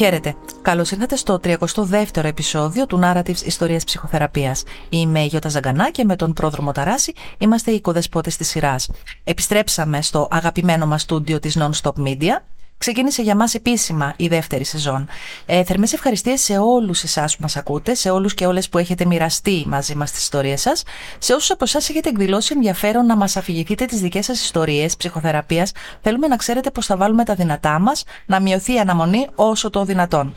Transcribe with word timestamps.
Χαίρετε. 0.00 0.34
Καλώς 0.62 0.90
ήρθατε 0.90 1.16
στο 1.16 1.40
32ο 1.44 2.24
επεισόδιο 2.24 2.86
του 2.86 3.00
Narratives 3.02 3.42
Ιστορίας 3.44 3.84
Ψυχοθεραπείας. 3.84 4.62
Είμαι 4.88 5.20
η 5.20 5.26
Γιώτα 5.26 5.48
Ζαγκανά 5.48 5.90
και 5.90 6.04
με 6.04 6.16
τον 6.16 6.32
πρόδρομο 6.32 6.72
Ταράση 6.72 7.12
είμαστε 7.38 7.70
οι 7.70 7.74
οικοδεσπότες 7.74 8.36
της 8.36 8.48
σειράς. 8.48 8.90
Επιστρέψαμε 9.24 10.02
στο 10.02 10.28
αγαπημένο 10.30 10.86
μας 10.86 11.02
στούντιο 11.02 11.38
της 11.38 11.58
Non-Stop 11.60 11.92
Media 12.06 12.42
ξεκίνησε 12.80 13.22
για 13.22 13.36
μας 13.36 13.54
επίσημα 13.54 14.14
η 14.16 14.28
δεύτερη 14.28 14.64
σεζόν. 14.64 15.08
Ε, 15.46 15.64
θερμές 15.64 15.92
ευχαριστίες 15.92 16.40
σε 16.40 16.58
όλους 16.58 17.02
εσάς 17.02 17.36
που 17.36 17.42
μας 17.42 17.56
ακούτε, 17.56 17.94
σε 17.94 18.10
όλους 18.10 18.34
και 18.34 18.46
όλες 18.46 18.68
που 18.68 18.78
έχετε 18.78 19.04
μοιραστεί 19.04 19.64
μαζί 19.66 19.94
μας 19.94 20.10
τις 20.10 20.20
ιστορίες 20.20 20.60
σας, 20.60 20.82
σε 21.18 21.32
όσους 21.32 21.50
από 21.50 21.64
εσάς 21.64 21.88
έχετε 21.88 22.08
εκδηλώσει 22.08 22.52
ενδιαφέρον 22.56 23.06
να 23.06 23.16
μας 23.16 23.36
αφηγηθείτε 23.36 23.84
τις 23.84 24.00
δικές 24.00 24.24
σας 24.24 24.40
ιστορίες 24.40 24.96
ψυχοθεραπείας, 24.96 25.72
θέλουμε 26.02 26.26
να 26.26 26.36
ξέρετε 26.36 26.70
πως 26.70 26.86
θα 26.86 26.96
βάλουμε 26.96 27.24
τα 27.24 27.34
δυνατά 27.34 27.78
μας 27.78 28.04
να 28.26 28.40
μειωθεί 28.40 28.74
η 28.74 28.78
αναμονή 28.78 29.26
όσο 29.34 29.70
το 29.70 29.84
δυνατόν. 29.84 30.34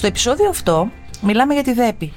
Στο 0.00 0.08
επεισόδιο 0.08 0.48
αυτό 0.48 0.90
μιλάμε 1.22 1.54
για 1.54 1.62
τη 1.62 1.72
ΔΕΠΗ, 1.72 2.12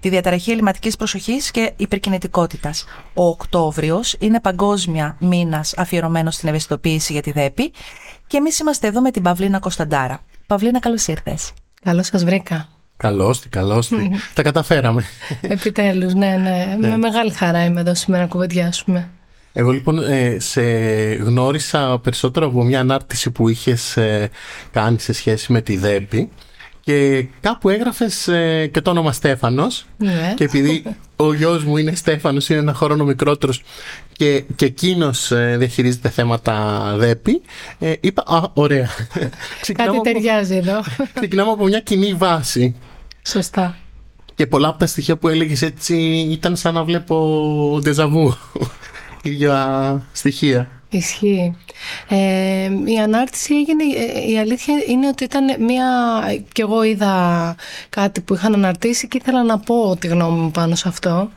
τη 0.00 0.08
διαταραχή 0.08 0.50
ελληματικής 0.50 0.96
προσοχής 0.96 1.50
και 1.50 1.72
υπερκινητικότητας. 1.76 2.84
Ο 3.14 3.26
Οκτώβριος 3.26 4.16
είναι 4.18 4.40
παγκόσμια 4.40 5.16
μήνας 5.20 5.74
αφιερωμένος 5.76 6.34
στην 6.34 6.48
ευαισθητοποίηση 6.48 7.12
για 7.12 7.22
τη 7.22 7.30
ΔΕΠΗ 7.32 7.72
και 8.26 8.36
εμείς 8.36 8.58
είμαστε 8.58 8.86
εδώ 8.86 9.00
με 9.00 9.10
την 9.10 9.22
Παυλίνα 9.22 9.58
Κωνσταντάρα. 9.58 10.20
Παυλίνα, 10.46 10.78
καλώς 10.78 11.06
ήρθες. 11.06 11.52
Καλώς 11.82 12.06
σας 12.06 12.24
βρήκα. 12.24 12.68
Καλώς 12.96 13.40
τη, 13.40 13.48
καλώς 13.48 13.88
τη. 13.88 14.10
Τα 14.34 14.42
καταφέραμε. 14.42 15.04
Επιτέλους, 15.40 16.14
ναι, 16.14 16.36
ναι, 16.36 16.76
ναι. 16.80 16.88
Με 16.88 16.96
μεγάλη 16.96 17.30
χαρά 17.30 17.64
είμαι 17.64 17.80
εδώ 17.80 17.94
σήμερα 17.94 18.22
να 18.22 18.28
κουβεντιάσουμε. 18.28 19.10
Εγώ 19.52 19.70
λοιπόν 19.70 19.98
ε, 19.98 20.36
σε 20.38 20.62
γνώρισα 21.14 21.98
περισσότερο 22.02 22.46
από 22.46 22.64
μια 22.64 22.80
ανάρτηση 22.80 23.30
που 23.30 23.48
είχες 23.48 23.96
ε, 23.96 24.30
κάνει 24.72 24.98
σε 24.98 25.12
σχέση 25.12 25.52
με 25.52 25.60
τη 25.60 25.76
ΔΕΠΗ 25.76 26.30
και 26.84 27.26
κάπου 27.40 27.68
έγραφες 27.68 28.28
ε, 28.28 28.66
και 28.66 28.80
το 28.80 28.90
όνομα 28.90 29.12
Στέφανος. 29.12 29.86
Ναι. 29.96 30.34
Και 30.36 30.44
επειδή 30.44 30.82
ο 31.16 31.34
γιος 31.34 31.64
μου 31.64 31.76
είναι 31.76 31.94
Στέφανος, 31.94 32.48
είναι 32.48 32.58
ένα 32.58 32.74
χρόνο 32.74 33.04
μικρότερος 33.04 33.62
και, 34.12 34.44
και 34.56 34.64
εκείνος 34.64 35.30
ε, 35.30 35.56
διαχειρίζεται 35.58 36.08
θέματα 36.08 36.82
ΔΕΠΗ, 36.96 37.42
ε, 37.78 37.92
είπα 38.00 38.22
Α, 38.26 38.42
ωραία. 38.54 38.88
Κάτι 39.72 40.00
ταιριάζει 40.00 40.56
εδώ. 40.56 40.82
Ξεκινάμε 41.14 41.50
από 41.50 41.64
μια 41.64 41.80
κοινή 41.80 42.14
βάση. 42.14 42.74
Σωστά. 43.26 43.76
Και 44.34 44.46
πολλά 44.46 44.68
από 44.68 44.78
τα 44.78 44.86
στοιχεία 44.86 45.16
που 45.16 45.28
έλεγες 45.28 45.62
έτσι 45.62 45.96
ήταν 46.30 46.56
σαν 46.56 46.74
να 46.74 46.84
βλέπω 46.84 47.78
ντεζαβού. 47.82 48.36
για 49.22 50.02
στοιχεία. 50.12 50.68
Ισχύει. 50.88 51.56
Ε, 52.08 52.70
η 52.84 52.98
ανάρτηση 52.98 53.54
έγινε, 53.54 53.84
ε, 53.96 54.30
η 54.30 54.38
αλήθεια 54.38 54.74
είναι 54.86 55.08
ότι 55.08 55.24
ήταν 55.24 55.44
μια, 55.58 55.86
και 56.52 56.62
εγώ 56.62 56.82
είδα 56.82 57.56
κάτι 57.88 58.20
που 58.20 58.34
είχαν 58.34 58.54
αναρτήσει 58.54 59.08
και 59.08 59.18
ήθελα 59.20 59.42
να 59.42 59.58
πω 59.58 59.96
τη 59.98 60.06
γνώμη 60.06 60.38
μου 60.38 60.50
πάνω 60.50 60.74
σε 60.74 60.88
αυτό. 60.88 61.30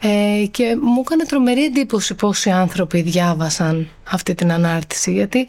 Ε, 0.00 0.46
και 0.50 0.76
μου 0.80 1.00
έκανε 1.00 1.24
τρομερή 1.24 1.64
εντύπωση 1.64 2.14
πόσοι 2.14 2.50
άνθρωποι 2.50 3.02
διάβασαν 3.02 3.88
αυτή 4.10 4.34
την 4.34 4.52
ανάρτηση 4.52 5.12
γιατί 5.12 5.48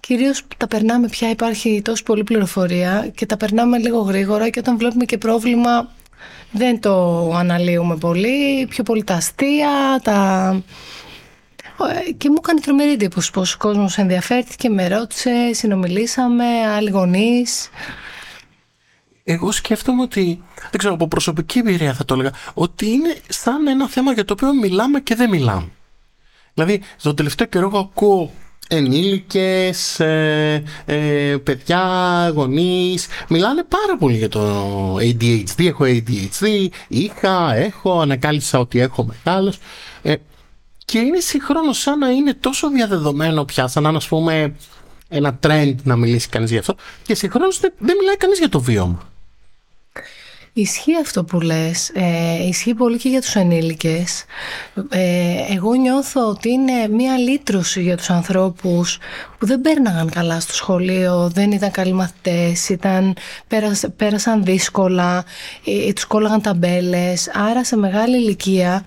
κυρίως 0.00 0.42
τα 0.56 0.66
περνάμε 0.66 1.08
πια 1.08 1.30
υπάρχει 1.30 1.82
τόσο 1.84 2.02
πολλή 2.02 2.24
πληροφορία 2.24 3.08
και 3.14 3.26
τα 3.26 3.36
περνάμε 3.36 3.78
λίγο 3.78 3.98
γρήγορα 3.98 4.48
και 4.48 4.58
όταν 4.58 4.78
βλέπουμε 4.78 5.04
και 5.04 5.18
πρόβλημα 5.18 5.88
δεν 6.50 6.80
το 6.80 7.30
αναλύουμε 7.34 7.96
πολύ 7.96 8.66
πιο 8.68 8.82
πολύ 8.82 9.04
τα 9.04 9.14
αστεία 9.14 10.00
τα 10.02 10.48
ε, 10.54 10.62
και 12.16 12.28
μου 12.28 12.36
έκανε 12.38 12.60
τρομερή 12.60 12.92
εντύπωση 12.92 13.30
πως 13.30 13.54
ο 13.54 13.56
κόσμος 13.58 13.98
ενδιαφέρθηκε, 13.98 14.68
με 14.68 14.88
ρώτησε, 14.88 15.50
συνομιλήσαμε, 15.52 16.44
άλλοι 16.76 16.90
γονείς. 16.90 17.70
Εγώ 19.24 19.52
σκέφτομαι 19.52 20.02
ότι, 20.02 20.42
δεν 20.70 20.78
ξέρω, 20.78 20.94
από 20.94 21.08
προσωπική 21.08 21.58
εμπειρία 21.58 21.94
θα 21.94 22.04
το 22.04 22.14
έλεγα, 22.14 22.32
ότι 22.54 22.90
είναι 22.90 23.16
σαν 23.28 23.66
ένα 23.66 23.88
θέμα 23.88 24.12
για 24.12 24.24
το 24.24 24.32
οποίο 24.32 24.54
μιλάμε 24.54 25.00
και 25.00 25.14
δεν 25.14 25.28
μιλάμε. 25.28 25.68
Δηλαδή, 26.54 26.82
στον 26.96 27.16
τελευταίο 27.16 27.46
καιρό 27.46 27.66
εγώ 27.66 27.78
ακούω 27.78 28.32
ενήλικες, 28.68 30.00
ε, 30.00 30.62
ε, 30.84 31.36
παιδιά, 31.42 32.28
γονείς, 32.34 33.06
μιλάνε 33.28 33.62
πάρα 33.62 33.96
πολύ 33.98 34.16
για 34.16 34.28
το 34.28 34.96
ADHD, 34.96 35.66
έχω 35.66 35.84
ADHD, 35.84 36.66
είχα, 36.88 37.54
έχω, 37.54 38.00
ανακάλυψα 38.00 38.58
ότι 38.58 38.80
έχω 38.80 39.04
μεγάλος. 39.04 39.58
Ε, 40.02 40.14
και 40.86 40.98
είναι 40.98 41.20
συγχρόνω 41.20 41.72
σαν 41.72 41.98
να 41.98 42.08
είναι 42.10 42.34
τόσο 42.34 42.70
διαδεδομένο 42.70 43.44
πια, 43.44 43.66
σαν 43.66 43.82
να 43.82 43.88
είναι, 43.88 44.00
πούμε, 44.08 44.54
ένα 45.08 45.38
trend 45.46 45.74
να 45.82 45.96
μιλήσει 45.96 46.28
κανείς 46.28 46.50
γι' 46.50 46.58
αυτό, 46.58 46.74
και 47.02 47.14
συγχρόνως 47.14 47.60
δεν, 47.60 47.72
δεν 47.78 47.96
μιλάει 48.00 48.16
κανείς 48.16 48.38
για 48.38 48.48
το 48.48 48.60
βίωμα. 48.60 49.10
Ισχύει 50.52 50.96
αυτό 51.02 51.24
που 51.24 51.40
λες, 51.40 51.90
ε, 51.94 52.46
ισχύει 52.48 52.74
πολύ 52.74 52.98
και 52.98 53.08
για 53.08 53.20
τους 53.20 53.34
ενήλικες. 53.34 54.24
Ε, 54.88 55.54
εγώ 55.54 55.74
νιώθω 55.74 56.28
ότι 56.28 56.50
είναι 56.50 56.88
μία 56.88 57.18
λύτρωση 57.18 57.82
για 57.82 57.96
τους 57.96 58.10
ανθρώπους 58.10 58.98
που 59.38 59.46
δεν 59.46 59.60
πέρναγαν 59.60 60.10
καλά 60.10 60.40
στο 60.40 60.54
σχολείο, 60.54 61.30
δεν 61.34 61.52
ήταν 61.52 61.70
καλοί 61.70 61.92
μαθητές, 61.92 62.68
ήταν, 62.68 63.16
πέρασαν 63.96 64.44
δύσκολα, 64.44 65.24
ε, 65.64 65.92
τους 65.92 66.04
κόλλαγαν 66.04 66.40
ταμπέλες, 66.40 67.30
άρα 67.34 67.64
σε 67.64 67.76
μεγάλη 67.76 68.16
ηλικία 68.16 68.84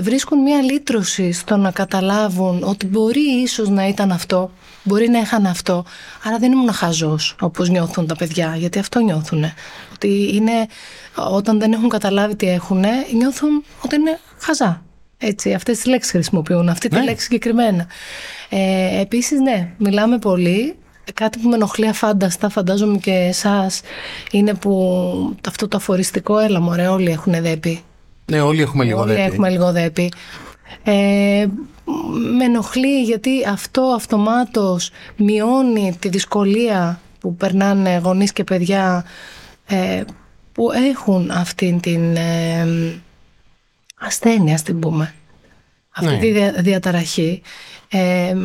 βρίσκουν 0.00 0.42
μια 0.42 0.62
λύτρωση 0.62 1.32
στο 1.32 1.56
να 1.56 1.70
καταλάβουν 1.70 2.62
ότι 2.62 2.86
μπορεί 2.86 3.20
ίσως 3.42 3.68
να 3.68 3.88
ήταν 3.88 4.12
αυτό, 4.12 4.50
μπορεί 4.82 5.08
να 5.08 5.18
είχαν 5.18 5.46
αυτό, 5.46 5.84
άρα 6.24 6.38
δεν 6.38 6.52
ήμουν 6.52 6.72
χαζός 6.72 7.36
όπως 7.40 7.68
νιώθουν 7.68 8.06
τα 8.06 8.16
παιδιά, 8.16 8.56
γιατί 8.56 8.78
αυτό 8.78 9.00
νιώθουν. 9.00 9.44
Ότι 9.92 10.30
είναι, 10.34 10.66
όταν 11.30 11.58
δεν 11.58 11.72
έχουν 11.72 11.88
καταλάβει 11.88 12.36
τι 12.36 12.48
έχουν, 12.48 12.84
νιώθουν 13.14 13.64
ότι 13.80 13.96
είναι 13.96 14.20
χαζά. 14.38 14.82
Έτσι, 15.18 15.52
αυτές 15.52 15.76
τις 15.76 15.86
λέξεις 15.86 16.10
χρησιμοποιούν, 16.10 16.68
αυτή 16.68 16.88
τη 16.88 16.96
ναι. 16.96 17.04
λέξη 17.04 17.24
συγκεκριμένα. 17.24 17.86
Ε, 18.48 19.00
επίσης, 19.00 19.40
ναι, 19.40 19.70
μιλάμε 19.78 20.18
πολύ. 20.18 20.76
Κάτι 21.14 21.38
που 21.38 21.48
με 21.48 21.54
ενοχλεί 21.54 21.88
αφάνταστα, 21.88 22.48
φαντάζομαι 22.48 22.98
και 22.98 23.12
εσάς, 23.12 23.80
είναι 24.30 24.54
που 24.54 25.36
αυτό 25.48 25.68
το 25.68 25.76
αφοριστικό 25.76 26.38
έλα 26.38 26.60
μωρέ, 26.60 26.86
όλοι 26.86 27.10
έχουν 27.10 27.42
δέπει. 27.42 27.82
Ναι, 28.26 28.40
όλοι 28.40 28.62
έχουμε 28.62 28.84
λίγο 28.84 29.00
όλοι 29.00 29.12
έχουμε 29.12 29.48
λίγο 29.48 29.72
δέπη. 29.72 30.12
Ε, 30.84 31.46
με 32.36 32.44
ενοχλεί 32.44 33.02
γιατί 33.02 33.44
αυτό 33.48 33.82
αυτομάτως 33.82 34.90
μειώνει 35.16 35.96
τη 35.98 36.08
δυσκολία 36.08 37.00
που 37.20 37.34
περνάνε 37.36 38.00
γονείς 38.04 38.32
και 38.32 38.44
παιδιά 38.44 39.04
ε, 39.66 40.02
που 40.52 40.72
έχουν 40.72 41.30
αυτή 41.30 41.78
την 41.82 42.16
ε, 42.16 42.66
ασθένεια, 43.98 44.58
την 44.64 44.80
πούμε. 44.80 45.14
Αυτή 45.90 46.18
τη 46.18 46.30
ναι. 46.30 46.50
διαταραχή. 46.50 47.42
Ε, 47.88 48.36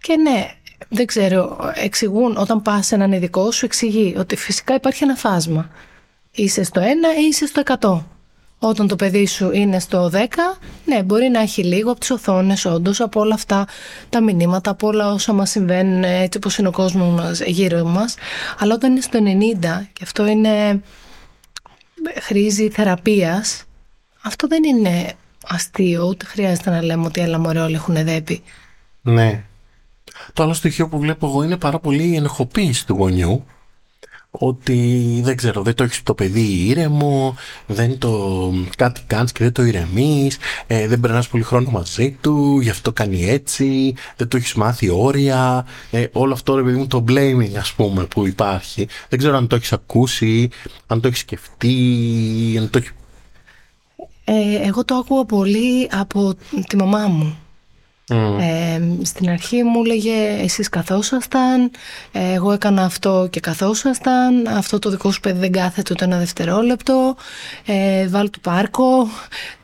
και 0.00 0.16
ναι, 0.16 0.50
δεν 0.88 1.06
ξέρω, 1.06 1.58
εξηγούν, 1.74 2.36
όταν 2.36 2.62
πας 2.62 2.86
σε 2.86 2.94
έναν 2.94 3.12
ειδικό 3.12 3.50
σου 3.50 3.64
εξηγεί 3.64 4.14
ότι 4.18 4.36
φυσικά 4.36 4.74
υπάρχει 4.74 5.04
ένα 5.04 5.14
φάσμα. 5.14 5.70
Είσαι 6.30 6.62
στο 6.62 6.80
1 6.80 6.84
ή 7.20 7.26
είσαι 7.26 7.46
στο 7.46 7.62
100. 7.80 8.13
Όταν 8.68 8.88
το 8.88 8.96
παιδί 8.96 9.26
σου 9.26 9.50
είναι 9.52 9.80
στο 9.80 10.10
10, 10.12 10.16
ναι, 10.84 11.02
μπορεί 11.02 11.28
να 11.28 11.40
έχει 11.40 11.64
λίγο 11.64 11.90
από 11.90 12.00
τις 12.00 12.10
οθόνες, 12.10 12.64
όντως, 12.64 13.00
από 13.00 13.20
όλα 13.20 13.34
αυτά 13.34 13.66
τα 14.08 14.22
μηνύματα, 14.22 14.70
από 14.70 14.86
όλα 14.86 15.12
όσα 15.12 15.32
μας 15.32 15.50
συμβαίνουν, 15.50 16.04
έτσι 16.04 16.38
όπως 16.38 16.58
είναι 16.58 16.68
ο 16.68 16.72
κόσμος 16.72 17.08
μας 17.08 17.40
γύρω 17.40 17.84
μας. 17.84 18.14
Αλλά 18.58 18.74
όταν 18.74 18.90
είναι 18.90 19.00
στο 19.00 19.18
90, 19.18 19.88
και 19.92 20.00
αυτό 20.02 20.26
είναι. 20.26 20.82
χρήζει 22.20 22.68
θεραπείας, 22.68 23.64
αυτό 24.22 24.46
δεν 24.46 24.64
είναι 24.64 25.12
αστείο, 25.46 26.06
ούτε 26.06 26.24
χρειάζεται 26.24 26.70
να 26.70 26.82
λέμε 26.82 27.06
ότι 27.06 27.20
έλα 27.20 27.38
μωρέ 27.38 27.60
όλοι 27.60 27.74
έχουν 27.74 28.04
δέπει. 28.04 28.42
Ναι. 29.02 29.44
Το 30.32 30.42
άλλο 30.42 30.52
στοιχείο 30.52 30.88
που 30.88 30.98
βλέπω 30.98 31.26
εγώ 31.26 31.42
είναι 31.42 31.56
πάρα 31.56 31.78
πολύ 31.78 32.04
η 32.04 32.16
ενοχοποίηση 32.16 32.86
του 32.86 32.94
γονιού 32.94 33.44
ότι 34.38 35.20
δεν 35.24 35.36
ξέρω, 35.36 35.62
δεν 35.62 35.74
το 35.74 35.84
έχεις 35.84 36.02
το 36.02 36.14
παιδί 36.14 36.66
ήρεμο, 36.66 37.36
δεν 37.66 37.98
το 37.98 38.52
κάτι 38.76 39.00
κάνεις 39.06 39.32
και 39.32 39.44
δεν 39.44 39.52
το 39.52 39.62
ηρεμείς, 39.62 40.38
ε, 40.66 40.88
δεν 40.88 41.00
περνάς 41.00 41.28
πολύ 41.28 41.42
χρόνο 41.42 41.70
μαζί 41.70 42.16
του, 42.20 42.60
γι' 42.60 42.70
αυτό 42.70 42.92
κάνει 42.92 43.24
έτσι, 43.24 43.94
δεν 44.16 44.28
το 44.28 44.36
έχεις 44.36 44.54
μάθει 44.54 44.88
όρια, 44.88 45.66
ε, 45.90 46.06
όλο 46.12 46.32
αυτό 46.32 46.56
ρε 46.56 46.62
παιδί 46.62 46.78
μου 46.78 46.86
το 46.86 47.04
blaming 47.08 47.54
ας 47.58 47.72
πούμε 47.72 48.04
που 48.04 48.26
υπάρχει. 48.26 48.86
Δεν 49.08 49.18
ξέρω 49.18 49.36
αν 49.36 49.46
το 49.46 49.56
έχεις 49.56 49.72
ακούσει, 49.72 50.48
αν 50.86 51.00
το 51.00 51.08
έχεις 51.08 51.20
σκεφτεί, 51.20 51.76
αν 52.58 52.70
το 52.70 52.78
έχει... 52.78 52.90
Ε, 54.24 54.66
εγώ 54.66 54.84
το 54.84 54.94
ακούω 54.94 55.24
πολύ 55.24 55.88
από 55.90 56.34
τη 56.68 56.76
μαμά 56.76 57.06
μου. 57.06 57.38
Ε, 58.10 58.80
στην 59.02 59.30
αρχή 59.30 59.62
μου 59.62 59.82
έλεγε 59.84 60.42
εσείς 60.42 60.68
καθόσασταν, 60.68 61.70
ε, 62.12 62.32
εγώ 62.32 62.52
έκανα 62.52 62.84
αυτό 62.84 63.28
και 63.30 63.40
καθόσασταν, 63.40 64.46
αυτό 64.46 64.78
το 64.78 64.90
δικό 64.90 65.10
σου 65.10 65.20
παιδί 65.20 65.38
δεν 65.38 65.52
κάθεται 65.52 65.92
ούτε 65.92 66.04
ένα 66.04 66.18
δευτερόλεπτο, 66.18 67.16
ε, 67.66 68.08
βάλ 68.08 68.30
του 68.30 68.40
πάρκο. 68.40 69.08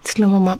Της 0.02 0.16
λέω 0.16 0.28
μαμά, 0.28 0.58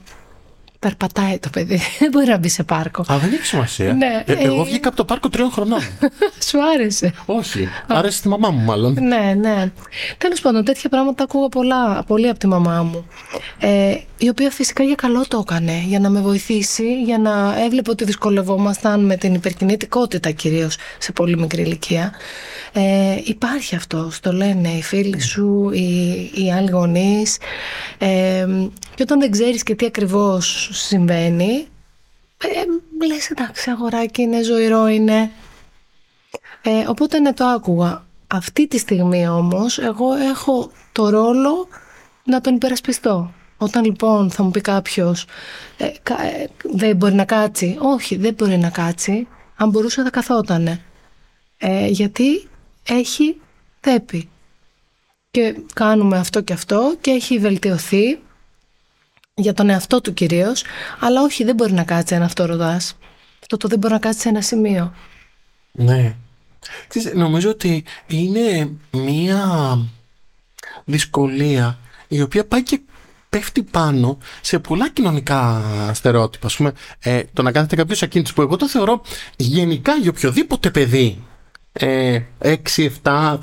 περπατάει 0.80 1.38
το 1.38 1.48
παιδί. 1.50 1.80
Δεν 1.98 2.10
μπορεί 2.10 2.26
να 2.26 2.38
μπει 2.38 2.48
σε 2.48 2.62
πάρκο. 2.62 3.04
Α, 3.12 3.18
δεν 3.18 3.32
έχει 3.32 3.44
σημασία. 3.44 3.92
Ναι, 3.92 4.22
ε, 4.26 4.32
εγώ 4.32 4.60
ε, 4.60 4.64
βγήκα 4.64 4.88
από 4.88 4.96
το 4.96 5.04
πάρκο 5.04 5.28
τριών 5.28 5.50
χρονών. 5.50 5.80
Σου 6.48 6.58
άρεσε. 6.74 7.12
Όχι. 7.26 7.68
Άρεσε 7.86 8.16
στη 8.16 8.28
μαμά 8.28 8.50
μου, 8.50 8.60
μάλλον. 8.60 8.92
Ναι, 8.92 9.34
ναι. 9.38 9.72
Τέλος 10.18 10.40
πάντων, 10.40 10.64
τέτοια 10.64 10.88
πράγματα 10.90 11.22
ακούγα 11.24 11.48
πολλά, 11.48 12.04
πολύ 12.06 12.28
από 12.28 12.38
τη 12.38 12.46
μαμά 12.46 12.82
μου. 12.82 13.06
Ε, 13.58 13.94
η 14.22 14.28
οποία 14.28 14.50
φυσικά 14.50 14.82
για 14.82 14.94
καλό 14.94 15.24
το 15.28 15.38
έκανε, 15.38 15.82
για 15.86 16.00
να 16.00 16.10
με 16.10 16.20
βοηθήσει, 16.20 17.02
για 17.02 17.18
να 17.18 17.60
έβλεπε 17.60 17.90
ότι 17.90 18.04
δυσκολευόμασταν 18.04 19.04
με 19.04 19.16
την 19.16 19.34
υπερκινητικότητα 19.34 20.30
κυρίως 20.30 20.76
σε 20.98 21.12
πολύ 21.12 21.38
μικρή 21.38 21.62
ηλικία. 21.62 22.12
Ε, 22.72 23.18
υπάρχει 23.24 23.74
αυτό, 23.74 24.10
το 24.20 24.32
λένε 24.32 24.68
οι 24.68 24.82
φίλοι 24.82 25.20
σου, 25.20 25.70
οι, 25.72 26.10
οι 26.34 26.52
άλλοι 26.52 26.70
γονείς. 26.70 27.38
Ε, 27.98 28.46
και 28.94 29.02
όταν 29.02 29.20
δεν 29.20 29.30
ξέρεις 29.30 29.62
και 29.62 29.74
τι 29.74 29.86
ακριβώς 29.86 30.70
συμβαίνει, 30.72 31.66
ε, 32.38 33.06
λες 33.06 33.30
εντάξει 33.30 33.70
αγοράκι 33.70 34.22
είναι, 34.22 34.42
ζωηρό 34.42 34.86
είναι. 34.88 35.30
Ε, 36.62 36.70
οπότε 36.86 37.18
ναι 37.18 37.32
το 37.32 37.44
άκουγα. 37.44 38.04
Αυτή 38.26 38.68
τη 38.68 38.78
στιγμή 38.78 39.28
όμως 39.28 39.78
εγώ 39.78 40.12
έχω 40.14 40.70
το 40.92 41.08
ρόλο 41.08 41.68
να 42.24 42.40
τον 42.40 42.54
υπερασπιστώ. 42.54 43.32
Όταν 43.62 43.84
λοιπόν 43.84 44.30
θα 44.30 44.42
μου 44.42 44.50
πει 44.50 44.60
κάποιος 44.60 45.26
ε, 45.76 45.84
ε, 45.84 45.92
δεν 46.72 46.96
μπορεί 46.96 47.14
να 47.14 47.24
κάτσει. 47.24 47.76
Όχι, 47.80 48.16
δεν 48.16 48.34
μπορεί 48.34 48.58
να 48.58 48.70
κάτσει. 48.70 49.26
Αν 49.56 49.70
μπορούσε 49.70 50.02
θα 50.02 50.10
καθότανε. 50.10 50.80
Ε, 51.58 51.86
γιατί 51.86 52.48
έχει 52.82 53.40
θέπη. 53.80 54.28
Και 55.30 55.56
κάνουμε 55.74 56.18
αυτό 56.18 56.40
και 56.40 56.52
αυτό 56.52 56.96
και 57.00 57.10
έχει 57.10 57.38
βελτιωθεί 57.38 58.18
για 59.34 59.52
τον 59.52 59.68
εαυτό 59.68 60.00
του 60.00 60.14
κυρίως, 60.14 60.62
αλλά 61.00 61.22
όχι, 61.22 61.44
δεν 61.44 61.54
μπορεί 61.54 61.72
να 61.72 61.84
κάτσει 61.84 62.14
αν 62.14 62.22
αυτό 62.22 62.44
ρωτά. 62.44 62.80
Αυτό 63.40 63.56
το 63.56 63.68
δεν 63.68 63.78
μπορεί 63.78 63.92
να 63.92 63.98
κάτσει 63.98 64.20
σε 64.20 64.28
ένα 64.28 64.42
σημείο. 64.42 64.94
Ναι. 65.72 66.16
νομίζω 67.14 67.50
ότι 67.50 67.84
είναι 68.06 68.70
μία 68.90 69.78
δυσκολία 70.84 71.78
η 72.08 72.22
οποία 72.22 72.46
πάει 72.46 72.62
και 72.62 72.80
πέφτει 73.30 73.62
πάνω 73.62 74.18
σε 74.40 74.58
πολλά 74.58 74.90
κοινωνικά 74.90 75.62
στερεότυπα. 75.92 76.46
Ας 76.46 76.56
πούμε, 76.56 76.72
ε, 76.98 77.22
το 77.32 77.42
να 77.42 77.52
κάνετε 77.52 77.76
κάποιο 77.76 77.96
ακίνητος 78.00 78.32
που 78.32 78.42
εγώ 78.42 78.56
το 78.56 78.68
θεωρώ 78.68 79.02
γενικά 79.36 79.96
για 79.96 80.10
οποιοδήποτε 80.10 80.70
παιδί 80.70 81.24
ε, 81.72 82.20
6-7, 83.02 83.38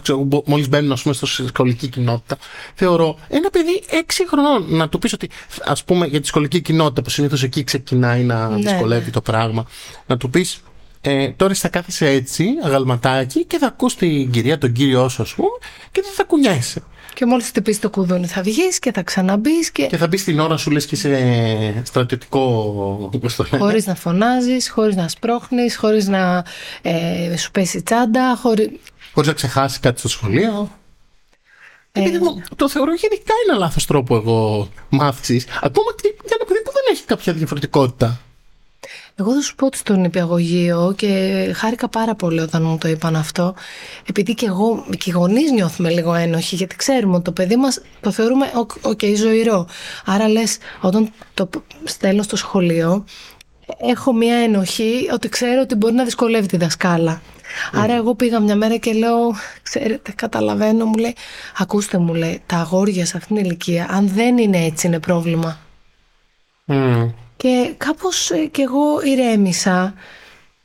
μόλις 0.45 0.69
μπαίνουν 0.69 0.92
ας 0.92 1.01
πούμε, 1.01 1.13
στο 1.13 1.25
σχολική 1.25 1.88
κοινότητα, 1.88 2.38
θεωρώ 2.74 3.18
ένα 3.28 3.50
παιδί 3.50 3.84
6 3.89 3.94
χρονών 4.28 4.66
να 4.68 4.89
του 4.89 5.00
πεις 5.00 5.13
ότι, 5.13 5.30
ας 5.66 5.84
πούμε, 5.84 6.06
για 6.06 6.22
τη 6.22 6.28
σχολική 6.28 6.62
κοινότητα 6.62 7.01
που 7.01 7.10
συνήθως 7.10 7.44
εκεί 7.44 7.63
ξεκινάει 7.63 8.24
να 8.24 8.50
ναι, 8.50 8.56
δυσκολεύει 8.56 9.06
ναι. 9.06 9.12
το 9.12 9.22
πράγμα, 9.22 9.66
να 10.07 10.18
του 10.18 10.30
πεις 10.30 10.62
ε, 11.01 11.30
τώρα 11.30 11.54
θα 11.54 11.69
κάθεσαι 11.69 12.10
έτσι, 12.10 12.45
αγαλματάκι, 12.63 13.45
και 13.45 13.57
θα 13.57 13.68
ακούς 13.68 13.95
την 13.95 14.31
κυρία, 14.31 14.57
τον 14.57 14.72
κύριο 14.72 15.10
σου, 15.10 15.22
ας 15.22 15.33
πούμε, 15.33 15.50
και 15.92 16.01
δεν 16.01 16.12
θα 16.13 16.24
κουνιέσαι. 16.24 16.83
Και 17.18 17.25
μόλις 17.25 17.48
χτυπήσεις 17.48 17.81
το 17.81 17.90
κουδούνι 17.90 18.28
θα 18.28 18.42
βγεις 18.42 18.80
και 18.80 18.92
θα 18.92 19.04
ξαναμπείς. 19.04 19.72
Και... 19.72 19.86
και 19.86 19.98
θα 19.98 20.08
μπεις 20.08 20.24
την 20.24 20.40
ώρα 20.40 20.58
σου, 20.58 20.72
λες 20.72 20.86
και 20.86 20.96
είσαι 20.96 21.81
στρατιωτικό. 21.86 22.42
Χωρίς 23.58 23.86
να 23.86 23.96
φωνάζεις, 23.96 24.69
χωρίς 24.69 24.96
να 24.96 25.08
σπρώχνεις, 25.08 25.78
χωρίς 25.78 26.08
να 26.08 26.44
ε, 26.81 27.38
σου 27.38 27.52
πέσει 27.52 27.81
τσάντα. 27.81 28.36
Χωρί 28.36 28.80
χωρίς 29.14 29.30
να 29.30 29.36
ξεχάσεις 29.36 29.80
κάτι 29.80 30.00
στο 30.00 30.08
σχολείο. 30.08 30.72
Ε, 31.92 32.02
ε, 32.02 32.19
το 32.56 32.69
θεωρώ 32.69 32.94
γενικά 32.94 33.34
ένα 33.48 33.58
λάθος 33.58 33.86
τρόπο 33.86 34.16
εγώ 34.16 34.69
μάθησης. 34.90 35.46
Ακόμα 35.62 35.92
και 35.96 36.14
για 36.25 36.36
ένα 36.40 36.46
παιδί 36.46 36.62
που 36.64 36.72
δεν 36.72 36.84
έχει 36.92 37.04
κάποια 37.04 37.34
διαφορετικότητα. 37.34 38.22
Εγώ 39.19 39.34
θα 39.34 39.42
σου 39.42 39.56
πω 39.56 39.66
ότι 39.66 39.78
στο 39.78 39.96
νηπιαγωγείο 39.96 40.94
και 40.98 41.52
χάρηκα 41.56 41.88
πάρα 41.88 42.16
πολύ 42.16 42.40
όταν 42.40 42.64
μου 42.64 42.78
το 42.78 42.88
είπαν 42.88 43.16
αυτό, 43.16 43.56
επειδή 44.10 44.34
και 44.34 44.46
εγώ 44.46 44.86
και 44.90 45.10
οι 45.10 45.12
γονείς 45.12 45.52
νιώθουμε 45.52 45.90
λίγο 45.90 46.14
ένοχοι, 46.14 46.56
γιατί 46.56 46.75
ξέρουμε 46.75 47.14
ότι 47.16 47.24
το 47.24 47.31
παιδί 47.31 47.56
μας 47.56 47.81
το 48.02 48.12
θεωρούμε 48.12 48.52
OK, 48.56 48.72
okay, 48.81 49.14
ζωηρό. 49.16 49.68
Άρα 50.06 50.28
λες, 50.28 50.58
όταν 50.81 51.12
το 51.34 51.50
στέλνω 51.84 52.24
στο 52.24 52.36
σχολείο, 52.36 53.06
έχω 53.78 54.14
μία 54.14 54.36
ενοχή 54.36 55.10
ότι 55.14 55.30
ξέρω 55.30 55.62
ότι 55.62 55.75
μπορεί 55.75 55.94
να 55.94 56.04
δυσκολεύει 56.04 56.48
τη 56.48 56.58
δασκάλα. 56.58 57.22
Mm. 57.22 57.80
Άρα 57.80 57.94
εγώ 57.94 58.16
πήγα 58.16 58.40
μια 58.40 58.56
μέρα 58.56 58.78
και 58.78 58.94
λέω, 58.94 59.36
ξέρετε, 59.62 60.12
καταλαβαίνω, 60.16 60.86
μου 60.86 60.96
λέει, 60.98 61.16
ακούστε 61.58 61.98
μου 61.98 62.14
λέει, 62.14 62.42
τα 62.46 62.58
αγόρια 62.58 63.06
σε 63.06 63.18
αυτήν 63.18 63.36
την 63.36 63.46
ηλικία, 63.46 63.88
αν 63.90 64.08
δεν 64.08 64.38
είναι 64.38 64.66
έτσι 64.66 64.88
είναι 64.88 65.00
πρόβλημα. 65.00 65.60
Mm. 66.68 67.10
Και 67.38 67.74
κάπως 67.78 68.31
ε, 68.31 68.45
κι 68.45 68.62
εγώ 68.62 69.01
ηρέμησα, 69.01 69.94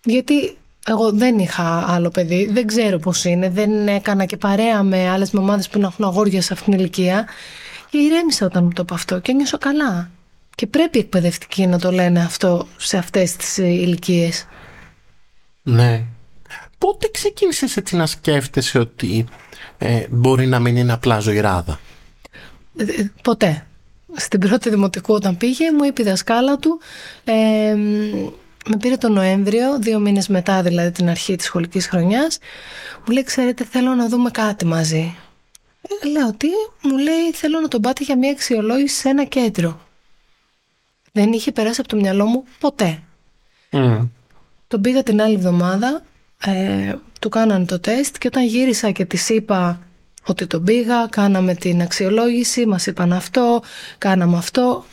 γιατί 0.05 0.57
εγώ 0.87 1.13
δεν 1.13 1.39
είχα 1.39 1.85
άλλο 1.89 2.11
παιδί, 2.11 2.49
δεν 2.53 2.67
ξέρω 2.67 2.99
πώς 2.99 3.25
είναι, 3.25 3.51
δεν 3.51 3.89
έκανα 3.89 4.25
και 4.25 4.37
παρέα 4.37 4.83
με 4.83 5.09
άλλες 5.09 5.31
μαμάδες 5.31 5.69
που 5.69 5.79
να 5.79 5.87
έχουν 5.87 6.05
αγόρια 6.05 6.43
σε 6.43 6.53
αυτήν 6.53 6.73
την 6.73 6.81
ηλικία 6.81 7.29
και 7.91 7.99
ηρέμησα 7.99 8.47
όταν 8.47 8.65
μου 8.65 8.71
το 8.73 8.83
είπα 8.83 8.95
αυτό 8.95 9.19
και 9.21 9.33
νιώσω 9.33 9.59
καλά. 9.59 10.11
Και 10.55 10.67
πρέπει 10.67 10.99
οι 10.99 11.01
εκπαιδευτικοί 11.01 11.67
να 11.67 11.79
το 11.79 11.93
λένε 11.93 12.21
αυτό 12.21 12.67
σε 12.77 12.99
αυτές 12.99 13.37
τις 13.37 13.59
ε, 13.59 13.67
ηλικίες. 13.67 14.47
Ναι. 15.63 16.05
Πότε 16.79 17.09
ξεκίνησες 17.13 17.77
έτσι 17.77 17.97
να 17.97 18.07
σκέφτεσαι 18.07 18.79
ότι 18.79 19.25
ε, 19.79 20.07
μπορεί 20.11 20.47
να 20.47 20.59
μην 20.59 20.77
είναι 20.77 20.93
απλά 20.93 21.19
ζωηράδα; 21.19 21.81
ποτέ 23.23 23.67
στην 24.17 24.41
πρώτη 24.41 24.71
δημοτικού 24.71 25.15
όταν 25.15 25.37
πήγε 25.37 25.73
μου 25.73 25.85
είπε 25.85 26.03
η 26.03 26.05
δασκάλα 26.05 26.57
του 26.59 26.81
ε, 27.25 27.75
με 28.67 28.77
πήρε 28.81 28.97
τον 28.97 29.13
Νοέμβριο, 29.13 29.79
δύο 29.79 29.99
μήνες 29.99 30.29
μετά 30.29 30.63
δηλαδή 30.63 30.91
την 30.91 31.09
αρχή 31.09 31.37
της 31.37 31.47
σχολικής 31.47 31.87
χρονιάς 31.87 32.39
μου 33.07 33.13
λέει 33.13 33.23
ξέρετε 33.23 33.65
θέλω 33.65 33.95
να 33.95 34.09
δούμε 34.09 34.31
κάτι 34.31 34.67
μαζί 34.67 35.17
ε, 35.83 36.09
λέω 36.09 36.33
τι, 36.33 36.49
μου 36.83 36.99
λέει 36.99 37.33
θέλω 37.33 37.61
να 37.61 37.69
τον 37.69 37.81
πάτε 37.81 38.05
για 38.05 38.19
μια 38.19 38.31
αξιολόγηση 38.31 38.97
σε 38.97 39.09
ένα 39.09 39.25
κέντρο 39.25 39.81
δεν 41.13 41.33
είχε 41.33 41.53
περάσει 41.53 41.81
από 41.81 41.89
το 41.89 41.97
μυαλό 41.97 42.27
μου 42.27 42.45
ποτέ. 42.59 43.03
Mm. 43.71 44.09
τον 44.69 44.81
πήγα 44.81 45.03
την 45.03 45.23
άλλη 45.23 45.35
εβδομάδα 45.35 46.03
ε, 46.45 46.95
του 47.21 47.29
κάνανε 47.29 47.65
το 47.65 47.81
τεστ 47.81 48.19
και 48.19 48.27
όταν 48.27 48.47
γύρισα 48.47 48.91
και 48.91 49.05
της 49.05 49.29
είπα 49.29 49.81
ότι 50.27 50.47
τον 50.47 50.65
πήγα, 50.65 51.07
κάναμε 51.11 51.55
την 51.55 51.83
αξιολόγηση, 51.83 52.67
μας 52.67 52.87
είπαν 52.87 53.13
αυτό, 53.13 53.63
κάναμε 53.99 54.37
αυτό. 54.37 54.85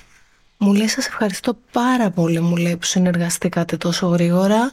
Μου 0.57 0.73
λέει 0.73 0.87
σας 0.87 1.07
ευχαριστώ 1.07 1.57
πάρα 1.71 2.09
πολύ 2.09 2.39
μου 2.39 2.55
λέει 2.55 2.77
που 2.77 2.85
συνεργαστήκατε 2.85 3.77
τόσο 3.77 4.07
γρήγορα. 4.07 4.71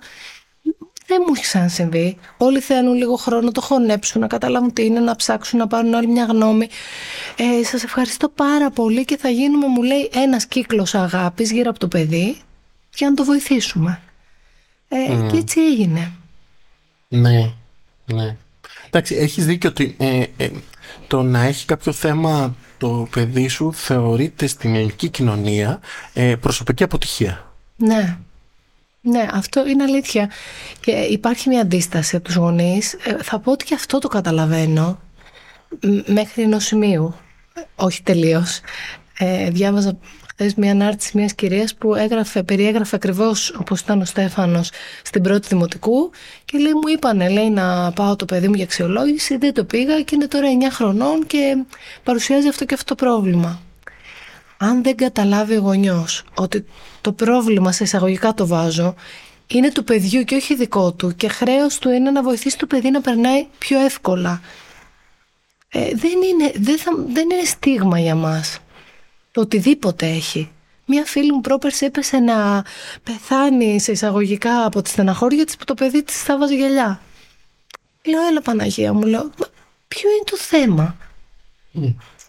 Δεν 1.07 1.23
μου 1.27 1.33
έχει 1.35 1.43
ξανασυμβεί. 1.43 2.17
Όλοι 2.37 2.61
θέλουν 2.61 2.95
λίγο 2.95 3.17
χρόνο 3.17 3.43
να 3.43 3.53
το 3.53 3.61
χωνέψουν, 3.61 4.21
να 4.21 4.27
καταλάβουν 4.27 4.73
τι 4.73 4.85
είναι, 4.85 5.01
να 5.01 5.17
ψάξουν, 5.17 5.59
να 5.59 5.67
πάρουν 5.67 5.95
άλλη 5.95 6.07
μια 6.07 6.25
γνώμη. 6.25 6.69
Ε, 7.37 7.65
σας 7.65 7.83
ευχαριστώ 7.83 8.29
πάρα 8.29 8.71
πολύ 8.71 9.05
και 9.05 9.17
θα 9.17 9.29
γίνουμε, 9.29 9.67
μου 9.67 9.83
λέει, 9.83 10.11
ένας 10.15 10.47
κύκλος 10.47 10.95
αγάπης 10.95 11.53
γύρω 11.53 11.71
από 11.71 11.79
το 11.79 11.89
παιδί 11.89 12.37
για 12.95 13.09
να 13.09 13.15
το 13.15 13.25
βοηθήσουμε. 13.25 14.01
Ε, 14.89 15.29
Και 15.31 15.37
έτσι 15.37 15.61
έγινε. 15.61 16.13
Ναι, 17.09 17.51
ναι. 18.07 18.37
Εντάξει, 18.97 19.15
έχεις 19.15 19.47
δίκιο 19.47 19.71
ότι 19.71 19.97
ε, 19.99 20.23
ε, 20.37 20.49
το 21.07 21.23
να 21.23 21.43
έχει 21.43 21.67
κάποιο 21.67 21.93
θέμα 21.93 22.57
το 22.79 23.09
παιδί 23.11 23.49
σου 23.49 23.73
θεωρείται 23.73 24.47
στην 24.47 24.75
ελληνική 24.75 25.09
κοινωνία 25.09 25.81
ε, 26.13 26.35
προσωπική 26.41 26.83
αποτυχία. 26.83 27.53
Ναι. 27.77 28.19
Ναι, 29.01 29.29
αυτό 29.33 29.67
είναι 29.67 29.83
αλήθεια. 29.83 30.31
Και 30.81 30.91
υπάρχει 30.91 31.49
μια 31.49 31.61
αντίσταση 31.61 32.17
από 32.17 32.25
τους 32.25 32.35
γονείς. 32.35 32.93
Ε, 32.93 33.17
θα 33.23 33.39
πω 33.39 33.53
ότι 33.53 33.65
και 33.65 33.75
αυτό 33.75 33.99
το 33.99 34.09
καταλαβαίνω 34.09 35.01
μέχρι 36.07 36.43
ενός 36.43 36.65
σημείου. 36.65 37.15
Όχι 37.75 38.03
τελείως. 38.03 38.61
Ε, 39.19 39.51
διάβαζα 39.51 39.99
χθες 40.39 40.55
μια 40.55 40.71
ανάρτηση 40.71 41.19
μιας 41.19 41.35
κυρίας 41.35 41.75
που 41.75 41.95
έγραφε, 41.95 42.43
περιέγραφε 42.43 42.97
ακριβώς 42.97 43.51
όπως 43.51 43.81
ήταν 43.81 44.01
ο 44.01 44.05
Στέφανος 44.05 44.71
στην 45.03 45.23
πρώτη 45.23 45.49
δημοτικού 45.49 46.11
και 46.45 46.59
λέει: 46.59 46.73
Μου 46.73 46.89
είπανε 46.95 47.29
λέει, 47.29 47.51
να 47.51 47.93
πάω 47.93 48.17
το 48.17 48.25
παιδί 48.25 48.49
μου 48.49 48.55
για 48.55 48.65
αξιολόγηση, 48.65 49.37
δεν 49.37 49.55
το 49.55 49.65
πήγα 49.65 50.01
και 50.03 50.15
είναι 50.15 50.27
τώρα 50.27 50.47
9 50.71 50.73
χρονών 50.73 51.27
και 51.27 51.65
παρουσιάζει 52.03 52.49
αυτό 52.49 52.65
και 52.65 52.75
αυτό 52.75 52.95
το 52.95 53.05
πρόβλημα. 53.05 53.61
Αν 54.57 54.83
δεν 54.83 54.97
καταλάβει 54.97 55.57
ο 55.57 55.61
γονιός 55.61 56.25
ότι 56.35 56.65
το 57.01 57.13
πρόβλημα, 57.13 57.73
σε 57.73 57.85
εισαγωγικά 57.85 58.35
το 58.35 58.47
βάζω, 58.47 58.95
είναι 59.47 59.73
του 59.73 59.85
παιδιού 59.85 60.23
και 60.23 60.35
όχι 60.35 60.55
δικό 60.55 60.93
του 60.93 61.15
και 61.17 61.29
χρέος 61.29 61.79
του 61.79 61.91
είναι 61.91 62.11
να 62.11 62.23
βοηθήσει 62.23 62.59
το 62.59 62.67
παιδί 62.67 62.91
να 62.91 63.01
περνάει 63.01 63.47
πιο 63.59 63.79
εύκολα. 63.79 64.41
Ε, 65.69 65.81
δεν, 65.81 66.23
είναι, 66.31 66.53
δεν, 66.55 66.79
θα, 66.79 66.91
δεν 67.13 67.31
είναι 67.31 67.45
στίγμα 67.45 67.99
για 67.99 68.15
μας 68.15 68.59
το 69.37 69.43
οτιδήποτε 69.43 70.07
έχει. 70.07 70.51
Μία 70.87 71.05
φίλη 71.05 71.33
μου 71.33 71.41
πρόπερση 71.41 71.85
έπεσε 71.85 72.19
να 72.19 72.65
πεθάνει 73.03 73.81
σε 73.81 73.93
εισαγωγικά 73.93 74.65
από 74.65 74.83
τη 74.83 74.89
στεναχώρια 74.89 75.45
της 75.45 75.57
που 75.57 75.65
το 75.65 75.75
παιδί 75.75 76.03
της 76.03 76.23
θα 76.23 76.39
βάζει 76.39 76.57
γυαλιά. 76.57 77.01
Λέω, 78.07 78.27
έλα 78.27 78.43
Παναγία 78.43 78.93
μου, 78.93 79.03
λέω, 79.03 79.31
ποιο 79.89 80.11
είναι 80.11 80.25
το 80.25 80.37
θέμα; 80.37 80.97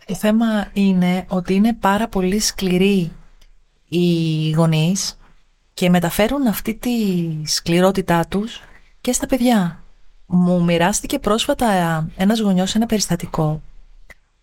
Το 0.05 0.15
θέμα 0.15 0.69
είναι 0.73 1.25
ότι 1.27 1.53
είναι 1.53 1.73
πάρα 1.73 2.07
πολύ 2.07 2.39
σκληροί 2.39 3.11
οι 3.87 4.49
γονείς 4.51 5.17
και 5.73 5.89
μεταφέρουν 5.89 6.47
αυτή 6.47 6.73
τη 6.73 6.91
σκληρότητά 7.45 8.25
τους 8.27 8.61
και 9.01 9.11
στα 9.11 9.25
παιδιά. 9.25 9.83
Μου 10.25 10.63
μοιράστηκε 10.63 11.19
πρόσφατα 11.19 12.07
ένας 12.15 12.39
γονιός 12.39 12.75
ένα 12.75 12.85
περιστατικό 12.85 13.61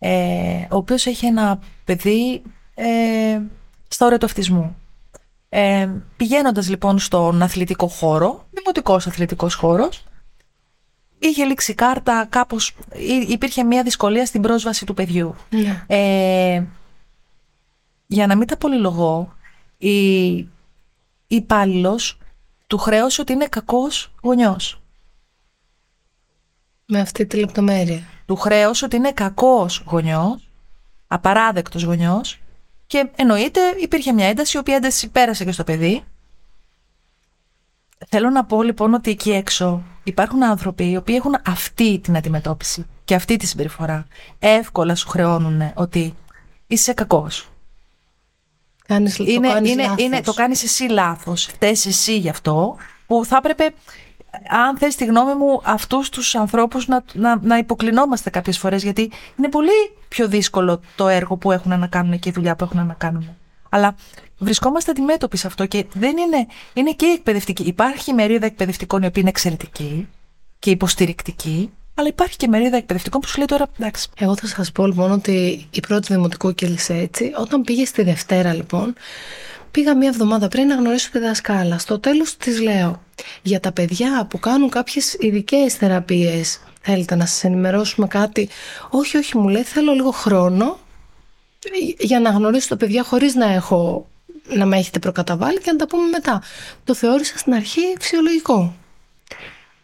ε, 0.06 0.66
ο 0.70 0.76
οποίος 0.76 1.06
έχει 1.06 1.26
ένα 1.26 1.58
παιδί 1.84 2.42
ε, 2.74 3.40
στα 3.88 4.06
όρια 4.06 4.18
του 4.18 4.26
αυτισμού. 4.26 4.76
Ε, 5.48 5.88
πηγαίνοντας 6.16 6.68
λοιπόν 6.68 6.98
στον 6.98 7.42
αθλητικό 7.42 7.86
χώρο, 7.88 8.46
δημοτικός 8.50 9.06
αθλητικός 9.06 9.54
χώρος, 9.54 10.04
είχε 11.18 11.44
λήξει 11.44 11.74
κάρτα, 11.74 12.26
κάπως 12.28 12.76
υπήρχε 13.28 13.62
μια 13.62 13.82
δυσκολία 13.82 14.26
στην 14.26 14.42
πρόσβαση 14.42 14.86
του 14.86 14.94
παιδιού. 14.94 15.34
Ναι. 15.50 15.84
Ε, 15.86 16.62
για 18.06 18.26
να 18.26 18.36
μην 18.36 18.46
τα 18.46 18.56
πολυλογώ, 18.56 19.34
η, 19.78 20.28
η 20.36 20.48
υπάλληλος 21.26 22.18
του 22.66 22.78
χρέωσε 22.78 23.20
ότι 23.20 23.32
είναι 23.32 23.46
κακός 23.46 24.12
γονιός. 24.22 24.80
Με 26.86 27.00
αυτή 27.00 27.26
τη 27.26 27.36
λεπτομέρεια. 27.36 28.02
Του 28.26 28.36
χρέωσε 28.36 28.84
ότι 28.84 28.96
είναι 28.96 29.12
κακός 29.12 29.84
γονιός, 29.86 30.48
απαράδεκτος 31.06 31.82
γονιός 31.82 32.38
και 32.86 33.08
εννοείται 33.16 33.60
υπήρχε 33.80 34.12
μια 34.12 34.26
ένταση, 34.26 34.56
η 34.56 34.60
οποία 34.60 34.74
ένταση 34.74 35.08
πέρασε 35.08 35.44
και 35.44 35.52
στο 35.52 35.64
παιδί. 35.64 36.04
Θέλω 38.08 38.30
να 38.30 38.44
πω 38.44 38.62
λοιπόν 38.62 38.94
ότι 38.94 39.10
εκεί 39.10 39.30
έξω 39.30 39.82
υπάρχουν 40.04 40.44
άνθρωποι 40.44 40.90
οι 40.90 40.96
οποίοι 40.96 41.14
έχουν 41.18 41.36
αυτή 41.46 41.98
την 41.98 42.16
αντιμετώπιση 42.16 42.86
και 43.04 43.14
αυτή 43.14 43.36
τη 43.36 43.46
συμπεριφορά. 43.46 44.06
Εύκολα 44.38 44.94
σου 44.94 45.08
χρεώνουν 45.08 45.72
ότι 45.74 46.14
είσαι 46.66 46.92
κακός. 46.92 47.48
Κάνεις, 48.86 49.18
είναι, 49.18 49.48
το 49.48 49.52
κάνεις 49.52 49.70
είναι, 49.70 49.82
λάθος. 49.82 50.04
είναι, 50.04 50.20
το 50.20 50.32
κάνεις 50.32 50.62
εσύ 50.62 50.84
λάθος, 50.84 51.44
φταίς 51.44 51.86
εσύ 51.86 52.18
γι' 52.18 52.28
αυτό, 52.28 52.76
που 53.06 53.24
θα 53.24 53.36
έπρεπε, 53.36 53.74
αν 54.48 54.78
θες 54.78 54.96
τη 54.96 55.04
γνώμη 55.04 55.34
μου, 55.34 55.60
αυτούς 55.64 56.08
τους 56.08 56.34
ανθρώπους 56.34 56.86
να, 56.86 57.04
να, 57.12 57.38
να 57.42 57.58
υποκλεινόμαστε 57.58 58.30
κάποιες 58.30 58.58
φορές, 58.58 58.82
γιατί 58.82 59.10
είναι 59.38 59.48
πολύ 59.48 59.70
πιο 60.08 60.28
δύσκολο 60.28 60.80
το 60.96 61.08
έργο 61.08 61.36
που 61.36 61.52
έχουν 61.52 61.78
να 61.78 61.86
κάνουν 61.86 62.18
και 62.18 62.28
η 62.28 62.32
δουλειά 62.32 62.56
που 62.56 62.64
έχουν 62.64 62.86
να 62.86 62.94
κάνουν. 62.94 63.28
Αλλά 63.68 63.94
βρισκόμαστε 64.38 64.90
αντιμέτωποι 64.90 65.36
σε 65.36 65.46
αυτό 65.46 65.66
και 65.66 65.86
δεν 65.92 66.16
είναι, 66.16 66.46
είναι 66.72 66.92
και 66.92 67.06
εκπαιδευτική. 67.06 67.62
Υπάρχει 67.62 68.12
μερίδα 68.12 68.46
εκπαιδευτικών 68.46 69.02
οι 69.02 69.06
οποίοι 69.06 69.16
είναι 69.18 69.30
εξαιρετικοί 69.30 70.08
και 70.58 70.70
υποστηρικτικοί, 70.70 71.70
αλλά 71.94 72.08
υπάρχει 72.08 72.36
και 72.36 72.48
μερίδα 72.48 72.76
εκπαιδευτικών 72.76 73.20
που 73.20 73.28
σου 73.28 73.36
λέει 73.36 73.46
τώρα 73.46 73.66
εντάξει. 73.78 74.08
Εγώ 74.18 74.36
θα 74.36 74.46
σας 74.46 74.72
πω 74.72 74.86
λοιπόν 74.86 75.10
ότι 75.10 75.66
η 75.70 75.80
πρώτη 75.80 76.12
δημοτικού 76.12 76.54
κύλησε 76.54 76.94
έτσι. 76.94 77.32
Όταν 77.36 77.62
πήγε 77.62 77.84
στη 77.84 78.02
Δευτέρα 78.02 78.52
λοιπόν, 78.52 78.94
πήγα 79.70 79.96
μία 79.96 80.08
εβδομάδα 80.08 80.48
πριν 80.48 80.66
να 80.66 80.74
γνωρίσω 80.74 81.10
τη 81.10 81.18
δασκάλα. 81.18 81.78
Στο 81.78 81.98
τέλος 81.98 82.36
της 82.36 82.60
λέω, 82.60 83.02
για 83.42 83.60
τα 83.60 83.72
παιδιά 83.72 84.26
που 84.30 84.38
κάνουν 84.38 84.70
κάποιες 84.70 85.16
ειδικές 85.20 85.74
θεραπείες, 85.74 86.60
θέλετε 86.80 87.14
να 87.14 87.26
σας 87.26 87.44
ενημερώσουμε 87.44 88.06
κάτι; 88.06 88.48
Όχι, 88.90 89.16
όχι, 89.16 89.38
μου 89.38 89.48
λέει, 89.48 89.62
θέλω 89.62 89.92
λίγο 89.92 90.10
χρόνο 90.10 90.78
για 91.98 92.20
να 92.20 92.30
γνωρίσω 92.30 92.68
τα 92.68 92.76
παιδιά 92.76 93.02
χωρίς 93.02 93.34
να 93.34 93.52
έχω 93.52 94.06
να 94.48 94.66
με 94.66 94.76
έχετε 94.76 94.98
προκαταβάλει 94.98 95.58
και 95.60 95.72
να 95.72 95.76
τα 95.76 95.86
πούμε 95.86 96.08
μετά. 96.08 96.42
Το 96.84 96.94
θεώρησα 96.94 97.38
στην 97.38 97.54
αρχή 97.54 97.80
φυσιολογικό. 98.00 98.74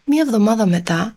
Μία 0.04 0.22
εβδομάδα 0.26 0.66
μετά 0.66 1.14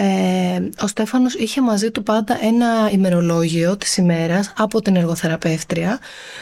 ε, 0.00 0.68
ο 0.82 0.86
Στέφανος 0.86 1.34
είχε 1.34 1.60
μαζί 1.60 1.90
του 1.90 2.02
πάντα 2.02 2.38
ένα 2.42 2.90
ημερολόγιο 2.92 3.76
της 3.76 3.96
ημέρας 3.96 4.52
από 4.56 4.82
την 4.82 4.96
εργοθεραπεύτρια 4.96 5.98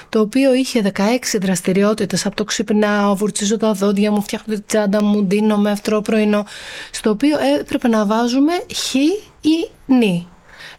το 0.08 0.20
οποίο 0.20 0.54
είχε 0.54 0.92
16 0.94 1.00
δραστηριότητες 1.40 2.26
από 2.26 2.36
το 2.36 2.44
ξυπνάω, 2.44 3.16
βουρτσίζω 3.16 3.56
τα 3.56 3.72
δόντια 3.72 4.10
μου, 4.10 4.22
φτιάχνω 4.22 4.54
τη 4.54 4.60
τσάντα 4.60 5.04
μου, 5.04 5.22
ντύνω 5.22 5.56
με 5.56 5.70
αυτρό 5.70 6.00
πρωινό 6.00 6.44
στο 6.90 7.10
οποίο 7.10 7.36
έπρεπε 7.60 7.88
να 7.88 8.06
βάζουμε 8.06 8.52
χ 8.74 8.94
ή 8.94 9.68
νη 9.86 10.28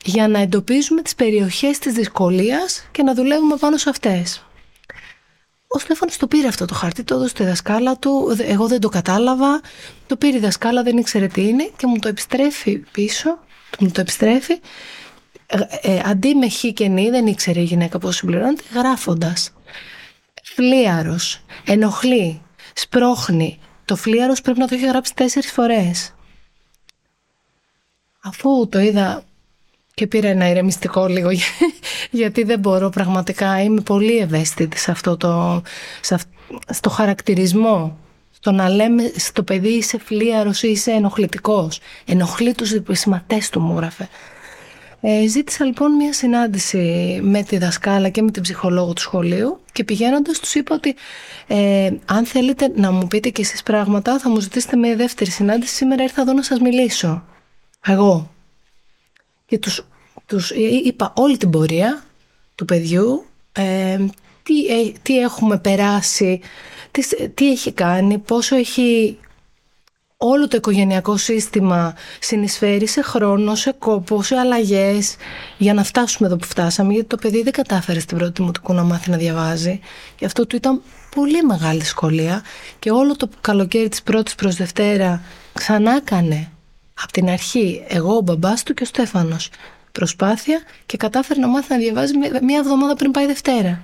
για 0.06 0.28
να 0.28 0.40
εντοπίζουμε 0.40 1.02
τις 1.02 1.16
περιοχές 1.16 1.80
της 1.80 1.94
δυσκολίας 1.94 2.88
και 2.92 3.04
να 3.04 3.14
δουλεύουμε 3.14 3.56
πάνω 3.56 3.78
σε 3.78 3.90
αυτές. 3.90 4.47
Ο 5.68 5.80
Στέφανος 5.80 6.18
το 6.18 6.28
πήρε 6.28 6.48
αυτό 6.48 6.66
το 6.66 6.74
χαρτί, 6.74 7.04
το 7.04 7.16
έδωσε 7.16 7.30
στη 7.30 7.44
δασκάλα 7.44 7.98
του. 7.98 8.36
Εγώ 8.40 8.68
δεν 8.68 8.80
το 8.80 8.90
κατάλαβα. 8.90 9.62
Το 10.08 10.16
πήρε 10.18 10.38
η 10.38 10.40
δασκάλα, 10.40 10.84
δεν 10.84 10.98
ήξερε 10.98 11.28
τι 11.28 11.48
είναι 11.48 11.72
και 11.78 11.88
μου 11.88 12.00
το 12.00 12.08
επιστρέφει 12.08 12.78
πίσω. 12.78 13.40
Μου 13.80 13.92
το 13.92 14.02
επιστρέφει. 14.02 14.60
Ε, 15.46 15.60
ε, 15.82 16.02
αντί 16.06 16.36
με 16.36 16.50
χ 16.50 16.66
και 16.74 16.88
νη, 16.88 17.10
δεν 17.10 17.28
ήξερε 17.28 17.60
η 17.60 17.64
γυναίκα 17.64 17.98
πώς 18.00 18.16
συμπληρώνεται, 18.16 18.64
γράφοντας. 18.74 19.54
Φλίαρος, 20.44 21.42
ενοχλεί, 21.66 22.42
σπρώχνει. 22.74 23.60
Το 23.86 23.96
φλίαρος 23.96 24.42
πρέπει 24.42 24.60
να 24.60 24.68
το 24.68 24.76
έχει 24.76 24.86
γράψει 24.88 25.14
τέσσερις 25.14 25.52
φορές. 25.52 26.14
Αφού 28.24 28.68
το 28.70 28.80
είδα 28.80 29.24
και 29.98 30.08
πήρα 30.08 30.28
ένα 30.28 30.50
ηρεμιστικό 30.50 31.08
λίγο 31.08 31.30
γιατί 32.20 32.44
δεν 32.44 32.60
μπορώ 32.60 32.90
πραγματικά. 32.90 33.62
Είμαι 33.62 33.82
πολύ 33.82 34.18
ευαίσθητη 34.18 34.78
σε 34.78 34.92
αυτό 34.92 35.18
το 35.18 35.62
σε 36.02 36.14
αυ, 36.14 36.24
στο 36.70 36.90
χαρακτηρισμό 36.90 37.98
στο 38.32 38.52
να 38.52 38.70
λέμε 38.70 39.12
στο 39.16 39.44
παιδί 39.44 39.70
είσαι 39.70 39.98
φλίαρος 39.98 40.64
ή 40.64 40.70
είσαι 40.70 40.92
ενοχλητικός 40.92 41.80
ενοχλεί 42.06 42.54
τους 42.54 42.72
επισηματές 42.72 43.50
του 43.50 43.60
μου 43.60 43.78
γράφε 43.78 44.10
ε, 45.02 45.28
ζήτησα 45.28 45.66
λοιπόν 45.66 45.92
μια 45.92 46.14
συνάντηση 46.14 47.20
με 47.24 47.44
τη 47.44 47.58
δασκάλα 47.58 48.10
και 48.10 48.22
με 48.22 48.32
την 48.32 48.42
ψυχολόγο 48.42 48.94
του 48.94 49.02
σχολείου 49.02 49.60
και 49.72 49.84
πηγαίνοντας 49.84 50.40
τους 50.40 50.56
είπα 50.56 50.76
ότι 50.76 50.96
ε, 51.48 51.92
αν 52.06 52.26
θέλετε 52.26 52.72
να 52.76 52.92
μου 52.92 53.08
πείτε 53.08 53.30
και 53.30 53.42
εσείς 53.42 53.64
πράγματα 53.64 54.20
θα 54.20 54.30
μου 54.30 54.40
ζητήσετε 54.40 54.78
μια 54.78 54.96
δεύτερη 54.96 55.32
συνάντηση. 55.32 55.76
Σήμερα 55.76 56.04
ήρθα 56.04 56.22
εδώ 56.22 56.34
να 56.34 56.44
σας 56.44 56.60
μιλήσω 56.60 57.24
εγώ 57.86 58.36
και 59.48 59.60
τους, 59.60 59.86
τους 60.26 60.52
είπα 60.84 61.14
όλη 61.16 61.38
την 61.38 61.50
πορεία 61.50 62.04
του 62.56 62.66
παιδιού, 62.66 63.26
ε, 63.52 63.98
τι, 64.44 64.66
ε, 64.66 64.92
τι 65.02 65.20
έχουμε 65.20 65.60
περάσει, 65.60 66.42
τι, 66.92 67.28
τι 67.28 67.52
έχει 67.52 67.72
κάνει, 67.72 68.18
πόσο 68.18 68.56
έχει 68.56 69.18
όλο 70.18 70.48
το 70.48 70.58
οικογενειακό 70.58 71.18
σύστημα 71.18 71.96
συνεισφέρει 72.20 72.88
σε 72.88 73.02
χρόνο, 73.02 73.56
σε 73.56 73.72
κόπο, 73.72 74.24
σε 74.24 74.36
αλλαγές 74.36 75.16
για 75.58 75.74
να 75.74 75.84
φτάσουμε 75.84 76.28
εδώ 76.28 76.38
που 76.38 76.46
φτάσαμε 76.46 76.94
γιατί 76.94 77.08
το 77.08 77.18
παιδί 77.18 77.44
δεν 77.44 77.54
κατάφερε 77.54 78.00
στην 78.00 78.18
πρώτη 78.18 78.42
μου 78.42 78.52
να 78.68 78.84
μάθει 78.84 79.10
να 79.10 79.18
διαβάζει. 79.18 79.80
Και 80.16 80.26
αυτό 80.26 80.48
του 80.48 80.56
ήταν 80.56 80.82
πολύ 81.16 81.44
μεγάλη 81.44 81.80
δυσκολία 81.80 82.44
και 82.80 82.92
όλο 82.92 83.16
το 83.16 83.30
καλοκαίρι 83.42 83.90
της 83.90 84.02
πρώτης 84.04 84.36
προς 84.36 84.56
Δευτέρα 84.56 85.22
ξανά 85.54 85.96
έκανε 85.96 86.52
από 87.04 87.12
την 87.12 87.30
αρχή 87.30 87.84
εγώ, 87.88 88.16
ο 88.16 88.22
μπαμπάς 88.22 88.64
του 88.64 88.74
και 88.74 88.84
ο 88.84 88.86
Στέφανος 88.86 89.50
προσπάθεια 89.92 90.62
και 90.86 90.98
κατάφερε 90.98 91.40
να 91.40 91.48
μάθει 91.48 91.72
να 91.74 91.78
διαβάζει 91.78 92.14
μία 92.18 92.58
εβδομάδα 92.58 92.96
πριν 92.96 93.12
πάει 93.12 93.26
Δευτέρα. 93.26 93.84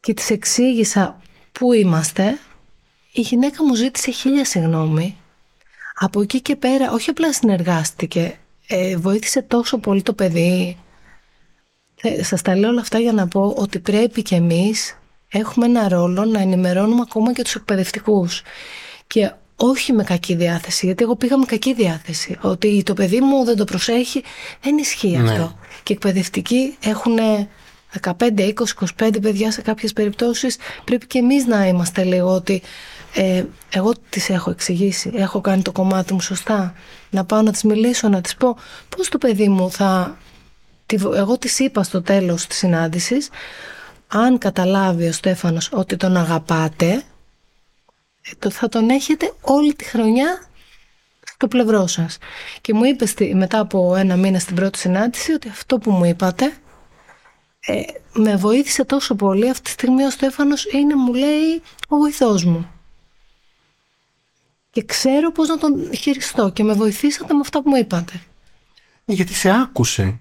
Και 0.00 0.14
της 0.14 0.30
εξήγησα 0.30 1.20
πού 1.52 1.72
είμαστε. 1.72 2.38
Η 3.12 3.20
γυναίκα 3.20 3.64
μου 3.64 3.74
ζήτησε 3.74 4.10
χίλια 4.10 4.44
συγγνώμη. 4.44 5.16
Από 5.94 6.20
εκεί 6.20 6.40
και 6.40 6.56
πέρα 6.56 6.92
όχι 6.92 7.10
απλά 7.10 7.32
συνεργάστηκε, 7.32 8.38
ε, 8.66 8.96
βοήθησε 8.96 9.42
τόσο 9.42 9.78
πολύ 9.78 10.02
το 10.02 10.12
παιδί. 10.12 10.78
Ε, 12.02 12.22
σας 12.22 12.42
τα 12.42 12.56
λέω 12.56 12.70
όλα 12.70 12.80
αυτά 12.80 12.98
για 12.98 13.12
να 13.12 13.28
πω 13.28 13.54
ότι 13.56 13.78
πρέπει 13.78 14.22
και 14.22 14.34
εμείς 14.34 14.98
έχουμε 15.28 15.66
ένα 15.66 15.88
ρόλο 15.88 16.24
να 16.24 16.40
ενημερώνουμε 16.40 17.00
ακόμα 17.02 17.32
και 17.32 17.42
τους 17.42 17.54
εκπαιδευτικούς. 17.54 18.42
Και 19.06 19.32
όχι 19.64 19.92
με 19.92 20.04
κακή 20.04 20.34
διάθεση, 20.34 20.86
γιατί 20.86 21.02
εγώ 21.04 21.16
πήγα 21.16 21.38
με 21.38 21.44
κακή 21.44 21.74
διάθεση. 21.74 22.36
Ότι 22.40 22.82
το 22.82 22.94
παιδί 22.94 23.20
μου 23.20 23.44
δεν 23.44 23.56
το 23.56 23.64
προσέχει, 23.64 24.22
δεν 24.62 24.76
ισχύει 24.78 25.16
Ναι. 25.16 25.30
αυτό. 25.30 25.56
Και 25.82 25.92
οι 25.92 25.96
εκπαιδευτικοί 25.96 26.76
έχουν 26.84 27.18
15, 28.00 28.10
20, 28.38 28.52
25 29.00 29.20
παιδιά 29.22 29.50
σε 29.52 29.62
κάποιες 29.62 29.92
περιπτώσεις. 29.92 30.56
Πρέπει 30.84 31.06
και 31.06 31.18
εμείς 31.18 31.46
να 31.46 31.66
είμαστε 31.66 32.02
λίγο 32.04 32.28
ότι 32.34 32.62
ε, 33.14 33.44
εγώ 33.70 33.92
τις 34.08 34.28
έχω 34.30 34.50
εξηγήσει, 34.50 35.10
έχω 35.14 35.40
κάνει 35.40 35.62
το 35.62 35.72
κομμάτι 35.72 36.12
μου 36.12 36.20
σωστά. 36.20 36.74
Να 37.10 37.24
πάω 37.24 37.42
να 37.42 37.52
τις 37.52 37.62
μιλήσω, 37.62 38.08
να 38.08 38.20
τις 38.20 38.34
πω 38.34 38.56
πώς 38.96 39.08
το 39.08 39.18
παιδί 39.18 39.48
μου 39.48 39.70
θα... 39.70 40.16
τη- 40.86 40.98
Εγώ 41.14 41.38
της 41.38 41.58
είπα 41.58 41.82
στο 41.82 42.02
τέλος 42.02 42.46
της 42.46 42.56
συνάντησης, 42.58 43.28
αν 44.08 44.38
καταλάβει 44.38 45.08
ο 45.08 45.12
Στέφανος 45.12 45.68
ότι 45.72 45.96
τον 45.96 46.16
αγαπάτε, 46.16 46.86
ε, 46.86 46.96
το 46.98 47.11
θα 48.50 48.68
τον 48.68 48.90
έχετε 48.90 49.32
όλη 49.40 49.74
τη 49.74 49.84
χρονιά 49.84 50.46
στο 51.34 51.48
πλευρό 51.48 51.86
σας. 51.86 52.18
Και 52.60 52.74
μου 52.74 52.84
είπες 52.84 53.10
στη- 53.10 53.34
μετά 53.34 53.58
από 53.58 53.96
ένα 53.96 54.16
μήνα 54.16 54.38
στην 54.38 54.54
πρώτη 54.54 54.78
συνάντηση 54.78 55.32
ότι 55.32 55.48
αυτό 55.48 55.78
που 55.78 55.90
μου 55.90 56.04
είπατε 56.04 56.56
ε, 57.66 57.82
με 58.14 58.36
βοήθησε 58.36 58.84
τόσο 58.84 59.14
πολύ. 59.14 59.48
Αυτή 59.50 59.62
τη 59.62 59.70
στιγμή 59.70 60.04
ο 60.04 60.10
Στέφανος 60.10 60.64
είναι, 60.72 60.94
μου 60.94 61.14
λέει, 61.14 61.62
ο 61.88 61.96
βοηθός 61.96 62.44
μου. 62.44 62.70
Και 64.70 64.84
ξέρω 64.84 65.32
πώς 65.32 65.48
να 65.48 65.58
τον 65.58 65.94
χειριστώ 65.94 66.50
και 66.50 66.62
με 66.62 66.72
βοηθήσατε 66.72 67.34
με 67.34 67.40
αυτά 67.40 67.62
που 67.62 67.68
μου 67.68 67.76
είπατε. 67.76 68.20
Γιατί 69.04 69.34
σε 69.34 69.50
άκουσε. 69.50 70.20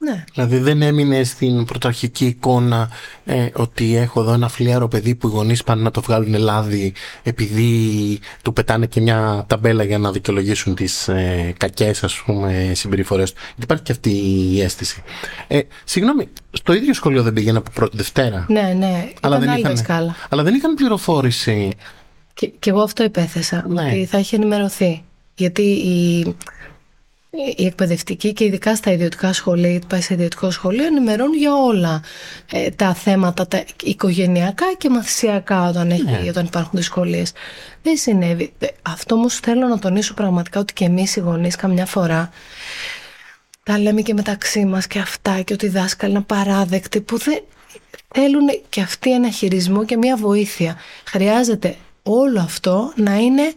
Ναι. 0.00 0.24
Δηλαδή 0.32 0.58
δεν 0.58 0.82
έμεινε 0.82 1.24
στην 1.24 1.64
πρωταρχική 1.64 2.26
εικόνα 2.26 2.90
ε, 3.24 3.48
ότι 3.52 3.96
έχω 3.96 4.20
εδώ 4.20 4.32
ένα 4.32 4.48
φλιάρο 4.48 4.88
παιδί 4.88 5.14
που 5.14 5.28
οι 5.28 5.30
γονείς 5.30 5.64
πάνε 5.64 5.82
να 5.82 5.90
το 5.90 6.00
βγάλουν 6.00 6.34
λάδι 6.34 6.92
επειδή 7.22 8.18
του 8.42 8.52
πετάνε 8.52 8.86
και 8.86 9.00
μια 9.00 9.44
ταμπέλα 9.46 9.84
για 9.84 9.98
να 9.98 10.12
δικαιολογήσουν 10.12 10.74
τις 10.74 11.08
ε, 11.08 11.54
κακές 11.56 12.04
ας 12.04 12.22
πούμε 12.26 12.72
συμπεριφορές 12.74 13.32
του. 13.32 13.40
Υπάρχει 13.62 13.82
και 13.82 13.92
αυτή 13.92 14.10
η 14.10 14.60
αίσθηση. 14.62 15.02
Ε, 15.48 15.60
συγγνώμη, 15.84 16.28
στο 16.50 16.72
ίδιο 16.72 16.94
σχολείο 16.94 17.22
δεν 17.22 17.32
πήγαινε 17.32 17.58
από 17.58 17.70
πρώτη 17.74 17.96
Δευτέρα. 17.96 18.46
Ναι, 18.48 18.74
ναι. 18.78 19.10
Αλλά 19.20 19.38
δεν, 19.38 19.48
άλλη 19.48 19.60
είχαν, 19.60 19.72
δασκάλα. 19.72 20.16
αλλά 20.28 20.42
δεν 20.42 20.54
είχαν 20.54 20.74
πληροφόρηση. 20.74 21.70
Και, 22.34 22.46
και 22.46 22.70
εγώ 22.70 22.82
αυτό 22.82 23.04
υπέθεσα. 23.04 23.64
Ναι. 23.68 23.82
Ότι 23.82 24.04
θα 24.04 24.18
έχει 24.18 24.34
ενημερωθεί. 24.34 25.02
Γιατί 25.34 25.62
η, 25.62 26.34
η 27.56 27.66
εκπαιδευτική 27.66 28.32
και 28.32 28.44
ειδικά 28.44 28.76
στα 28.76 28.92
ιδιωτικά 28.92 29.32
σχολεία, 29.32 29.70
γιατί 29.70 29.86
πάει 29.86 30.00
σε 30.00 30.14
ιδιωτικό 30.14 30.50
σχολείο, 30.50 30.84
ενημερώνουν 30.84 31.36
για 31.36 31.54
όλα 31.54 32.02
ε, 32.52 32.70
τα 32.70 32.94
θέματα 32.94 33.46
τα 33.48 33.64
οικογενειακά 33.84 34.66
και 34.78 34.88
μαθησιακά 34.90 35.68
όταν, 35.68 35.90
έχει, 35.90 36.02
Ναι. 36.02 36.28
όταν 36.28 36.44
υπάρχουν 36.44 36.72
δυσκολίες. 36.78 37.32
Δεν 37.82 37.96
συνέβη. 37.96 38.52
Ε, 38.58 38.66
Αυτό 38.82 39.14
όμως 39.14 39.34
θέλω 39.34 39.66
να 39.66 39.78
τονίσω 39.78 40.14
πραγματικά 40.14 40.60
ότι 40.60 40.72
και 40.72 40.84
εμείς 40.84 41.16
οι 41.16 41.20
γονείς 41.20 41.56
καμιά 41.56 41.86
φορά 41.86 42.30
τα 43.62 43.78
λέμε 43.78 44.00
και 44.02 44.14
μεταξύ 44.14 44.64
μας 44.64 44.86
και 44.86 44.98
αυτά 44.98 45.40
και 45.40 45.52
ότι 45.52 45.66
οι 45.66 45.68
δάσκαλοι 45.68 46.12
είναι 46.12 46.20
παράδεκτοι 46.22 47.00
που 47.00 47.18
δεν 47.18 47.42
θέλουν 48.14 48.46
και 48.68 48.80
αυτοί 48.80 49.12
ένα 49.12 49.30
χειρισμό 49.30 49.84
και 49.84 49.96
μια 49.96 50.16
βοήθεια. 50.16 50.76
Χρειάζεται 51.04 51.76
όλο 52.02 52.40
αυτό 52.40 52.92
να 52.96 53.14
είναι 53.16 53.52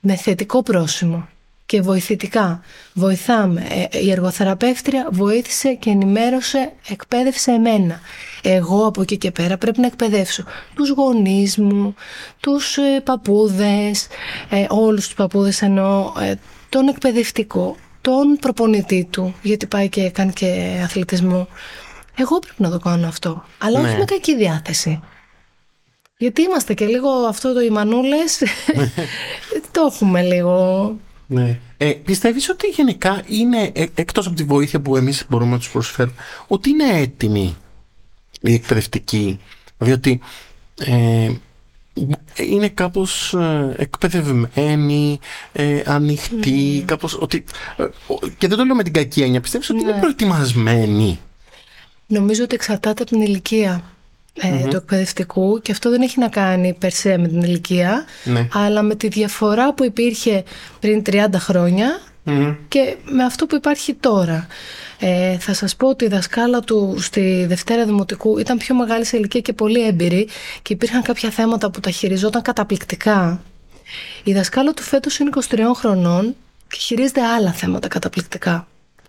με 0.00 0.16
θετικό 0.16 0.62
πρόσημο 0.62 1.28
και 1.66 1.80
βοηθητικά. 1.80 2.60
Βοηθάμε. 2.92 3.66
Ε, 3.90 3.98
η 3.98 4.10
εργοθεραπεύτρια 4.10 5.08
βοήθησε 5.12 5.74
και 5.74 5.90
ενημέρωσε, 5.90 6.72
εκπαίδευσε 6.88 7.50
εμένα. 7.50 8.00
Εγώ 8.42 8.86
από 8.86 9.00
εκεί 9.02 9.16
και 9.16 9.30
πέρα 9.30 9.58
πρέπει 9.58 9.80
να 9.80 9.86
εκπαιδεύσω 9.86 10.44
τους 10.74 10.90
γονείς 10.90 11.56
μου, 11.56 11.94
τους 12.40 12.76
ε, 12.76 13.00
παππούδες, 13.04 14.06
ε, 14.50 14.66
όλους 14.68 15.04
τους 15.04 15.14
παππούδες 15.14 15.62
εννοώ, 15.62 16.12
ε, 16.20 16.34
τον 16.68 16.88
εκπαιδευτικό, 16.88 17.76
τον 18.00 18.36
προπονητή 18.40 19.08
του, 19.10 19.34
γιατί 19.42 19.66
πάει 19.66 19.88
και 19.88 20.10
κάνει 20.10 20.32
και 20.32 20.80
αθλητισμό. 20.84 21.48
Εγώ 22.18 22.38
πρέπει 22.38 22.62
να 22.62 22.70
το 22.70 22.78
κάνω 22.78 23.06
αυτό, 23.08 23.44
αλλά 23.58 23.80
Ναι. 23.80 23.88
όχι 23.88 23.96
με 23.98 24.04
κακή 24.04 24.36
διάθεση. 24.36 25.00
Γιατί 26.18 26.42
είμαστε 26.42 26.74
και 26.74 26.86
λίγο 26.86 27.08
αυτό 27.10 27.52
το 27.52 27.60
οι 27.60 27.70
μανούλες, 27.70 28.42
το 29.72 29.88
έχουμε 29.92 30.22
λίγο. 30.22 30.96
Ναι. 31.26 31.58
Ε, 31.76 31.90
πιστεύεις 31.90 32.48
ότι 32.48 32.66
γενικά 32.66 33.22
είναι, 33.28 33.70
ε, 33.74 33.86
εκτός 33.94 34.26
από 34.26 34.36
τη 34.36 34.44
βοήθεια 34.44 34.80
που 34.80 34.96
εμείς 34.96 35.24
μπορούμε 35.28 35.50
να 35.50 35.58
τους 35.58 35.70
προσφέρουμε, 35.70 36.16
ότι 36.46 36.70
είναι 36.70 36.98
έτοιμοι 37.00 37.56
οι 38.40 38.52
εκπαιδευτικοί, 38.52 39.40
διότι 39.78 40.20
ε, 40.84 41.30
είναι 42.36 42.68
κάπως 42.68 43.34
ε, 43.34 43.74
εκπαιδευμένοι, 43.78 45.18
ε, 45.52 45.82
ανοιχτοί, 45.86 46.82
κάπως 46.86 47.18
ότι, 47.20 47.44
ε, 47.76 47.82
ο- 47.82 48.18
και 48.38 48.48
δεν 48.48 48.56
το 48.58 48.64
λέω 48.64 48.74
με 48.74 48.82
την 48.82 48.92
κακή 48.92 49.22
έννοια, 49.22 49.40
πιστεύεις 49.40 49.70
ότι 49.70 49.80
είναι 49.80 49.92
Ναι. 49.92 49.98
προετοιμασμένοι. 50.00 51.18
Νομίζω 52.06 52.44
ότι 52.44 52.54
εξαρτάται 52.54 53.02
από 53.02 53.10
την 53.10 53.20
ηλικία 53.20 53.82
ε, 54.40 54.68
του 54.68 54.76
εκπαιδευτικού 54.76 55.60
και 55.62 55.72
αυτό 55.72 55.90
δεν 55.90 56.02
έχει 56.02 56.18
να 56.20 56.28
κάνει 56.28 56.74
περσέ 56.78 57.16
με 57.18 57.28
την 57.28 57.40
ηλικία, 57.42 58.04
Ναι. 58.24 58.48
αλλά 58.52 58.82
με 58.82 58.94
τη 58.94 59.08
διαφορά 59.08 59.74
που 59.74 59.84
υπήρχε 59.84 60.44
πριν 60.80 61.02
30 61.10 61.24
χρόνια 61.36 62.00
Μμμ. 62.22 62.54
και 62.68 62.96
με 63.04 63.24
αυτό 63.24 63.46
που 63.46 63.56
υπάρχει 63.56 63.94
τώρα. 63.94 64.46
Ε, 64.98 65.38
θα 65.38 65.54
σας 65.54 65.76
πω 65.76 65.88
ότι 65.88 66.04
η 66.04 66.08
δασκάλα 66.08 66.60
του 66.60 66.96
στη 67.00 67.44
Δευτέρα 67.48 67.84
Δημοτικού 67.84 68.38
ήταν 68.38 68.58
πιο 68.58 68.74
μεγάλη 68.74 69.04
σε 69.04 69.16
ηλικία 69.16 69.40
και 69.40 69.52
πολύ 69.52 69.86
έμπειρη 69.86 70.28
και 70.62 70.72
υπήρχαν 70.72 71.02
κάποια 71.02 71.30
θέματα 71.30 71.70
που 71.70 71.80
τα 71.80 71.90
χειριζόταν 71.90 72.42
καταπληκτικά. 72.42 73.40
Η 74.24 74.32
δασκάλα 74.32 74.72
του 74.74 74.82
φέτος 74.82 75.18
είναι 75.18 75.30
23 75.48 75.58
χρονών 75.74 76.34
και 76.68 76.76
χειρίζεται 76.80 77.20
άλλα 77.22 77.52
θέματα 77.52 77.88
καταπληκτικά. 77.88 78.66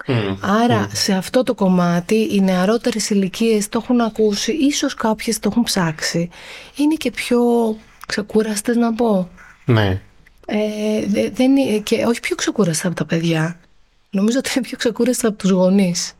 Μμ. 0.07 0.35
Άρα 0.63 0.87
σε 0.93 1.13
αυτό 1.13 1.43
το 1.43 1.53
κομμάτι 1.53 2.15
οι 2.35 2.41
νεαρότερες 2.41 3.09
ηλικίες 3.09 3.69
το 3.69 3.79
έχουν 3.83 4.01
ακούσει, 4.01 4.51
ίσως 4.51 4.93
κάποιες 4.93 5.39
το 5.39 5.49
έχουν 5.51 5.63
ψάξει. 5.63 6.29
Είναι 6.75 6.95
και 6.95 7.11
πιο 7.11 7.41
ξεκούραστες 8.07 8.75
να 8.75 8.93
πω. 8.93 9.29
Ναι. 9.65 10.01
Ε, 10.45 11.05
δε- 11.07 11.29
δεν, 11.29 11.57
είναι- 11.57 11.77
και 11.79 12.05
όχι 12.05 12.19
πιο 12.19 12.35
ξεκούραστα 12.35 12.87
από 12.87 12.95
τα 12.95 13.05
παιδιά. 13.05 13.59
Νομίζω 14.09 14.37
ότι 14.37 14.49
είναι 14.55 14.65
πιο 14.67 14.77
ξεκούραστα 14.77 15.27
από 15.27 15.37
τους 15.37 15.49
γονείς. 15.49 16.13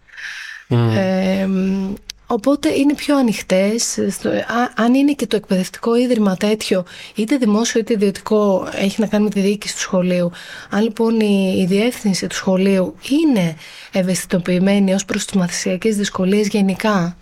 Μμ. 0.68 0.90
Ε, 0.98 1.46
μ, 1.48 1.94
οπότε 2.28 2.74
είναι 2.74 2.94
πιο 2.96 3.18
ανοιχτές. 3.18 4.00
Στο- 4.10 4.30
α- 4.30 4.74
αν 4.76 4.94
είναι 4.94 5.14
και 5.14 5.28
το 5.28 5.36
εκπαιδευτικό 5.36 5.96
ίδρυμα 5.96 6.36
τέτοιο, 6.36 6.86
είτε 7.16 7.38
δημόσιο 7.38 7.80
είτε 7.80 7.94
ιδιωτικό, 7.94 8.70
έχει 8.74 9.02
να 9.02 9.08
κάνει 9.08 9.24
με 9.24 9.30
τη 9.30 9.40
διοίκηση 9.40 9.74
του 9.74 9.80
σχολείου. 9.80 10.32
Αν 10.70 10.82
λοιπόν 10.84 11.20
η, 11.20 11.56
η 11.58 11.66
διεύθυνση 11.66 12.28
του 12.28 12.36
σχολείου 12.36 12.96
είναι 13.10 13.56
ευαισθητοποιημένη 13.92 14.94
ως 14.94 15.06
προς 15.06 15.26
τις 15.26 15.36
μαθησιακές 15.36 15.96
δυσκολίες 15.96 16.48
γενικά, 16.48 17.18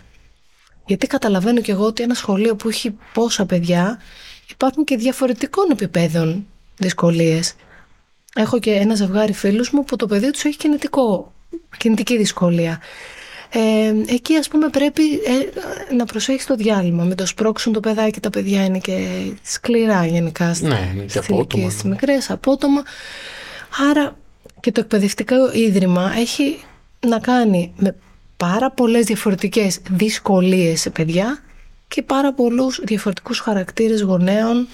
γιατί 0.86 1.08
καταλαβαίνω 1.08 1.62
και 1.62 1.72
εγώ 1.72 1.86
ότι 1.86 2.04
ένα 2.04 2.14
σχολείο 2.14 2.56
που 2.56 2.70
έχει 2.70 2.96
πόσα 3.14 3.46
παιδιά 3.46 4.00
υπάρχουν 4.50 4.84
και 4.84 4.98
διαφορετικών 4.98 5.72
επιπέδων 5.72 6.48
δυσκολίες. 6.78 7.54
Έχω 8.36 8.60
και 8.60 8.72
ένα 8.72 8.96
ζευγάρι 8.96 9.34
φίλους 9.34 9.70
μου 9.72 9.84
που 9.84 9.96
το 9.96 10.08
παιδί 10.08 10.32
τους 10.32 10.44
έχει 10.44 10.58
κινητικό, 10.58 11.34
κινητική 11.78 12.18
δυσκολία. 12.18 12.82
Ε, 13.58 13.94
εκεί 14.14 14.36
ας 14.36 14.48
πούμε 14.48 14.70
πρέπει 14.70 15.04
ε, 15.14 15.96
να 15.96 16.06
προσέχεις 16.06 16.46
το 16.46 16.56
διάλειμμα, 16.56 17.04
μην 17.04 17.16
το 17.16 17.26
σπρώξουν 17.26 17.74
το 17.74 17.80
παιδάκι, 17.80 18.20
τα 18.20 18.30
παιδιά 18.30 18.66
είναι 18.66 18.78
και 18.80 19.08
σκληρά 19.44 20.06
γενικά 20.06 20.54
στις, 20.54 20.70
Ναι, 20.70 20.90
είναι 20.94 21.02
και 21.04 21.10
στις 21.10 21.16
απότομα, 21.16 21.38
ηλικίες, 21.40 21.64
ναι. 21.64 21.70
στις 21.70 21.84
μικρές, 21.84 22.30
απότομα. 22.30 22.84
Άρα 23.90 24.18
και 24.60 24.72
το 24.72 24.80
εκπαιδευτικό 24.80 25.52
ίδρυμα 25.54 26.14
έχει 26.18 26.60
να 27.08 27.20
κάνει 27.20 27.74
με 27.78 27.96
πάρα 28.38 28.72
πολλές 28.72 29.06
διαφορετικές 29.06 29.80
δυσκολίες 29.90 30.82
σε 30.82 30.90
παιδιά 30.90 31.40
και 31.88 32.02
πάρα 32.02 32.34
πολλούς 32.34 32.80
διαφορετικούς 32.84 33.40
χαρακτήρες 33.40 34.02
γονέων 34.02 34.68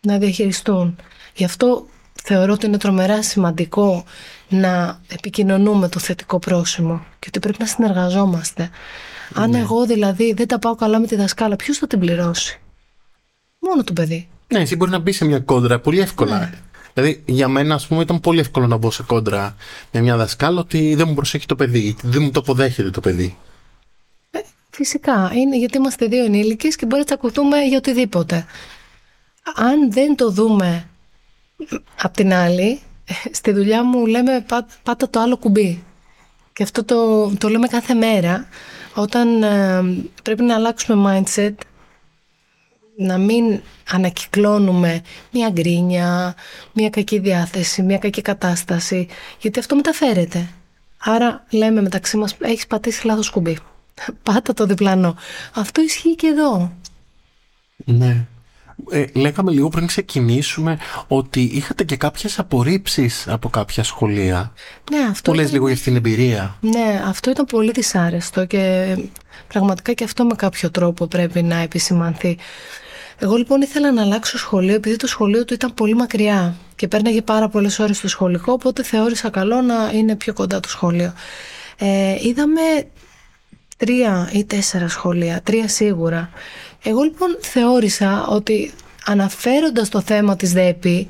να 0.00 0.18
διαχειριστούν. 0.18 0.96
Γι' 1.34 1.44
αυτό 1.44 1.86
θεωρώ 2.26 2.52
ότι 2.52 2.66
είναι 2.66 2.78
τρομερά 2.78 3.22
σημαντικό 3.22 4.04
να 4.48 5.00
επικοινωνούμε 5.08 5.88
το 5.88 5.98
θετικό 5.98 6.38
πρόσημο 6.38 7.04
και 7.18 7.26
ότι 7.28 7.38
πρέπει 7.38 7.56
να 7.60 7.66
συνεργαζόμαστε. 7.66 8.70
Αν 9.34 9.54
εγώ 9.54 9.86
δηλαδή 9.86 10.32
δεν 10.32 10.46
τα 10.46 10.58
πάω 10.58 10.74
καλά 10.74 10.98
με 10.98 11.06
τη 11.06 11.16
δασκάλα, 11.16 11.56
ποιος 11.56 11.78
θα 11.78 11.86
την 11.86 11.98
πληρώσει; 11.98 12.60
Μόνο 13.58 13.84
το 13.84 13.92
παιδί. 13.92 14.28
Ναι, 14.52 14.60
εσύ 14.60 14.76
μπορεί 14.76 14.90
να 14.90 14.98
μπει 14.98 15.12
σε 15.12 15.24
μια 15.24 15.38
κόντρα 15.38 15.78
πολύ 15.80 16.00
εύκολα. 16.00 16.52
Δηλαδή, 16.94 17.22
για 17.26 17.48
μένα, 17.48 17.74
ας 17.74 17.86
πούμε, 17.86 18.02
ήταν 18.02 18.20
πολύ 18.20 18.40
εύκολο 18.40 18.66
να 18.66 18.76
μπω 18.76 18.90
σε 18.90 19.02
κόντρα 19.02 19.54
με 19.90 20.00
μια 20.00 20.16
δασκάλα 20.16 20.60
ότι 20.60 20.94
δεν 20.94 21.08
μου 21.08 21.14
προσέχει 21.14 21.46
το 21.46 21.56
παιδί, 21.56 21.96
δεν 22.02 22.22
μου 22.22 22.30
το 22.30 22.40
αποδέχεται 22.40 22.90
το 22.90 23.00
παιδί. 23.00 23.36
Ε, 24.30 24.38
φυσικά, 24.70 25.30
είναι 25.34 25.58
γιατί 25.58 25.76
είμαστε 25.76 26.06
δύο 26.06 26.24
ενήλικες 26.24 26.76
και 26.76 26.86
μπορεί 26.86 26.98
να 26.98 27.04
τσακωθούμε 27.04 27.58
για 27.58 27.76
οτιδήποτε. 27.76 28.46
Αν 29.54 29.92
δεν 29.92 30.16
το 30.16 30.30
δούμε 30.30 30.88
απ' 32.02 32.14
την 32.14 32.32
άλλη, 32.32 32.80
στη 33.32 33.52
δουλειά 33.52 33.84
μου 33.84 34.06
λέμε 34.06 34.44
«Πά- 34.48 34.68
πάτα 34.82 35.10
το 35.10 35.20
άλλο 35.20 35.36
κουμπί. 35.36 35.84
Και 36.52 36.62
αυτό 36.62 36.84
το, 36.84 37.28
το 37.36 37.48
λέμε 37.48 37.66
κάθε 37.66 37.94
μέρα. 37.94 38.48
Όταν 38.94 39.42
ε, 39.42 39.82
πρέπει 40.22 40.42
να 40.42 40.54
αλλάξουμε 40.54 41.22
mindset, 41.26 41.54
να 42.96 43.18
μην 43.18 43.60
ανακυκλώνουμε 43.90 45.02
μια 45.32 45.48
γκρίνια, 45.50 46.34
μια 46.72 46.90
κακή 46.90 47.18
διάθεση, 47.18 47.82
μια 47.82 47.98
κακή 47.98 48.22
κατάσταση, 48.22 49.08
γιατί 49.40 49.58
αυτό 49.58 49.74
μεταφέρεται. 49.76 50.48
Άρα 50.98 51.44
λέμε 51.50 51.82
μεταξύ 51.82 52.16
μας, 52.16 52.36
έχεις 52.40 52.66
πατήσει 52.66 53.06
λάθος 53.06 53.30
κουμπί. 53.30 53.58
Πάτα 54.22 54.52
το 54.54 54.66
διπλανό. 54.66 55.16
Αυτό 55.54 55.82
ισχύει 55.82 56.14
και 56.14 56.26
εδώ. 56.26 56.72
Ναι. 57.84 58.26
Ε, 58.90 59.04
λέγαμε 59.14 59.50
λίγο 59.52 59.68
πριν 59.68 59.86
ξεκινήσουμε 59.86 60.78
ότι 61.08 61.40
είχατε 61.40 61.84
και 61.84 61.96
κάποιες 61.96 62.38
απορρίψεις 62.38 63.28
από 63.28 63.48
κάποια 63.48 63.82
σχολεία. 63.82 64.52
Ναι, 64.90 64.98
αυτό 65.10 65.30
Που 65.30 65.36
λες 65.36 65.44
ήταν- 65.48 65.56
λίγο 65.60 65.72
για 65.72 65.82
την 65.82 65.96
εμπειρία. 65.96 66.56
Ναι, 66.60 67.02
αυτό 67.06 67.30
ήταν 67.30 67.44
πολύ 67.44 67.70
δυσάρεστο 67.70 68.44
και 68.44 68.96
πραγματικά 69.48 69.92
και 69.92 70.04
αυτό 70.04 70.24
με 70.24 70.34
κάποιο 70.34 70.70
τρόπο 70.70 71.06
πρέπει 71.06 71.42
να 71.42 71.56
επισημανθεί. 71.56 72.38
Εγώ 73.18 73.36
λοιπόν 73.36 73.60
ήθελα 73.60 73.92
να 73.92 74.02
αλλάξω 74.02 74.38
σχολείο 74.38 74.74
επειδή 74.74 74.96
το 74.96 75.06
σχολείο 75.06 75.44
του 75.44 75.54
ήταν 75.54 75.74
πολύ 75.74 75.94
μακριά 75.94 76.54
και 76.76 76.88
πέρναγε 76.88 77.22
πάρα 77.22 77.48
πολλές 77.48 77.78
ώρες 77.78 77.96
στο 77.96 78.08
σχολικό 78.08 78.52
οπότε 78.52 78.82
θεώρησα 78.82 79.30
καλό 79.30 79.60
να 79.60 79.90
είναι 79.94 80.16
πιο 80.16 80.32
κοντά 80.32 80.60
το 80.60 80.68
σχολείο. 80.68 81.12
Ε, 81.78 82.14
είδαμε 82.22 82.60
τρία 83.76 84.30
ή 84.32 84.44
τέσσερα 84.44 84.88
σχολεία, 84.88 85.40
τρία 85.42 85.68
σίγουρα. 85.68 86.30
Εγώ 86.86 87.02
λοιπόν 87.02 87.36
θεώρησα 87.40 88.26
ότι 88.26 88.72
αναφέροντας 89.04 89.88
το 89.88 90.00
θέμα 90.00 90.36
της 90.36 90.52
ΔΕΠΗ 90.52 91.08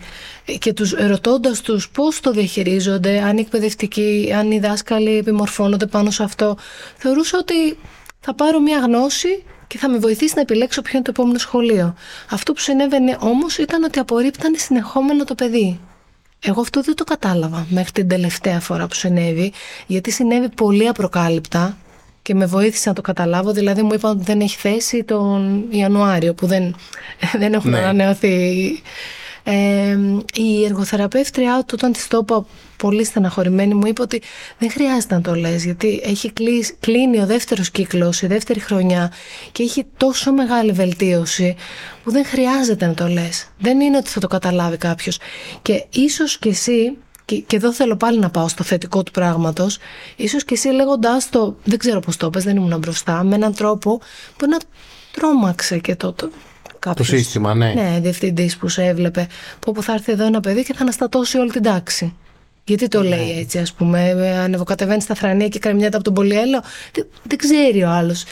και 0.59 0.73
τους 0.73 0.93
ρωτώντας 0.93 1.61
τους 1.61 1.89
πώς 1.91 2.21
το 2.21 2.31
διαχειρίζονται, 2.31 3.21
αν 3.21 3.37
οι 3.37 3.41
εκπαιδευτικοί, 3.41 4.33
αν 4.37 4.51
οι 4.51 4.59
δάσκαλοι 4.59 5.17
επιμορφώνονται 5.17 5.87
πάνω 5.87 6.11
σε 6.11 6.23
αυτό, 6.23 6.57
θεωρούσα 6.97 7.39
ότι 7.39 7.79
θα 8.21 8.35
πάρω 8.35 8.61
μια 8.61 8.79
γνώση 8.79 9.43
και 9.67 9.79
θα 9.79 9.89
με 9.89 9.99
βοηθήσει 9.99 10.33
να 10.35 10.41
επιλέξω 10.41 10.83
ποιο 10.83 10.93
είναι 10.95 11.05
το 11.05 11.11
επόμενο 11.17 11.39
σχολείο. 11.39 11.95
Αυτό 12.31 12.53
που 12.53 12.61
συνέβαινε 12.61 13.17
όμως 13.21 13.59
ήταν 13.59 13.83
ότι 13.83 13.99
απορρίπτανε 13.99 14.59
συνεχόμενο 14.59 15.25
το 15.25 15.35
παιδί. 15.35 15.81
Εγώ 16.41 16.61
αυτό 16.61 16.83
δεν 16.83 16.95
το 16.95 17.05
κατάλαβα 17.05 17.67
μέχρι 17.71 17.93
την 17.93 18.09
τελευταία 18.09 18.61
φορά 18.61 18.87
που 18.87 18.95
συνέβη, 18.95 19.53
γιατί 19.87 20.11
συνέβη 20.11 20.49
πολύ 20.49 20.89
απροκάλυπτα 20.89 21.77
και 22.25 22.35
με 22.35 22.47
βοήθησε 22.47 22.89
να 22.89 22.95
το 22.95 23.01
καταλάβω. 23.01 23.53
Δηλαδή 23.53 23.83
μου 23.83 23.95
είπαν 23.95 24.11
ότι 24.11 24.25
δεν 24.25 24.41
έχει 24.41 24.57
θέση 24.57 25.05
τον 25.05 25.65
Ιανουάριο 25.71 26.35
που 26.35 26.47
δεν, 26.47 26.77
δεν 27.41 27.53
έχουν 27.53 27.71
ναι. 27.71 27.79
ανανεωθεί. 27.79 28.83
Ε, 29.47 29.99
η 30.35 30.65
εργοθεραπεύτριά 30.65 31.59
του 31.67 31.75
όταν 31.79 31.93
της 31.93 32.09
το 32.09 32.19
είπα 32.23 32.47
πολύ 32.77 33.05
στεναχωρημένη 33.05 33.75
μου 33.75 33.87
είπε 33.87 34.03
ότι 34.03 34.23
δεν 34.59 34.71
χρειάζεται 34.71 35.15
να 35.15 35.21
το 35.21 35.35
λες 35.35 35.65
γιατί 35.65 36.01
έχει 36.05 36.33
κλείσει, 36.33 36.77
κλείνει 36.81 37.21
ο 37.21 37.27
δεύτερος 37.27 37.71
κύκλος, 37.71 38.23
η 38.23 38.27
δεύτερη 38.27 38.61
χρονιά 38.61 39.13
και 39.53 39.63
έχει 39.63 39.87
τόσο 39.97 40.33
μεγάλη 40.33 40.73
βελτίωση 40.73 41.57
που 42.05 42.11
δεν 42.11 42.25
χρειάζεται 42.25 42.87
να 42.87 42.95
το 42.95 43.09
λες. 43.09 43.49
Δεν 43.59 43.81
είναι 43.81 43.97
ότι 43.97 44.09
θα 44.09 44.21
το 44.21 44.27
καταλάβει 44.27 44.77
κάποιος. 44.77 45.19
Και 45.63 45.85
ίσως 45.91 46.39
και 46.39 46.49
εσύ 46.49 46.97
και, 47.25 47.37
και 47.37 47.57
εδώ 47.57 47.73
θέλω 47.73 47.97
πάλι 47.97 48.19
να 48.19 48.31
πάω 48.31 48.49
στο 48.49 48.65
θετικό 48.65 49.03
του 49.03 49.11
πράγματος. 49.11 49.79
σω 50.29 50.39
και 50.39 50.55
εσύ 50.55 50.69
λέγοντάς 50.69 51.31
το, 51.31 51.57
δεν 51.65 51.79
ξέρω 51.79 52.01
πώς 52.01 52.17
το 52.17 52.31
πες, 52.31 52.45
δεν 52.45 52.57
ήμουν 52.57 52.79
μπροστά, 52.79 53.23
με 53.23 53.35
έναν 53.35 53.55
τρόπο 53.55 54.01
που 54.37 54.47
να 54.49 54.59
τρόμαξε 55.13 55.79
και 55.79 55.97
το, 55.97 56.13
το, 56.13 56.31
κάποιος, 56.79 57.09
το 57.09 57.17
σύστημα, 57.17 57.55
ναι. 57.55 57.73
Ναι, 57.73 57.99
διευθυντής 58.01 58.57
που 58.57 58.69
σε 58.69 58.85
έβλεπε. 58.85 59.27
Που 59.61 59.71
όπου 59.71 59.83
θα 59.83 59.93
έρθει 59.93 60.13
εδώ 60.13 60.25
ένα 60.25 60.41
παιδί 60.41 60.65
και 60.65 60.75
θα 60.75 60.83
αναστατώσει 60.83 61.39
όλη 61.39 61.51
την 61.51 61.63
τάξη. 61.63 62.15
Γιατί 62.65 62.89
το 62.89 63.03
ναι. 63.03 63.09
λέει 63.09 63.39
έτσι, 63.39 63.59
ας 63.59 63.73
πούμε, 63.73 64.11
ανεβοκατεβαίνει 64.43 65.01
στα 65.01 65.15
θρανία 65.15 65.49
και 65.49 65.59
κρεμιέται 65.59 65.95
από 65.95 66.05
τον 66.05 66.15
πολυέλο. 66.15 66.63
Δεν, 66.93 67.07
δεν 67.23 67.39
ξέρει 67.39 67.83
ο 67.83 67.89
άλλος. 67.91 68.25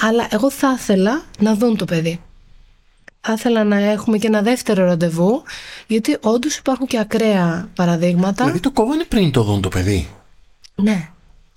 Αλλά 0.00 0.26
εγώ 0.30 0.50
θα 0.50 0.76
ήθελα 0.78 1.22
να 1.38 1.54
δουν 1.54 1.76
το 1.76 1.84
παιδί 1.84 2.20
θα 3.26 3.32
ήθελα 3.32 3.64
να 3.64 3.76
έχουμε 3.76 4.18
και 4.18 4.26
ένα 4.26 4.42
δεύτερο 4.42 4.84
ραντεβού, 4.84 5.42
γιατί 5.86 6.16
όντως 6.20 6.56
υπάρχουν 6.56 6.86
και 6.86 6.98
ακραία 6.98 7.68
παραδείγματα. 7.74 8.42
Δηλαδή 8.44 8.60
το 8.60 8.70
κόβανε 8.70 9.04
πριν 9.04 9.30
το 9.30 9.42
δουν 9.42 9.60
το 9.60 9.68
παιδί; 9.68 10.08
Ναι. 10.74 11.08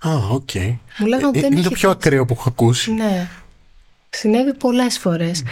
Α, 0.08 0.10
OK. 0.32 0.50
Okay. 0.54 0.78
Μου 0.98 1.06
λέγανε 1.06 1.40
ε, 1.40 1.46
είναι 1.46 1.62
το 1.62 1.70
πιο 1.70 1.90
ακραίο 1.90 2.26
που 2.26 2.36
έχω 2.38 2.50
ακούσει. 2.50 2.92
Ναι. 2.94 3.30
Συνέβη 4.10 4.54
πολλές 4.54 4.98
φορές. 4.98 5.44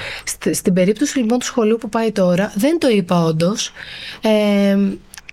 στην 0.51 0.73
περίπτωση 0.73 1.17
λοιπόν 1.17 1.39
του 1.39 1.45
σχολείου 1.45 1.77
που 1.77 1.89
πάει 1.89 2.11
τώρα, 2.11 2.51
δεν 2.55 2.79
το 2.79 2.87
είπα 2.87 3.23
όντως. 3.23 3.71
Ε, 4.21 4.77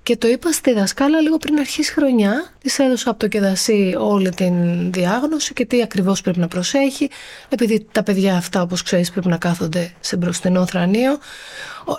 και 0.05 0.17
το 0.17 0.29
είπα 0.29 0.53
στη 0.53 0.73
δασκάλα 0.73 1.21
λίγο 1.21 1.37
πριν 1.37 1.59
αρχίσει 1.59 1.93
χρονιά. 1.93 2.53
Της 2.59 2.79
έδωσα 2.79 3.11
από 3.11 3.19
το 3.19 3.29
ΚΕΔΑΣΥ 3.29 3.95
όλη 3.99 4.31
την 4.31 4.55
διάγνωση 4.93 5.53
και 5.53 5.67
τι 5.67 5.83
ακριβώς 5.83 6.21
πρέπει 6.21 6.39
να 6.39 6.49
προσέχει. 6.49 7.11
Επειδή 7.49 7.87
τα 7.93 8.03
παιδιά 8.03 8.37
αυτά, 8.37 8.63
όπως 8.63 8.83
ξέρεις, 8.83 9.11
πρέπει 9.11 9.29
να 9.29 9.37
κάθονται 9.37 9.93
σε 10.01 10.17
μπροστινό 10.17 10.67
θρανείο. 10.67 11.19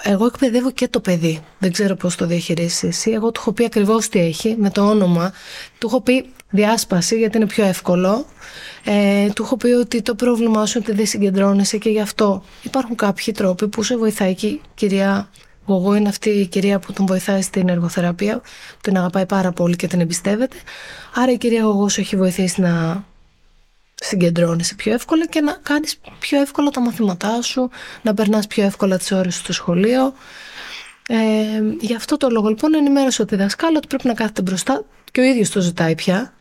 Εγώ 0.04 0.26
εκπαιδεύω 0.26 0.72
και 0.72 0.88
το 0.88 1.00
παιδί. 1.00 1.44
Δεν 1.58 1.72
ξέρω 1.72 1.96
πώς 1.96 2.16
το 2.16 2.26
διαχειρίζει 2.26 2.88
εσύ. 2.88 3.12
Εγώ 3.12 3.32
του 3.32 3.40
έχω 3.40 3.52
πει 3.52 3.66
ακριβώς 3.66 4.10
τι 4.10 4.20
έχει 4.20 4.56
με 4.60 4.70
το 4.70 4.90
όνομα. 4.90 5.34
Του 5.80 5.88
έχω 5.88 6.02
πει 6.02 6.26
διάσπαση 6.50 7.18
γιατί 7.18 7.38
είναι 7.38 7.48
πιο 7.48 7.66
εύκολο. 7.66 8.26
Ε, 8.84 9.30
του 9.30 9.44
έχω 9.44 9.58
πει 9.58 9.68
ότι 9.68 10.02
το 10.02 10.16
πρόβλημά 10.16 10.66
σου 10.66 10.78
είναι 10.78 10.88
ότι 10.88 10.98
δεν 10.98 11.08
συγκεντρώνεσαι 11.08 11.78
και 11.78 11.90
γι' 11.90 12.02
αυτό 12.02 12.44
υπάρχουν 12.62 12.96
κάποιοι 12.96 13.34
τρόποι 13.34 13.68
που 13.68 13.84
σε 13.84 13.98
βοηθάει 13.98 14.36
και 14.36 14.48
η 14.48 14.62
κυρία 14.76 15.30
εγώ 15.74 15.96
είναι 15.96 16.10
αυτή 16.10 16.30
η 16.30 16.46
κυρία 16.48 16.80
που 16.80 16.94
τον 16.94 17.06
βοηθάει 17.06 17.42
στην 17.42 17.70
εργοθεραπεία, 17.70 18.40
που 18.40 18.80
την 18.82 18.98
αγαπάει 18.98 19.26
πάρα 19.26 19.52
πολύ 19.52 19.76
και 19.76 19.88
την 19.88 20.00
εμπιστεύεται. 20.00 20.58
Άρα 21.14 21.32
η 21.32 21.38
κυρία 21.38 21.62
Γογός 21.62 21.94
σου 21.94 22.02
έχει 22.02 22.16
βοηθήσει 22.16 22.62
να 22.62 23.04
συγκεντρώνεσαι 23.96 24.76
πιο 24.76 24.94
εύκολα 24.94 25.28
και 25.28 25.42
να 25.42 25.52
κάνεις 25.64 26.00
πιο 26.20 26.42
εύκολα 26.42 26.70
τα 26.70 26.82
μαθήματά 26.82 27.42
σου, 27.42 27.70
να 28.02 28.14
περνάς 28.14 28.48
πιο 28.48 28.64
εύκολα 28.64 28.98
τις 28.98 29.12
ώρες 29.12 29.36
στο 29.36 29.54
σχολείο. 29.54 30.14
Ε, 31.08 31.16
γι' 31.80 31.96
αυτό 31.96 32.18
το 32.18 32.30
λόγο 32.30 32.50
λοιπόν 32.50 32.74
ενημέρωσε 32.74 33.22
ότι 33.22 33.36
δασκάλο 33.36 33.78
ότι 33.78 33.88
πρέπει 33.88 34.08
να 34.08 34.14
κάθεται 34.14 34.42
μπροστά 34.42 34.84
και 35.12 35.20
ο 35.20 35.24
ίδιος 35.24 35.50
το 35.50 35.62
ζητάει 35.62 35.96
πια. 35.96 36.34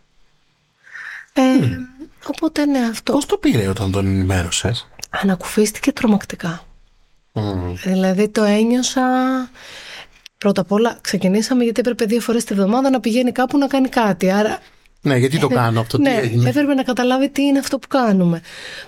Ε, 1.33 1.43
Οπότε 2.27 2.65
ναι 2.67 2.79
αυτό. 2.79 3.13
Πώς 3.13 3.27
το 3.27 3.37
πήρε 3.37 3.69
όταν 3.69 3.91
τον 3.91 4.07
ενημέρωσες; 4.07 4.89
Ανακουφίστηκε 5.11 5.93
τρομακτικά. 5.93 6.65
Δηλαδή 7.85 8.29
το 8.29 8.43
ένιωσα. 8.43 9.03
Πρώτα 10.39 10.61
απ' 10.61 10.73
όλα 10.73 10.99
ξεκινήσαμε 11.01 11.65
γιατί 11.65 11.81
έπρεπε 11.81 12.05
δύο 12.05 12.21
φορές 12.21 12.45
τη 12.45 12.55
βδομάδα 12.55 12.91
να 12.91 13.01
πηγαίνει 13.01 13.33
κάπου 13.33 13.59
να 13.59 13.67
κάνει 13.67 13.89
κάτι. 13.89 14.31
Άρα 14.31 14.59
ναι, 15.05 15.17
γιατί 15.17 15.39
το 15.39 15.49
κάνω 15.49 15.81
αυτό, 15.81 15.99
ναι, 15.99 16.15
έγινε; 16.15 16.49
Έπρεπε 16.49 16.75
να 16.75 16.83
καταλάβει 16.83 17.29
τι 17.29 17.43
είναι 17.43 17.59
αυτό 17.59 17.79
που 17.79 17.89
κάνουμε. 17.89 18.41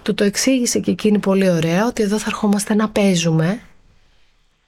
Του 0.03 0.15
το 0.15 0.25
εξήγησε 0.25 0.79
και 0.79 0.91
εκείνη 0.91 1.19
πολύ 1.19 1.51
ωραία 1.51 1.87
ότι 1.87 2.03
εδώ 2.03 2.19
θα 2.19 2.25
ερχόμαστε 2.29 2.75
να 2.75 2.89
παίζουμε 2.89 3.61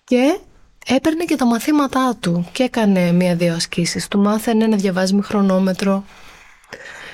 και 0.05 0.39
έπαιρνε 0.87 1.25
και 1.25 1.37
τα 1.37 1.47
μαθήματά 1.47 2.17
του 2.21 2.49
και 2.53 2.63
έκανε 2.63 3.13
μία-δύο 3.13 3.55
ασκήσεις. 3.55 4.09
Του 4.09 4.19
μάθαινε 4.19 4.67
να 4.67 4.77
διαβάζει 4.77 5.15
με 5.15 5.23
χρονόμετρο, 5.23 6.05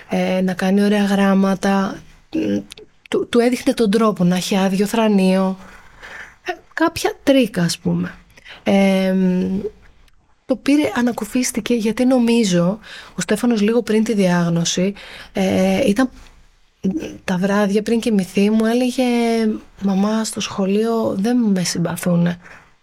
ε, 0.09 0.41
να 0.41 0.55
κάνει 0.55 0.83
ωραία 0.85 1.05
γράμματα. 1.05 1.99
Του, 3.11 3.29
του 3.29 3.39
έδειχνε 3.39 3.73
τον 3.73 3.91
τρόπο 3.91 4.25
να 4.25 4.37
έχει 4.37 4.57
άδειο 4.57 4.87
θρανείο, 4.87 5.59
κάποια 6.75 7.17
τρίκα 7.23 7.63
ας 7.63 7.79
πούμε. 7.79 8.15
το 10.47 10.57
πήρε, 10.57 10.91
ανακουφίστηκε 10.95 11.75
γιατί 11.75 12.05
νομίζω 12.05 12.79
ο 13.15 13.21
Στέφανος 13.21 13.61
λίγο 13.61 13.83
πριν 13.83 14.05
τη 14.05 14.15
διάγνωση 14.15 14.95
ε, 15.33 15.89
ήταν 15.89 16.11
τα 17.25 17.37
βράδια 17.37 17.83
πριν 17.83 18.01
κοιμηθεί 18.01 18.51
μου 18.51 18.65
έλεγε 18.65 19.05
μαμά 19.83 20.25
στο 20.25 20.41
σχολείο 20.41 21.15
δεν 21.19 21.37
με 21.37 21.63
συμπαθούν 21.63 22.37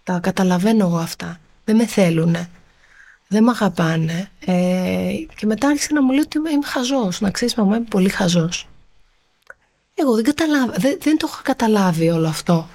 τα 0.04 0.19
καταλαβαίνω 0.19 0.86
εγώ 0.86 0.97
αυτά. 0.97 1.39
Δεν 1.65 1.76
με 1.76 1.86
θέλουν 1.86 2.36
δεν 3.32 3.43
με 3.43 3.50
αγαπάνε 3.50 4.30
ε, 4.45 4.54
και 5.36 5.45
μετά 5.45 5.67
άρχισε 5.67 5.93
να 5.93 6.02
μου 6.02 6.12
λέει 6.12 6.19
ότι 6.19 6.38
είμαι 6.38 6.65
χαζός. 6.65 7.21
Να 7.21 7.32
ξέρεις 7.32 7.56
μαμά 7.56 7.76
είμαι 7.76 7.86
πολύ 7.89 8.10
χαζός. 8.10 8.67
Εγώ 9.93 10.15
δεν, 10.15 10.34
δεν, 10.78 10.97
δεν 11.02 11.17
το 11.17 11.28
είχα 11.32 11.41
καταλάβει 11.43 12.10
όλο 12.10 12.28
αυτό 12.28 12.67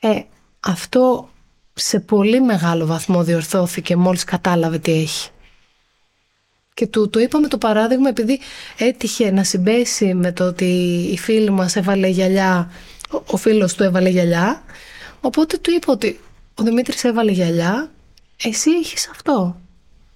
ε, 0.00 0.20
αυτό 0.60 1.30
σε 1.74 2.00
πολύ 2.00 2.40
μεγάλο 2.40 2.86
βαθμό 2.86 3.22
διορθώθηκε 3.22 3.96
μόλις 3.96 4.24
κατάλαβε 4.24 4.78
τι 4.78 4.92
έχει. 4.92 5.30
Και 6.74 6.86
του 6.86 7.10
το 7.10 7.20
είπαμε 7.20 7.48
το 7.48 7.58
παράδειγμα 7.58 8.08
επειδή 8.08 8.40
έτυχε 8.78 9.30
να 9.30 9.44
συμπέσει 9.44 10.14
με 10.14 10.32
το 10.32 10.46
ότι 10.46 10.64
η 11.12 11.18
φίλη 11.18 11.50
μας 11.50 11.76
έβαλε 11.76 12.08
γυαλιά, 12.08 12.70
ο 13.26 13.36
φίλος 13.36 13.74
του 13.74 13.82
έβαλε 13.82 14.08
γυαλιά, 14.08 14.62
οπότε 15.20 15.58
του 15.58 15.70
είπα 15.70 15.92
ότι 15.92 16.20
ο 16.54 16.62
Δημήτρης 16.62 17.04
έβαλε 17.04 17.30
γυαλιά, 17.30 17.90
εσύ 18.42 18.70
έχεις 18.70 19.08
αυτό. 19.08 19.60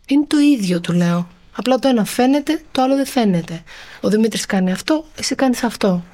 Είναι 0.06 0.24
το 0.26 0.38
ίδιο 0.38 0.80
του 0.80 0.92
λέω. 0.92 1.28
Απλά 1.56 1.78
το 1.78 1.88
ένα 1.88 2.04
φαίνεται, 2.04 2.62
το 2.72 2.82
άλλο 2.82 2.96
δεν 2.96 3.06
φαίνεται. 3.06 3.62
Ο 4.00 4.08
Δημήτρης 4.08 4.46
κάνει 4.46 4.72
αυτό, 4.72 5.04
εσύ 5.18 5.34
κάνεις 5.34 5.62
αυτό. 5.62 6.04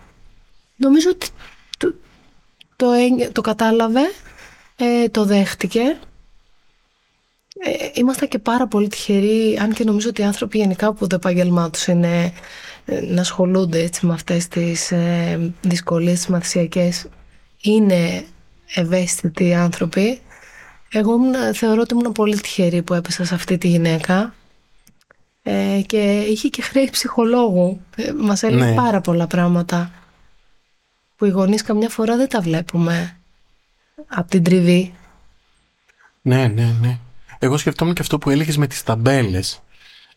Νομίζω 0.76 1.10
ότι 1.10 1.28
το, 2.80 2.88
το 3.32 3.40
κατάλαβε, 3.40 4.00
ε, 4.76 5.08
το 5.08 5.24
δέχτηκε. 5.24 5.80
Ε, 7.62 7.90
είμαστε 7.94 8.26
και 8.26 8.38
πάρα 8.38 8.66
πολύ 8.66 8.88
τυχεροί, 8.88 9.58
αν 9.62 9.72
και 9.72 9.84
νομίζω 9.84 10.08
ότι 10.08 10.20
οι 10.20 10.24
άνθρωποι 10.24 10.58
γενικά 10.58 10.92
που 10.92 11.06
το 11.06 11.14
επάγγελμά 11.14 11.70
τους 11.70 11.86
είναι 11.86 12.32
ε, 12.84 13.00
να 13.00 13.20
ασχολούνται 13.20 13.78
έτσι 13.78 14.06
με 14.06 14.12
αυτές 14.12 14.48
τις 14.48 14.92
ε, 14.92 15.52
δυσκολίες 15.60 16.18
τις 16.18 16.26
μαθησιακές 16.26 17.06
είναι 17.60 18.24
ευαίσθητοι 18.74 19.54
άνθρωποι. 19.54 20.20
Εγώ 20.92 21.18
θεωρώ 21.54 21.80
ότι 21.80 21.94
ήμουν 21.94 22.12
πολύ 22.12 22.40
τυχερή 22.40 22.82
που 22.82 22.94
έπεσα 22.94 23.24
σε 23.24 23.34
αυτή 23.34 23.58
τη 23.58 23.68
γυναίκα 23.68 24.34
ε, 25.42 25.80
και 25.86 26.20
είχε 26.28 26.48
και 26.48 26.62
χρέη 26.62 26.88
ψυχολόγου. 26.90 27.80
Ε, 27.96 28.12
μας 28.12 28.42
έλεγε 28.42 28.64
ναι. 28.64 28.74
πάρα 28.74 29.00
πολλά 29.00 29.26
πράγματα 29.26 29.90
που 31.20 31.26
οι 31.26 31.30
γονείς 31.30 31.62
καμιά 31.62 31.88
φορά 31.88 32.16
δεν 32.16 32.28
τα 32.28 32.40
βλέπουμε 32.40 33.16
από 34.06 34.30
την 34.30 34.42
τριβή. 34.42 34.94
Ναι, 36.22 36.46
ναι, 36.46 36.74
ναι. 36.80 36.98
Εγώ 37.38 37.56
σκεφτόμουν 37.56 37.94
και 37.94 38.02
αυτό 38.02 38.18
που 38.18 38.30
έλεγες 38.30 38.56
με 38.56 38.66
τις 38.66 38.82
ταμπέλες. 38.82 39.62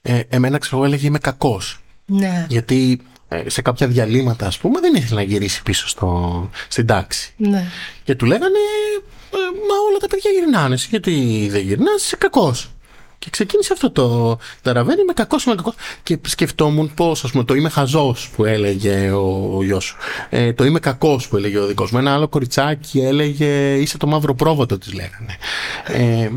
Ε, 0.01 0.19
εμένα 0.29 0.57
ξέρω 0.57 0.83
έλεγε 0.85 1.07
είμαι 1.07 1.17
κακός. 1.17 1.79
Ναι. 2.05 2.45
Γιατί 2.49 3.01
ε, 3.27 3.49
σε 3.49 3.61
κάποια 3.61 3.87
διαλύματα 3.87 4.47
ας 4.47 4.57
πούμε 4.57 4.79
δεν 4.79 4.95
ήθελε 4.95 5.15
να 5.15 5.21
γυρίσει 5.21 5.63
πίσω 5.63 5.87
στο, 5.87 6.49
στην 6.67 6.85
τάξη. 6.85 7.33
Ναι. 7.37 7.65
Και 8.03 8.15
του 8.15 8.25
λέγανε 8.25 8.57
ε, 9.31 9.37
μα 9.37 9.75
όλα 9.89 9.97
τα 9.99 10.07
παιδιά 10.07 10.31
γυρνάνε. 10.31 10.77
Γιατί 10.89 11.47
δεν 11.51 11.61
γυρνάς 11.61 12.03
είσαι 12.03 12.15
κακός. 12.15 12.72
Και 13.23 13.29
ξεκίνησε 13.29 13.73
αυτό 13.73 13.91
το 13.91 14.37
ταραβέρι, 14.61 15.01
είμαι 15.01 15.13
κακό, 15.13 15.37
είμαι 15.45 15.55
κακό. 15.55 15.73
Και 16.03 16.19
σκεφτόμουν 16.25 16.93
πώς, 16.93 17.23
ας 17.23 17.31
πούμε, 17.31 17.43
το 17.43 17.53
είμαι 17.53 17.69
χαζός 17.69 18.29
που 18.35 18.45
έλεγε 18.45 19.11
ο, 19.11 19.51
ο 19.55 19.63
γιος 19.63 19.83
σου. 19.83 19.95
Ε, 20.29 20.53
το 20.53 20.63
είμαι 20.63 20.79
κακός 20.79 21.27
που 21.27 21.37
έλεγε 21.37 21.59
ο 21.59 21.65
δικός 21.65 21.91
μου. 21.91 21.99
Ένα 21.99 22.13
άλλο 22.13 22.27
κοριτσάκι 22.27 22.99
έλεγε 22.99 23.75
είσαι 23.75 23.97
το 23.97 24.07
μαύρο 24.07 24.35
πρόβατο, 24.35 24.77
της 24.77 24.93
λέγανε. 24.93 25.37
Ε, 25.87 26.29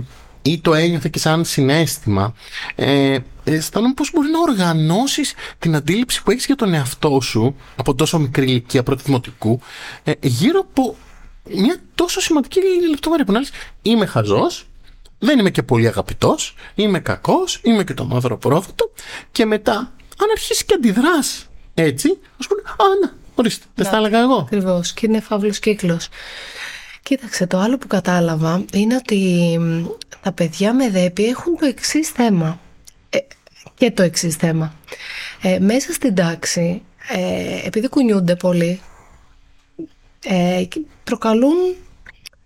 ή 0.42 0.60
το 0.60 0.74
ένιωθε 0.74 1.08
και 1.12 1.18
σαν 1.18 1.44
συνέστημα. 1.44 2.34
Ε, 2.74 3.18
αισθάνομαι 3.44 3.94
πώς 3.94 4.10
μπορεί 4.12 4.28
να 4.30 4.38
οργανώσεις 4.38 5.34
την 5.58 5.76
αντίληψη 5.76 6.22
που 6.22 6.30
έχεις 6.30 6.46
για 6.46 6.56
τον 6.56 6.74
εαυτό 6.74 7.20
σου 7.20 7.56
από 7.76 7.94
τόσο 7.94 8.18
μικρή 8.18 8.44
ηλικία 8.44 8.82
πρώτη 8.82 9.02
δημοτικού 9.04 9.60
ε, 10.04 10.12
γύρω 10.22 10.60
από 10.60 10.96
μια 11.54 11.76
τόσο 11.94 12.20
σημαντική 12.20 12.60
λεπτομέρεια 12.90 13.24
που 13.24 13.32
να 13.32 13.38
λες 13.38 13.50
είμαι 13.82 14.06
χαζός 14.06 14.66
δεν 15.18 15.38
είμαι 15.38 15.50
και 15.50 15.62
πολύ 15.62 15.86
αγαπητός, 15.86 16.54
είμαι 16.74 17.00
κακός, 17.00 17.60
είμαι 17.62 17.84
και 17.84 17.94
το 17.94 18.04
μαύρο 18.04 18.38
πρόβατο 18.38 18.92
και 19.32 19.46
μετά 19.46 19.92
αν 20.18 20.30
αρχίσει 20.32 20.64
και 20.64 20.74
αντιδράς 20.74 21.46
έτσι, 21.74 22.18
ας 22.40 22.46
πούμε, 22.46 22.60
α, 22.66 22.84
να, 23.02 23.12
ορίστε, 23.34 23.64
δεν 23.74 23.86
στα 23.86 23.96
έλεγα 23.96 24.20
εγώ. 24.20 24.36
Ακριβώς. 24.36 24.92
Και 24.92 25.06
είναι 25.06 25.20
φαύλος 25.20 25.58
κύκλος. 25.58 26.08
Κοίταξε, 27.02 27.46
το 27.46 27.58
άλλο 27.58 27.78
που 27.78 27.86
κατάλαβα 27.86 28.64
είναι 28.72 28.96
ότι 28.96 29.58
τα 30.22 30.32
παιδιά 30.32 30.74
με 30.74 30.90
δέπη 30.90 31.24
έχουν 31.24 31.56
το 31.56 31.66
εξής 31.66 32.08
θέμα. 32.08 32.60
Ε, 33.10 33.18
και 33.74 33.90
το 33.90 34.02
εξής 34.02 34.36
θέμα. 34.36 34.74
Ε, 35.42 35.58
μέσα 35.58 35.92
στην 35.92 36.14
τάξη, 36.14 36.82
ε, 37.08 37.66
επειδή 37.66 37.88
κουνιούνται 37.88 38.36
πολύ, 38.36 38.80
ε, 40.24 40.64
προκαλούν, 41.04 41.56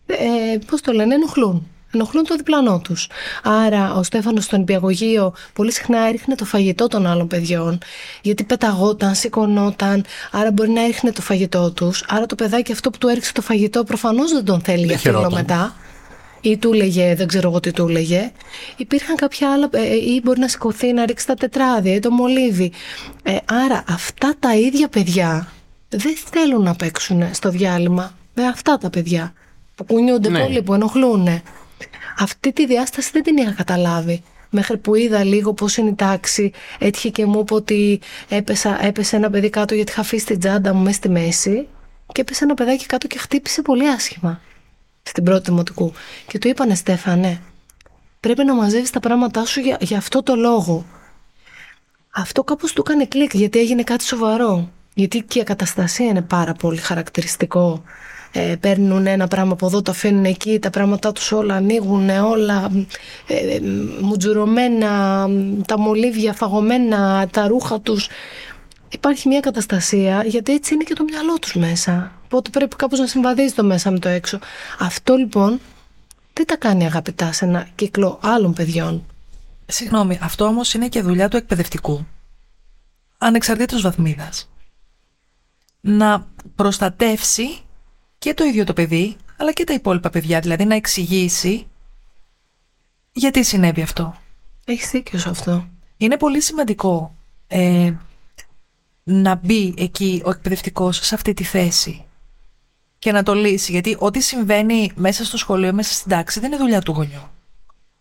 ε, 0.07 0.59
πώς 0.67 0.81
το 0.81 0.93
λένε, 0.93 1.15
ενοχλούν 1.15 1.69
ενοχλούν 1.95 2.25
το 2.25 2.37
διπλανό 2.37 2.81
τους. 2.85 3.07
Άρα 3.43 3.95
ο 3.95 4.03
Στέφανος 4.03 4.45
στον 4.45 4.61
υπηαγωγείο 4.61 5.35
πολύ 5.53 5.73
συχνά 5.73 5.99
έριχνε 6.07 6.35
το 6.35 6.45
φαγητό 6.45 6.87
των 6.87 7.07
άλλων 7.07 7.27
παιδιών, 7.27 7.79
γιατί 8.23 8.45
πεταγόταν, 8.45 9.15
σηκωνόταν, 9.15 10.05
άρα 10.31 10.51
μπορεί 10.51 10.71
να 10.71 10.83
έριχνε 10.83 11.13
το 11.13 11.23
φαγητό 11.23 11.71
τους. 11.73 12.05
Άρα 12.09 12.27
το 12.27 12.35
παιδάκι 12.35 12.73
αυτό 12.73 12.91
που 12.91 12.99
του 12.99 13.09
έριξε 13.09 13.33
το 13.33 13.43
φαγητό 13.43 13.85
προφανώς 13.85 14.33
δεν 14.33 14.45
τον 14.45 14.61
θέλει 14.61 14.87
για 14.87 14.99
φίλο 14.99 15.31
μετά. 15.31 15.75
Ή 16.43 16.57
του 16.57 16.73
λέγε, 16.73 17.15
δεν 17.15 17.27
ξέρω 17.27 17.49
εγώ 17.49 17.61
τι 17.61 17.73
του 17.73 17.89
λέγε. 17.89 18.33
Υπήρχαν 18.77 19.17
κάποια 19.17 19.53
άλλα, 19.53 19.69
ε, 19.73 19.81
ε, 19.81 19.95
ή 19.95 20.21
μπορεί 20.25 20.41
να 20.41 20.49
σηκωθεί 20.49 20.93
να 20.93 21.07
ρίξει 21.07 21.27
τα 21.27 21.35
τετράδια 21.35 21.95
ή 21.95 21.99
το 21.99 22.11
μολύβι. 22.11 22.73
Ε, 23.23 23.37
άρα 23.45 23.85
αυτά 23.89 24.35
τα 24.39 24.57
ίδια 24.57 24.89
παιδιά 24.89 25.53
δεν 25.89 26.17
θέλουν 26.31 26.63
να 26.63 26.75
παίξουν 26.75 27.23
στο 27.33 27.51
διάλειμμα 27.51 28.15
με 28.35 28.47
αυτά 28.47 28.79
τα 28.79 28.91
παιδιά 28.91 29.33
που 29.75 29.85
κουνιούνται 29.85 30.29
ναι. 30.29 30.43
πολύ, 30.43 30.63
που 30.63 30.75
ενοχλούν. 30.75 31.43
Αυτή 32.19 32.53
τη 32.53 32.67
διάσταση 32.67 33.11
δεν 33.13 33.23
την 33.23 33.37
είχα 33.37 33.53
καταλάβει. 33.53 34.23
Μέχρι 34.51 34.77
που 34.77 34.95
είδα 34.95 35.25
λίγο 35.25 35.53
πώς 35.53 35.77
είναι 35.77 35.89
η 35.89 35.95
τάξη, 35.95 36.53
έτυχε 36.79 37.09
και 37.09 37.27
μου 37.27 37.41
είπε 37.41 37.55
ότι 37.55 38.01
έπεσα, 38.29 38.85
έπεσε 38.85 39.17
ένα 39.17 39.31
παιδί 39.31 39.51
κάτω 39.51 39.75
γιατί 39.75 39.91
είχα 39.91 40.01
αφήσει 40.01 40.27
την 40.27 40.39
τσάντα 40.39 40.75
μου 40.75 40.83
μέσα 40.83 40.97
στη 40.97 41.09
μέση 41.09 41.69
και 42.13 42.21
έπεσε 42.21 42.45
ένα 42.45 42.55
παιδάκι 42.55 42.87
κάτω 42.87 43.07
και 43.07 43.19
χτύπησε 43.19 43.63
πολύ 43.63 43.89
άσχημα 43.89 44.41
στην 45.03 45.25
πρώτη 45.25 45.51
δημοτικού. 45.51 45.93
Και 46.27 46.39
του 46.39 46.49
είπανε 46.49 46.75
Στέφανε, 46.75 47.41
πρέπει 48.21 48.45
να 48.45 48.55
μαζεύεις 48.55 48.91
τα 48.91 49.01
πράγματά 49.01 49.45
σου 49.45 49.61
για, 49.61 49.77
για 49.81 49.99
αυτό 49.99 50.23
το 50.23 50.35
λόγο. 50.35 50.85
Αυτό 52.11 52.45
κάπως 52.45 52.73
του 52.73 52.83
έκανε 52.87 53.07
κλικ 53.07 53.35
γιατί 53.35 53.59
έγινε 53.59 53.83
κάτι 53.83 54.05
σοβαρό. 54.05 54.71
Γιατί 54.95 55.23
και 55.23 55.39
η 55.39 55.41
ακαταστασία 55.41 56.07
είναι 56.07 56.23
πάρα 56.23 56.53
πολύ 56.53 56.77
χαρακτηριστικό 56.79 57.83
ε, 58.33 58.55
παίρνουν 58.61 59.07
ένα 59.07 59.29
πράγμα 59.29 59.53
από 59.53 59.67
εδώ, 59.67 59.83
το 59.83 59.91
αφήνουν 59.91 60.25
εκεί, 60.25 60.59
τα 60.59 60.71
πράγματά 60.71 61.13
τους 61.13 61.33
όλα 61.33 61.55
ανοίγουν, 61.55 62.09
όλα 62.09 62.71
ε, 63.27 63.35
ε, 63.35 63.61
μουτζουρωμένα, 64.01 65.27
τα 65.67 65.79
μολύβια 65.79 66.33
φαγωμένα, 66.33 67.29
τα 67.31 67.47
ρούχα 67.47 67.81
τους. 67.81 68.09
Υπάρχει 68.89 69.29
μια 69.29 69.41
καταστασία 69.41 70.23
γιατί 70.27 70.53
έτσι 70.53 70.75
είναι 70.75 70.85
και 70.85 70.95
το 70.95 71.05
μυαλό 71.05 71.39
τους 71.39 71.55
μέσα. 71.55 72.13
Οπότε 72.25 72.51
πρέπει 72.51 72.77
κάπως 72.77 72.99
να 72.99 73.07
συμβαδίζει 73.07 73.55
το 73.55 73.65
μέσα 73.65 73.91
με 73.91 73.99
το 73.99 74.09
έξω. 74.09 74.39
Αυτό 74.79 75.15
λοιπόν 75.15 75.61
δεν 76.33 76.47
τα 76.47 76.57
κάνει 76.57 76.85
αγαπητά 76.87 77.33
σε 77.33 77.45
ένα 77.45 77.69
κύκλο 77.75 78.19
άλλων 78.23 78.53
παιδιών. 78.53 79.05
Συγγνώμη, 79.67 80.19
αυτό 80.23 80.45
όμως 80.45 80.75
είναι 80.75 80.89
και 80.89 81.03
δουλειά 81.03 81.29
του 81.29 81.37
εκπαιδευτικού. 81.37 82.07
Ανεξαρτήτως 83.19 83.83
βαθμίδας. 83.83 84.49
Να 85.81 86.27
προστατεύσει 86.55 87.61
και 88.21 88.35
το 88.35 88.45
ίδιο 88.45 88.65
το 88.65 88.73
παιδί, 88.73 89.17
αλλά 89.37 89.53
και 89.53 89.65
τα 89.65 89.73
υπόλοιπα 89.73 90.11
παιδιά, 90.11 90.41
δηλαδή 90.41 90.65
να 90.65 90.75
εξηγήσει 90.75 91.67
γιατί 93.13 93.45
συνέβη 93.45 93.83
αυτό. 93.83 94.17
Έχεις 94.65 94.91
δίκιο 94.91 95.19
σε 95.19 95.29
αυτό. 95.29 95.69
Είναι 95.97 96.17
πολύ 96.17 96.41
σημαντικό 96.41 97.15
ε, 97.47 97.93
να 99.03 99.35
μπει 99.35 99.75
εκεί 99.77 100.23
ο 100.25 100.31
εκπαιδευτικός 100.31 100.97
σε 100.97 101.15
αυτή 101.15 101.35
τη 101.35 101.45
θέση 101.45 102.05
και 102.99 103.13
να 103.13 103.23
το 103.23 103.35
λύσει. 103.35 103.73
Γιατί 103.73 103.97
ό,τι 103.99 104.21
συμβαίνει 104.21 104.93
μέσα 104.95 105.25
στο 105.25 105.37
σχολείο, 105.37 105.73
μέσα 105.73 105.93
στην 105.93 106.11
τάξη, 106.11 106.41
δεν 106.41 106.53
είναι 106.53 106.61
δουλειά 106.61 106.81
του 106.81 106.93
γονιού. 106.93 107.31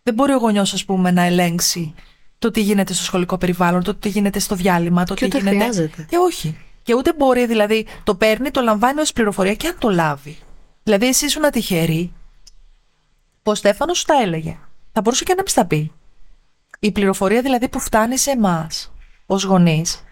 Δεν 0.04 0.14
μπορεί 0.14 0.32
ο 0.32 0.38
γονιός, 0.38 0.74
ας 0.74 0.86
πούμε, 0.86 1.12
να 1.12 1.22
ελέγξει 1.22 1.94
το 2.40 2.52
τι 2.52 2.62
γίνεται 2.62 2.94
στο 2.94 3.04
σχολικό 3.04 3.38
περιβάλλον, 3.38 3.84
το 3.84 3.96
τι 3.96 4.10
γίνεται 4.10 4.40
στο 4.40 4.56
διάλειμμα, 4.56 5.04
το 5.04 5.14
και 5.14 5.28
τι 5.28 5.38
γίνεται. 5.38 5.56
Χρειάζεται. 5.56 6.06
Και 6.10 6.18
όχι. 6.18 6.58
Και 6.90 6.96
ούτε 6.96 7.14
μπορεί, 7.14 7.46
δηλαδή, 7.46 7.88
το 8.04 8.16
παίρνει, 8.16 8.52
το 8.52 8.62
λαμβάνει 8.62 9.00
ως 9.00 9.14
πληροφορία 9.14 9.54
και 9.54 9.68
αν 9.68 9.76
το 9.80 9.90
λάβει. 9.90 10.38
Δηλαδή, 10.84 11.08
εσύ 11.08 11.26
ήσουν 11.26 11.52
τυχερή 11.52 12.14
που 13.44 13.52
ο 13.52 13.56
Στέφανος 13.56 13.98
σου 13.98 14.06
τα 14.06 14.22
έλεγε. 14.22 14.58
Θα 14.92 15.02
μπορούσε 15.02 15.24
και 15.24 15.34
να 15.34 15.42
μην 15.42 15.48
στα 15.48 15.66
πει. 15.66 15.92
Η 16.80 16.92
πληροφορία 16.92 17.42
δηλαδή 17.42 17.70
που 17.70 17.80
φτάνει 17.80 18.18
σε 18.18 18.32
εμάς 18.32 18.92
ως 19.26 19.44
γονείς 19.44 20.04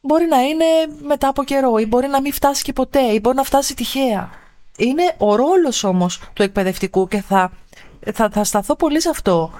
μπορεί 0.00 0.26
να 0.26 0.40
είναι 0.40 0.64
μετά 1.02 1.28
από 1.28 1.44
καιρό 1.44 1.78
ή 1.78 1.86
μπορεί 1.86 2.08
να 2.08 2.20
μην 2.20 2.32
φτάσει 2.32 2.62
και 2.62 2.72
ποτέ 2.72 3.02
ή 3.02 3.18
μπορεί 3.22 3.36
να 3.36 3.44
φτάσει 3.44 3.74
τυχαία. 3.74 4.30
Είναι 4.76 5.14
ο 5.18 5.34
ρόλος 5.34 5.84
όμως 5.84 6.20
του 6.32 6.42
εκπαιδευτικού 6.42 7.08
και 7.08 7.20
θα, 7.20 7.52
θα, 8.12 8.30
θα 8.30 8.44
σταθώ 8.44 8.76
πολύ 8.76 9.00
σε 9.00 9.08
αυτό 9.08 9.52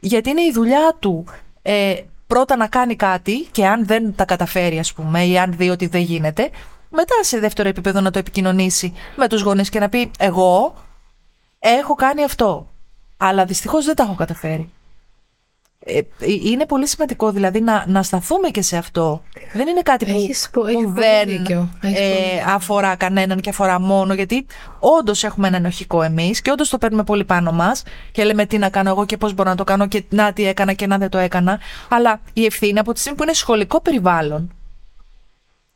γιατί 0.00 0.30
είναι 0.30 0.42
η 0.42 0.52
δουλειά 0.52 0.96
του 0.98 1.24
ε, 1.62 1.94
πρώτα 2.26 2.56
να 2.56 2.66
κάνει 2.66 2.96
κάτι 2.96 3.48
και 3.50 3.66
αν 3.66 3.86
δεν 3.86 4.14
τα 4.14 4.24
καταφέρει 4.24 4.78
ας 4.78 4.92
πούμε 4.92 5.24
ή 5.24 5.38
αν 5.38 5.56
δει 5.56 5.70
ότι 5.70 5.86
δεν 5.86 6.00
γίνεται 6.00 6.50
μετά 6.90 7.14
σε 7.20 7.38
δεύτερο 7.38 7.68
επίπεδο 7.68 8.00
να 8.00 8.10
το 8.10 8.18
επικοινωνήσει 8.18 8.92
με 9.16 9.28
τους 9.28 9.42
γονείς 9.42 9.68
και 9.68 9.78
να 9.78 9.88
πει 9.88 10.10
εγώ 10.18 10.74
έχω 11.58 11.94
κάνει 11.94 12.24
αυτό 12.24 12.68
αλλά 13.16 13.44
δυστυχώς 13.44 13.84
δεν 13.84 13.94
τα 13.94 14.02
έχω 14.02 14.14
καταφέρει. 14.14 14.70
Ε, 15.88 16.00
είναι 16.18 16.66
πολύ 16.66 16.86
σημαντικό 16.86 17.30
δηλαδή 17.30 17.60
να, 17.60 17.84
να 17.88 18.02
σταθούμε 18.02 18.48
και 18.48 18.62
σε 18.62 18.76
αυτό. 18.76 19.22
Δεν 19.52 19.68
είναι 19.68 19.82
κάτι 19.82 20.04
που, 20.04 20.26
που 20.52 20.92
δεν 20.92 21.28
ε, 21.80 22.42
αφορά 22.46 22.96
κανέναν 22.96 23.40
και 23.40 23.50
αφορά 23.50 23.80
μόνο 23.80 24.14
γιατί 24.14 24.46
όντως 24.78 25.24
έχουμε 25.24 25.48
ένα 25.48 25.56
ενοχικό 25.56 26.02
εμείς 26.02 26.42
και 26.42 26.50
όντως 26.50 26.68
το 26.68 26.78
παίρνουμε 26.78 27.04
πολύ 27.04 27.24
πάνω 27.24 27.52
μας 27.52 27.82
και 28.12 28.24
λέμε 28.24 28.46
τι 28.46 28.58
να 28.58 28.68
κάνω 28.68 28.90
εγώ 28.90 29.04
και 29.04 29.16
πώς 29.16 29.34
μπορώ 29.34 29.48
να 29.48 29.56
το 29.56 29.64
κάνω 29.64 29.86
και 29.86 30.04
να 30.08 30.32
τι 30.32 30.46
έκανα 30.46 30.72
και 30.72 30.86
να 30.86 30.98
δεν 30.98 31.08
το 31.08 31.18
έκανα. 31.18 31.60
Αλλά 31.88 32.20
η 32.32 32.44
ευθύνη 32.44 32.78
από 32.78 32.92
τη 32.92 33.00
στιγμή 33.00 33.18
που 33.18 33.24
είναι 33.24 33.32
σχολικό 33.32 33.80
περιβάλλον 33.80 34.54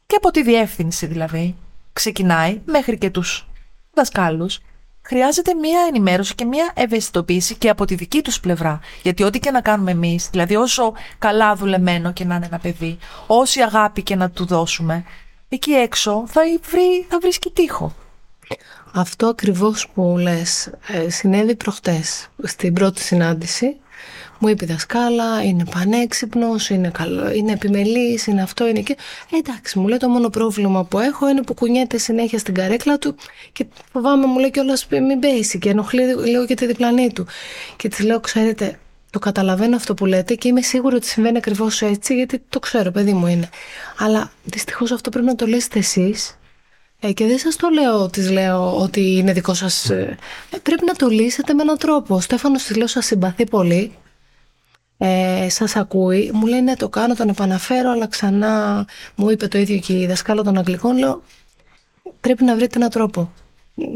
και 0.07 0.17
από 0.17 0.31
τη 0.31 0.43
διεύθυνση 0.43 1.07
δηλαδή 1.07 1.57
ξεκινάει 1.93 2.61
μέχρι 2.65 2.99
και 2.99 3.11
τους 3.11 3.49
δασκάλους 3.95 4.61
χρειάζεται 5.03 5.55
μία 5.55 5.81
ενημέρωση 5.89 6.35
και 6.35 6.45
μία 6.45 6.73
ευαισθητοποίηση 6.75 7.55
και 7.55 7.69
από 7.69 7.85
τη 7.85 7.95
δική 7.95 8.23
τους 8.23 8.41
πλευρά. 8.41 8.81
Γιατί 9.03 9.23
ό,τι 9.23 9.39
και 9.39 9.51
να 9.51 9.61
κάνουμε 9.61 9.91
εμείς, 9.91 10.29
δηλαδή 10.31 10.57
όσο 10.57 10.93
καλά 11.19 11.55
δουλεμένο 11.55 12.13
και 12.13 12.25
να 12.25 12.35
είναι 12.35 12.47
ένα 12.47 12.59
παιδί, 12.59 12.99
όση 13.27 13.61
αγάπη 13.61 14.03
και 14.03 14.17
να 14.17 14.31
του 14.31 14.47
δώσουμε, 14.47 15.05
εκεί 15.49 15.73
έξω 15.73 16.25
θα, 16.27 16.41
βρει, 16.71 17.07
θα 17.09 17.19
βρίσκει 17.21 17.51
τείχο. 17.51 17.95
Αυτό 18.95 19.27
ακριβώς 19.27 19.89
που 19.95 20.17
λες 20.19 20.71
ε, 20.87 21.11
συνέβη 21.11 21.57
προχτές 21.57 22.29
στην 22.43 22.73
πρώτη 22.73 23.01
συνάντηση 23.01 23.77
μου 24.43 24.49
είπε 24.49 24.65
η 24.65 24.69
δασκάλα, 24.69 25.43
είναι 25.43 25.65
πανέξυπνος, 25.75 26.69
είναι, 26.69 26.91
καλό, 26.91 27.31
είναι 27.31 27.53
επιμελής, 27.53 28.27
είναι 28.27 28.43
αυτό, 28.43 28.67
είναι 28.67 28.81
και. 28.81 28.97
Ε, 29.33 29.37
εντάξει, 29.37 29.79
μου 29.79 29.89
λέει 29.89 29.99
το 29.99 30.09
μόνο 30.09 30.29
πρόβλημα 30.29 30.85
που 30.85 30.99
έχω 30.99 31.29
είναι 31.29 31.43
που 31.43 31.55
κουνιέται 31.55 31.99
συνέχεια 31.99 32.39
στην 32.39 32.55
καρέκλα 32.55 32.99
του 32.99 33.15
και 33.53 33.67
φοβάμαι, 33.93 34.27
μου 34.27 34.39
λέει 34.39 34.51
κιόλας 34.51 34.87
μην 34.89 35.19
πέσει 35.19 35.59
και 35.59 35.69
ενοχλεί 35.69 36.03
λίγο 36.03 36.47
και 36.47 36.55
τη 36.55 36.67
διπλανή 36.67 37.13
του. 37.13 37.27
Και 37.77 37.89
της 37.89 38.01
λέω, 38.05 38.21
ξέρετε, 38.21 38.79
το 39.11 39.19
καταλαβαίνω 39.19 39.77
αυτό 39.77 39.95
που 39.95 40.07
λέτε 40.07 40.35
και 40.35 40.49
είμαι 40.49 40.63
σίγουρη 40.63 40.95
ότι 40.95 41.07
συμβαίνει 41.07 41.37
ακριβώς 41.37 41.83
έτσι, 41.83 42.15
γιατί 42.15 42.43
το 42.49 42.59
ξέρω, 42.59 42.91
παιδί 42.91 43.13
μου 43.13 43.27
είναι. 43.27 43.49
Αλλά 43.99 44.33
δυστυχώς 44.45 44.93
αυτό 44.93 45.11
πρέπει 45.11 45.27
να 45.27 45.35
το 45.35 45.47
λέσετε 45.47 45.79
εσείς. 45.79 46.39
Ε, 47.01 47.13
και 47.13 47.27
δεν 47.27 47.39
σας 47.39 47.57
το 47.57 47.69
λέω, 47.69 48.11
της 48.11 48.31
λέω 48.31 48.77
ότι 48.77 49.17
είναι 49.17 49.33
δικό 49.33 49.55
σας... 49.55 49.91
Ε, 49.91 50.19
πρέπει 50.63 50.85
να 50.85 50.95
το 50.95 51.09
λύσετε 51.09 51.55
με 51.55 51.63
έναν 51.63 51.79
τρόπο. 51.79 52.15
Ο 52.15 52.21
Στέφανος 52.21 52.63
της 52.63 52.77
λέω 52.77 52.87
σας 52.87 53.07
συμπαθεί 53.07 53.45
πολύ 53.45 53.93
ε, 55.03 55.47
σας 55.49 55.77
ακούει, 55.77 56.31
μου 56.35 56.47
λέει 56.47 56.61
ναι 56.61 56.77
το 56.77 56.89
κάνω, 56.89 57.15
τον 57.15 57.29
επαναφέρω, 57.29 57.91
αλλά 57.91 58.07
ξανά 58.07 58.87
μου 59.15 59.31
είπε 59.31 59.47
το 59.49 59.59
ίδιο 59.59 59.79
και 59.79 60.01
η 60.01 60.07
δασκάλα 60.07 60.43
των 60.43 60.59
Αγγλικών, 60.59 60.99
λέω 60.99 61.23
πρέπει 62.21 62.45
να 62.45 62.55
βρείτε 62.55 62.77
έναν 62.77 62.91
τρόπο. 62.91 63.33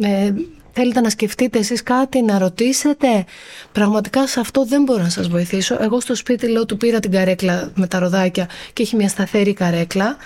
Ε, 0.02 0.32
θέλετε 0.72 1.00
να 1.00 1.10
σκεφτείτε 1.10 1.58
εσείς 1.58 1.82
κάτι, 1.82 2.22
να 2.22 2.38
ρωτήσετε. 2.38 3.24
Πραγματικά 3.72 4.26
σε 4.26 4.40
αυτό 4.40 4.64
δεν 4.64 4.82
μπορώ 4.82 5.02
να 5.02 5.08
σας 5.08 5.28
βοηθήσω. 5.28 5.76
Εγώ 5.80 6.00
στο 6.00 6.14
σπίτι 6.14 6.48
λέω 6.48 6.66
του 6.66 6.76
πήρα 6.76 7.00
την 7.00 7.10
καρέκλα 7.10 7.70
με 7.74 7.86
τα 7.86 7.98
ροδάκια 7.98 8.48
και 8.72 8.82
έχει 8.82 8.96
μια 8.96 9.08
σταθερή 9.08 9.52
καρέκλα. 9.52 10.16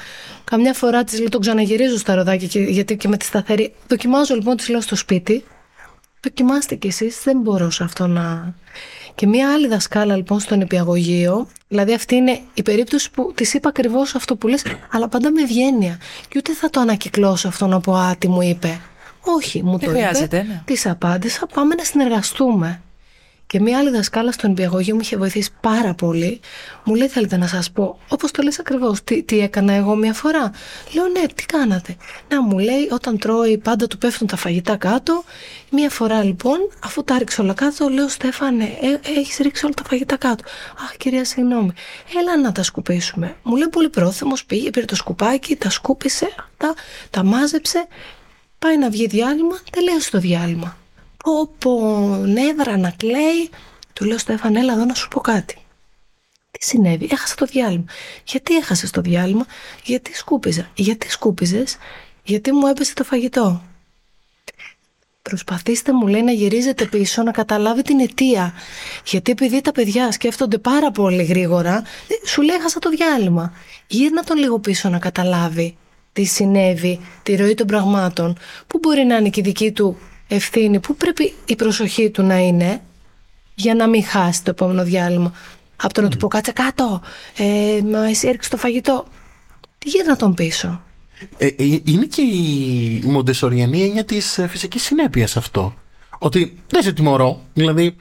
Καμιά 0.44 0.74
φορά 0.74 1.04
της 1.04 1.18
λέω 1.18 1.28
το 1.28 1.38
ξαναγυρίζω 1.38 1.96
στα 1.96 2.14
ροδάκια 2.14 2.62
γιατί 2.62 2.96
και 2.96 3.08
με 3.08 3.16
τη 3.16 3.24
σταθερή. 3.24 3.74
Δοκιμάζω 3.88 4.34
λοιπόν, 4.34 4.56
της 4.56 4.68
λέω 4.68 4.80
στο 4.80 4.96
σπίτι. 4.96 5.44
Δοκιμάστε 6.20 6.74
κι 6.74 6.86
εσείς, 6.86 7.20
δεν 7.24 7.40
μπορώ 7.40 7.70
σε 7.70 7.84
αυτό 7.84 8.06
να... 8.06 8.54
Και 9.18 9.26
μία 9.26 9.52
άλλη 9.52 9.68
δασκάλα 9.68 10.16
λοιπόν 10.16 10.40
στον 10.40 10.60
υπηαγωγείο, 10.60 11.46
δηλαδή 11.68 11.94
αυτή 11.94 12.14
είναι 12.14 12.40
η 12.54 12.62
περίπτωση 12.62 13.10
που 13.10 13.32
της 13.34 13.54
είπα 13.54 13.68
ακριβώς 13.68 14.14
αυτό 14.14 14.36
που 14.36 14.48
λες, 14.48 14.62
αλλά 14.90 15.08
πάντα 15.08 15.30
με 15.30 15.42
ευγένεια. 15.42 15.98
Και 16.28 16.34
ούτε 16.36 16.52
θα 16.54 16.70
το 16.70 16.80
ανακυκλώσω 16.80 17.48
αυτό 17.48 17.66
να 17.66 17.80
πω 17.80 17.94
Α, 17.94 18.16
τι 18.18 18.28
μου 18.28 18.42
είπε. 18.42 18.80
Όχι, 19.20 19.62
μου 19.62 19.78
το 19.78 19.90
είπε. 19.90 20.42
Ναι. 20.42 20.62
Της 20.64 20.86
απάντησα, 20.86 21.46
πάμε 21.46 21.74
να 21.74 21.84
συνεργαστούμε. 21.84 22.80
Και 23.48 23.60
μία 23.60 23.78
άλλη 23.78 23.90
δασκάλα 23.90 24.32
στον 24.32 24.50
υπηαγωγείο 24.50 24.94
μου 24.94 25.00
είχε 25.00 25.16
βοηθήσει 25.16 25.50
πάρα 25.60 25.94
πολύ. 25.94 26.40
Μου 26.84 26.94
λέει: 26.94 27.08
Θέλετε 27.08 27.36
να 27.36 27.46
σας 27.46 27.70
πω, 27.70 27.98
όπως 28.08 28.30
το 28.30 28.42
λες 28.42 28.58
ακριβώς, 28.58 29.04
τι, 29.04 29.22
τι 29.22 29.38
έκανα 29.40 29.72
εγώ 29.72 29.94
μία 29.94 30.12
φορά; 30.14 30.52
Λέω: 30.94 31.06
Ναι, 31.08 31.26
τι 31.34 31.46
κάνατε; 31.46 31.96
Να 32.28 32.42
μου 32.42 32.58
λέει: 32.58 32.88
Όταν 32.90 33.18
τρώει, 33.18 33.58
πάντα 33.58 33.86
του 33.86 33.98
πέφτουν 33.98 34.26
τα 34.26 34.36
φαγητά 34.36 34.76
κάτω. 34.76 35.24
Μία 35.70 35.90
φορά 35.90 36.24
λοιπόν, 36.24 36.58
αφού 36.84 37.04
τα 37.04 37.18
ρίξω 37.18 37.42
όλα 37.42 37.52
κάτω, 37.52 37.88
λέω: 37.88 38.08
Στέφανε, 38.08 38.64
ε, 38.64 39.18
έχεις 39.18 39.36
ρίξει 39.36 39.64
όλα 39.64 39.74
τα 39.74 39.82
φαγητά 39.88 40.16
κάτω. 40.16 40.44
Αχ, 40.84 40.96
κυρία, 40.96 41.24
συγγνώμη. 41.24 41.72
Έλα 42.20 42.40
να 42.40 42.52
τα 42.52 42.62
σκουπίσουμε. 42.62 43.36
Μου 43.42 43.56
λέει: 43.56 43.68
Πολύ 43.68 43.88
πρόθυμο, 43.88 44.34
πήγε, 44.46 44.70
πήρε 44.70 44.84
το 44.84 44.94
σκουπάκι, 44.94 45.56
τα 45.56 45.70
σκούπισε, 45.70 46.28
τα, 46.56 46.74
τα 47.10 47.24
μάζεψε. 47.24 47.86
Πάει 48.58 48.78
να 48.78 48.90
βγει 48.90 49.06
διάλειμμα, 49.06 49.58
τελείωσε 49.70 50.10
το 50.10 50.18
διάλειμμα. 50.18 50.77
Πω 51.28 51.50
πω, 51.58 51.80
νεύρα 52.26 52.76
να 52.76 52.90
κλαίει. 52.90 53.50
Του 53.92 54.04
λέω 54.04 54.18
Στέφαν, 54.18 54.56
έλα 54.56 54.72
εδώ 54.72 54.84
να 54.84 54.94
σου 54.94 55.08
πω 55.08 55.20
κάτι. 55.20 55.54
Τι 56.50 56.64
συνέβη, 56.64 57.08
έχασα 57.10 57.34
το 57.34 57.44
διάλειμμα. 57.44 57.84
Γιατί 58.24 58.56
έχασες 58.56 58.90
το 58.90 59.00
διάλειμμα, 59.00 59.46
γιατί 59.84 60.14
σκούπιζα. 60.14 60.70
Γιατί 60.74 61.10
σκούπιζες, 61.10 61.76
γιατί 62.22 62.52
μου 62.52 62.66
έπεσε 62.66 62.94
το 62.94 63.04
φαγητό. 63.04 63.62
Προσπαθήστε 65.22 65.92
μου 65.92 66.06
λέει 66.06 66.22
να 66.22 66.32
γυρίζετε 66.32 66.84
πίσω 66.84 67.22
να 67.22 67.30
καταλάβει 67.30 67.82
την 67.82 68.00
αιτία. 68.00 68.52
Γιατί 69.04 69.30
επειδή 69.30 69.60
τα 69.60 69.72
παιδιά 69.72 70.12
σκέφτονται 70.12 70.58
πάρα 70.58 70.90
πολύ 70.90 71.24
γρήγορα, 71.24 71.82
σου 72.26 72.42
λέει 72.42 72.56
έχασα 72.56 72.78
το 72.78 72.90
διάλειμμα. 72.90 73.52
Γύρνα 73.86 74.22
τον 74.22 74.36
λίγο 74.36 74.58
πίσω 74.58 74.88
να 74.88 74.98
καταλάβει 74.98 75.76
τι 76.12 76.24
συνέβη, 76.24 77.00
τη 77.22 77.36
ροή 77.36 77.54
των 77.54 77.66
πραγμάτων, 77.66 78.38
που 78.66 78.78
μπορεί 78.78 79.04
να 79.04 79.16
είναι 79.16 79.28
και 79.28 79.40
η 79.40 79.42
δική 79.42 79.72
του 79.72 79.98
ευθύνη, 80.28 80.80
που 80.80 80.96
πρέπει 80.96 81.34
η 81.44 81.56
προσοχή 81.56 82.10
του 82.10 82.22
να 82.22 82.38
είναι 82.38 82.80
για 83.54 83.74
να 83.74 83.86
μην 83.88 84.04
χάσει 84.04 84.42
το 84.42 84.50
επόμενο 84.50 84.84
διάλειμμα; 84.84 85.32
Από 85.76 85.94
το 85.94 86.00
να 86.00 86.08
του 86.08 86.16
πω 86.16 86.28
κάτσε 86.28 86.52
κάτω, 86.52 87.00
ε, 87.36 87.80
μα 87.84 88.08
εσύ 88.08 88.28
έριξε 88.28 88.50
το 88.50 88.56
φαγητό. 88.56 89.06
Τι 89.78 89.88
γύρνα 89.88 90.16
τον 90.16 90.34
πίσω. 90.34 90.80
Ε, 91.36 91.46
ε, 91.46 91.80
είναι 91.84 92.04
και 92.04 92.22
η 92.22 93.02
μοντεσοριανή 93.04 93.82
έννοια 93.82 94.04
της 94.04 94.38
ε, 94.38 94.46
φυσικής 94.46 94.82
συνέπειας 94.82 95.36
αυτό. 95.36 95.74
Ότι 96.18 96.58
δεν 96.68 96.82
σε 96.82 96.92
τιμωρώ, 96.92 97.42
δηλαδή 97.54 97.96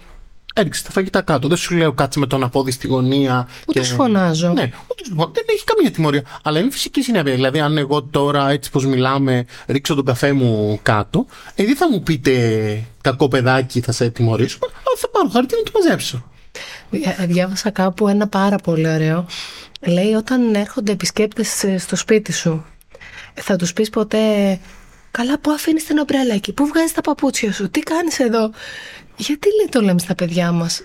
έριξε 0.53 0.83
τα 0.83 0.91
φαγητά 0.91 1.21
κάτω. 1.21 1.47
Δεν 1.47 1.57
σου 1.57 1.75
λέω 1.75 1.93
κάτσε 1.93 2.19
με 2.19 2.27
τον 2.27 2.43
απόδει 2.43 2.71
στη 2.71 2.87
γωνία. 2.87 3.47
Ούτε 3.67 3.79
και... 3.79 3.85
σου 3.85 3.95
φωνάζω. 3.95 4.53
Ναι, 4.53 4.71
ούτε 5.11 5.23
σου 5.23 5.31
Δεν 5.33 5.45
έχει 5.47 5.63
καμία 5.63 5.91
τιμωρία. 5.91 6.23
Αλλά 6.43 6.59
είναι 6.59 6.71
φυσική 6.71 7.01
συνέπεια. 7.01 7.33
Δηλαδή, 7.33 7.59
αν 7.59 7.77
εγώ 7.77 8.03
τώρα 8.03 8.49
έτσι 8.49 8.71
πώ 8.71 8.81
μιλάμε, 8.81 9.45
ρίξω 9.67 9.95
τον 9.95 10.05
καφέ 10.05 10.33
μου 10.33 10.79
κάτω, 10.81 11.25
ε, 11.55 11.65
δεν 11.65 11.75
θα 11.75 11.89
μου 11.89 12.03
πείτε 12.03 12.83
κακό 13.01 13.27
παιδάκι, 13.27 13.81
θα 13.81 13.91
σε 13.91 14.09
τιμωρήσω. 14.09 14.57
Αλλά 14.61 14.97
θα 14.97 15.09
πάρω 15.09 15.29
χαρτί 15.29 15.55
να 15.55 15.63
το 15.63 15.71
μαζέψω. 15.73 16.23
Ε, 17.19 17.25
διάβασα 17.25 17.69
κάπου 17.69 18.07
ένα 18.07 18.27
πάρα 18.27 18.55
πολύ 18.55 18.89
ωραίο. 18.89 19.25
Λέει 19.87 20.13
όταν 20.13 20.55
έρχονται 20.55 20.91
επισκέπτες 20.91 21.63
ε, 21.63 21.77
στο 21.77 21.95
σπίτι 21.95 22.33
σου, 22.33 22.65
θα 23.33 23.55
τους 23.55 23.73
πεις 23.73 23.89
ποτέ 23.89 24.19
Καλά, 25.17 25.39
πού 25.39 25.51
αφήνεις 25.51 25.85
την 25.85 25.97
ομπρέλα 25.97 26.33
εκεί, 26.33 26.53
πού 26.53 26.65
βγάζεις 26.65 26.91
τα 26.91 27.01
παπούτσια 27.01 27.53
σου, 27.53 27.69
τι 27.69 27.79
κάνεις 27.79 28.19
εδώ; 28.19 28.51
Γιατί 29.15 29.47
λέει 29.57 29.67
το 29.69 29.81
λέμε 29.81 29.99
στα 29.99 30.15
παιδιά 30.15 30.51
μας, 30.51 30.81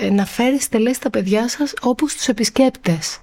ε, 0.00 0.10
να 0.10 0.26
φέρετε 0.26 0.78
λέει 0.78 0.94
στα 0.94 1.10
παιδιά 1.10 1.48
σας 1.48 1.72
όπως 1.80 2.14
τους 2.14 2.28
επισκέπτες. 2.28 3.18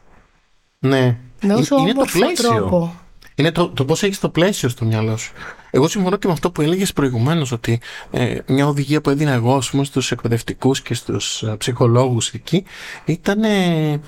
Ναι, 0.84 1.18
με 1.42 1.54
όσο 1.54 1.78
είναι 1.78 1.94
το 1.94 2.06
πλαίσιο. 2.12 2.50
Τρόπο. 2.50 2.96
Είναι 3.36 3.52
το, 3.52 3.70
το 3.70 3.86
πώς 3.86 4.04
έχεις 4.04 4.20
το 4.20 4.30
πλαίσιο 4.30 4.70
στο 4.70 4.86
μυαλό 4.86 5.18
σου. 5.18 5.32
Εγώ 5.72 5.88
συμφωνώ 5.88 6.18
και 6.18 6.28
με 6.28 6.34
αυτό 6.34 6.52
που 6.52 6.62
έλεγες 6.62 6.94
προηγουμένως 6.94 7.52
ότι 7.52 7.80
ε, 8.12 8.38
μια 8.48 8.68
οδηγία 8.68 9.02
που 9.02 9.10
έδινα 9.10 9.32
εγώ 9.32 9.62
πούμε, 9.72 9.84
στους 9.84 10.12
εκπαιδευτικούς 10.12 10.82
και 10.82 10.94
στους 10.94 11.44
ε, 11.44 11.56
ψυχολόγους 11.58 12.30
εκεί 12.30 12.64
ήταν 13.06 13.44
ε, 13.44 14.00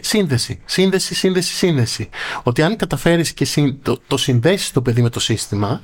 σύνδεση. 0.00 0.60
Σύνδεση, 0.64 1.14
σύνδεση, 1.14 1.54
σύνδεση. 1.54 2.08
Ότι 2.42 2.62
αν 2.62 2.76
καταφέρεις 2.76 3.32
και 3.32 3.46
το, 3.82 4.00
το 4.06 4.16
συνδέσεις 4.16 4.72
το 4.72 4.82
παιδί 4.82 5.02
με 5.02 5.10
το 5.10 5.20
σύστημα 5.20 5.82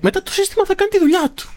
μετά 0.00 0.22
το 0.22 0.32
σύστημα 0.32 0.64
θα 0.64 0.74
κάνει 0.74 0.90
τη 0.90 0.98
δουλειά 0.98 1.32
του. 1.34 1.48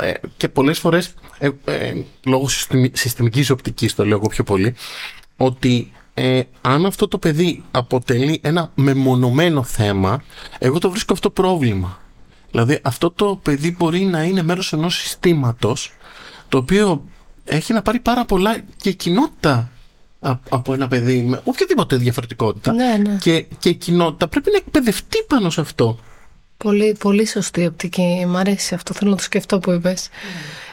Ε, 0.00 0.12
και 0.36 0.48
πολλές 0.48 0.78
φορές 0.78 1.14
ε, 1.38 1.50
ε, 1.64 1.94
λόγω 2.24 2.48
συστημικής 2.92 3.50
οπτικής 3.50 3.94
το 3.94 4.06
λέω 4.06 4.16
εγώ 4.16 4.26
πιο 4.26 4.44
πολύ 4.44 4.74
ότι 5.36 5.92
ε, 6.18 6.42
αν 6.60 6.86
αυτό 6.86 7.08
το 7.08 7.18
παιδί 7.18 7.62
αποτελεί 7.70 8.40
ένα 8.42 8.70
μεμονωμένο 8.74 9.62
θέμα 9.62 10.22
εγώ 10.58 10.78
το 10.78 10.90
βρίσκω 10.90 11.12
αυτό 11.12 11.30
πρόβλημα. 11.30 12.00
Δηλαδή 12.50 12.78
αυτό 12.82 13.10
το 13.10 13.40
παιδί 13.42 13.74
μπορεί 13.78 14.00
να 14.00 14.22
είναι 14.22 14.42
μέρος 14.42 14.72
ενός 14.72 14.94
συστήματος 14.96 15.92
το 16.48 16.58
οποίο 16.58 17.04
έχει 17.44 17.72
να 17.72 17.82
πάρει 17.82 18.00
πάρα 18.00 18.24
πολλά 18.24 18.56
και 18.76 18.92
κοινότητα 18.92 19.70
από 20.48 20.72
ένα 20.72 20.88
παιδί 20.88 21.22
με 21.22 21.40
οποιαδήποτε 21.44 21.96
διαφορετικότητα 21.96 22.72
ναι, 22.72 22.96
ναι. 22.96 23.16
Και, 23.20 23.46
και 23.58 23.68
η 23.68 23.74
κοινότητα. 23.74 24.28
Πρέπει 24.28 24.50
να 24.50 24.56
εκπαιδευτεί 24.56 25.24
πάνω 25.28 25.50
σε 25.50 25.60
αυτό 25.60 25.98
Πολύ, 26.56 26.96
πολύ 26.98 27.26
σωστή 27.26 27.66
οπτική. 27.66 28.24
Μ' 28.28 28.36
αρέσει 28.36 28.74
αυτό. 28.74 28.94
Θέλω 28.94 29.10
να 29.10 29.16
το 29.16 29.22
σκεφτώ 29.22 29.58
που 29.58 29.70
είπες. 29.70 30.08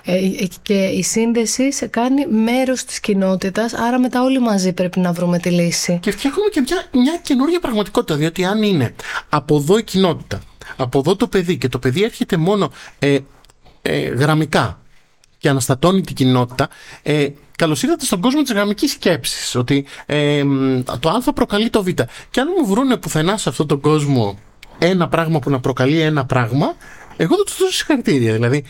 Ε, 0.05 0.15
ε, 0.15 0.47
και 0.61 0.83
η 0.83 1.03
σύνδεση 1.03 1.73
σε 1.73 1.87
κάνει 1.87 2.27
μέρος 2.27 2.83
της 2.83 2.99
κοινότητας, 2.99 3.73
άρα 3.73 3.99
μετά 3.99 4.23
όλοι 4.23 4.39
μαζί 4.39 4.73
πρέπει 4.73 4.99
να 4.99 5.11
βρούμε 5.13 5.39
τη 5.39 5.49
λύση. 5.49 5.99
Και 6.01 6.11
φτιάχνουμε 6.11 6.49
και 6.49 6.61
μια, 6.61 7.01
μια 7.03 7.19
καινούργια 7.21 7.59
πραγματικότητα, 7.59 8.15
διότι 8.15 8.45
αν 8.45 8.63
είναι 8.63 8.95
από 9.29 9.55
εδώ 9.55 9.77
η 9.77 9.83
κοινότητα, 9.83 10.41
από 10.77 10.99
εδώ 10.99 11.15
το 11.15 11.27
παιδί 11.27 11.57
και 11.57 11.67
το 11.67 11.79
παιδί 11.79 12.03
έρχεται 12.03 12.37
μόνο 12.37 12.71
ε, 12.99 13.17
ε, 13.81 13.99
γραμμικά 13.99 14.79
και 15.37 15.49
αναστατώνει 15.49 16.01
την 16.01 16.15
κοινότητα, 16.15 16.69
ε, 17.03 17.27
Καλώς 17.57 17.83
ήρθατε 17.83 18.05
στον 18.05 18.21
κόσμο 18.21 18.41
της 18.41 18.51
γραμμικής 18.51 18.91
σκέψης. 18.91 19.55
Ότι 19.55 19.85
ε, 20.05 20.43
το 20.99 21.09
Α 21.09 21.33
προκαλεί 21.33 21.69
το 21.69 21.83
Β. 21.83 21.87
Και 22.29 22.39
αν 22.39 22.47
μου 22.59 22.65
βρούνε 22.65 22.97
πουθενά 22.97 23.37
σε 23.37 23.49
αυτόν 23.49 23.67
τον 23.67 23.79
κόσμο 23.79 24.39
ένα 24.79 25.07
πράγμα 25.07 25.39
που 25.39 25.49
να 25.49 25.59
προκαλεί 25.59 25.99
ένα 25.99 26.25
πράγμα, 26.25 26.75
εγώ 27.17 27.35
θα 27.35 27.43
τους 27.43 27.57
δώσω 27.57 27.73
συγχαρητήρια. 27.73 28.33
Δηλαδή, 28.33 28.63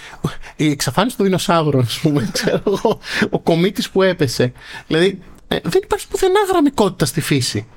η 0.56 0.70
εξαφάνιση 0.70 1.18
των 1.18 1.26
δεινοσαύρων, 1.26 1.82
ας 1.82 2.00
πούμε, 2.00 2.30
ξέρω 2.34 2.62
εγώ, 2.68 3.00
ο 3.30 3.40
κομίτης 3.40 3.90
που 3.90 4.02
έπεσε. 4.02 4.52
Δηλαδή, 4.88 5.20
ε, 5.48 5.58
δεν 5.64 5.82
υπάρχει 5.84 6.08
πουθενά 6.08 6.40
γραμμικότητα 6.50 7.06
στη 7.06 7.22
φύση. 7.22 7.68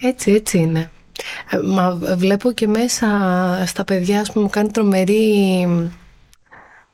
Έτσι, 0.00 0.32
έτσι 0.32 0.58
είναι. 0.58 0.90
Ε, 1.50 1.58
μα 1.58 1.98
βλέπω 2.16 2.52
και 2.52 2.66
μέσα 2.66 3.08
στα 3.66 3.84
παιδιά, 3.84 4.20
ας 4.20 4.32
πούμε, 4.32 4.44
μου 4.44 4.50
κάνει 4.50 4.70
τρομερή 4.70 5.66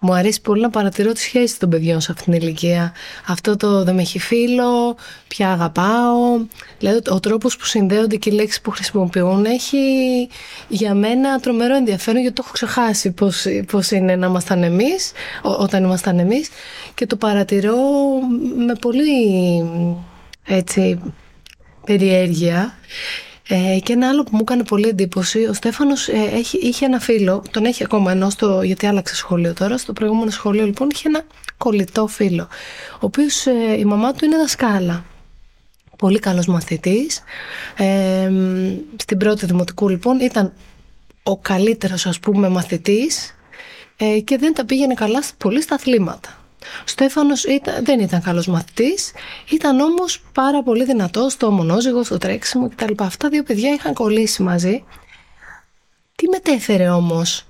μου 0.04 0.14
αρέσει 0.14 0.40
πολύ 0.40 0.60
να 0.60 0.70
παρατηρώ 0.70 1.12
τη 1.12 1.20
σχέση 1.20 1.58
των 1.58 1.68
παιδιών 1.68 2.00
σε 2.00 2.12
αυτήν 2.12 2.32
την 2.32 2.42
ηλικία. 2.42 2.92
Αυτό 3.26 3.56
το 3.56 3.84
δεν 3.84 3.94
με 3.94 4.00
έχει 4.00 4.18
φίλο, 4.18 4.96
πια 5.28 5.52
αγαπάω. 5.52 6.40
Δηλαδή, 6.78 7.00
ο 7.10 7.20
τρόπος 7.20 7.56
που 7.56 7.64
συνδέονται 7.64 8.16
και 8.16 8.30
οι 8.30 8.32
λέξεις 8.32 8.60
που 8.60 8.70
χρησιμοποιούν 8.70 9.44
έχει 9.44 9.78
για 10.68 10.94
μένα 10.94 11.40
τρομερό 11.40 11.74
ενδιαφέρον 11.74 12.20
γιατί 12.20 12.34
το 12.34 12.42
έχω 12.44 12.52
ξεχάσει 12.52 13.10
πώς, 13.10 13.44
πώς 13.70 13.90
είναι 13.90 14.16
να 14.16 14.26
ήμασταν 14.26 14.62
εμείς, 14.62 15.12
όταν 15.42 15.84
ήμασταν 15.84 16.18
εμείς 16.18 16.48
και 16.94 17.06
το 17.06 17.16
παρατηρώ 17.16 17.76
με 18.66 18.74
πολύ 18.80 19.64
έτσι 20.44 21.00
περιέργεια 21.86 22.74
ε, 23.54 23.78
και 23.78 23.92
ένα 23.92 24.08
άλλο 24.08 24.22
που 24.22 24.30
μου 24.32 24.38
έκανε 24.40 24.64
πολύ 24.64 24.88
εντύπωση, 24.88 25.46
ο 25.46 25.52
Στέφανος 25.52 26.08
ε, 26.08 26.30
έχει, 26.32 26.58
είχε 26.58 26.84
ένα 26.84 27.00
φίλο, 27.00 27.42
τον 27.50 27.64
έχει 27.64 27.84
ακόμα 27.84 28.10
ενώ 28.10 28.30
στο, 28.30 28.62
γιατί 28.62 28.86
άλλαξε 28.86 29.14
σχολείο 29.14 29.52
τώρα, 29.52 29.78
στο 29.78 29.92
προηγούμενο 29.92 30.30
σχολείο 30.30 30.64
λοιπόν 30.64 30.88
είχε 30.92 31.08
ένα 31.08 31.22
κολλητό 31.56 32.06
φίλο, 32.06 32.42
ο 32.92 32.98
οποίος 33.00 33.46
ε, 33.46 33.78
η 33.78 33.84
μαμά 33.84 34.12
του 34.12 34.24
είναι 34.24 34.36
δασκάλα. 34.36 35.04
Πολύ 35.98 36.18
καλός 36.18 36.46
μαθητής. 36.46 37.22
Ε, 37.76 38.30
στην 38.96 39.18
πρώτη 39.18 39.46
δημοτικού 39.46 39.88
λοιπόν 39.88 40.20
ήταν 40.20 40.52
ο 41.22 41.38
καλύτερος 41.38 42.06
ας 42.06 42.20
πούμε 42.20 42.48
μαθητής 42.48 43.34
ε, 43.96 44.20
και 44.20 44.38
δεν 44.38 44.54
τα 44.54 44.64
πήγαινε 44.64 44.94
καλά 44.94 45.22
πολύ 45.38 45.62
στα 45.62 45.74
αθλήματα. 45.74 46.41
Ο 46.62 46.84
Στέφανος 46.84 47.44
ήταν, 47.44 47.84
δεν 47.84 48.00
ήταν 48.00 48.22
καλός 48.22 48.46
μαθητής, 48.46 49.12
ήταν 49.50 49.80
όμως 49.80 50.22
πάρα 50.32 50.62
πολύ 50.62 50.84
δυνατός 50.84 51.32
στο 51.32 51.50
μονόζυγος, 51.50 52.06
στο 52.06 52.18
τρέξιμο 52.18 52.68
κτλ. 52.68 52.92
Αυτά 52.96 53.28
δύο 53.28 53.42
παιδιά 53.42 53.72
είχαν 53.72 53.94
κολλήσει 53.94 54.42
μαζί. 54.42 54.84
Τι 56.14 56.28
μετέφερε 56.28 56.88
όμως 56.88 57.46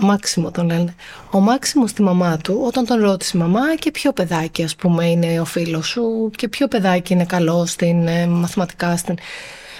Μάξιμο 0.00 0.50
τον 0.50 0.66
λένε. 0.66 0.94
Ο 1.30 1.40
Μάξιμο 1.40 1.86
στη 1.86 2.02
μαμά 2.02 2.36
του, 2.36 2.60
όταν 2.64 2.86
τον 2.86 3.00
ρώτησε 3.00 3.36
η 3.36 3.40
μαμά 3.40 3.74
και 3.74 3.90
ποιο 3.90 4.12
παιδάκι 4.12 4.62
ας 4.62 4.76
πούμε 4.76 5.06
είναι 5.06 5.40
ο 5.40 5.44
φίλος 5.44 5.86
σου 5.86 6.30
και 6.36 6.48
ποιο 6.48 6.68
παιδάκι 6.68 7.12
είναι 7.12 7.24
καλό 7.24 7.66
στην 7.66 8.06
ε, 8.06 8.26
μαθηματικά. 8.26 8.96
Στην... 8.96 9.16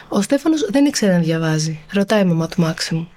Ο 0.09 0.23
Στέφανος 0.23 0.67
δεν 0.71 0.85
ήξερε 0.85 1.13
να 1.13 1.19
διαβάζει. 1.19 1.81
Ρωτάει 1.93 2.21
η 2.21 2.25
μαμά 2.25 2.49
του 2.49 2.61
Μάξιμου. 2.61 3.09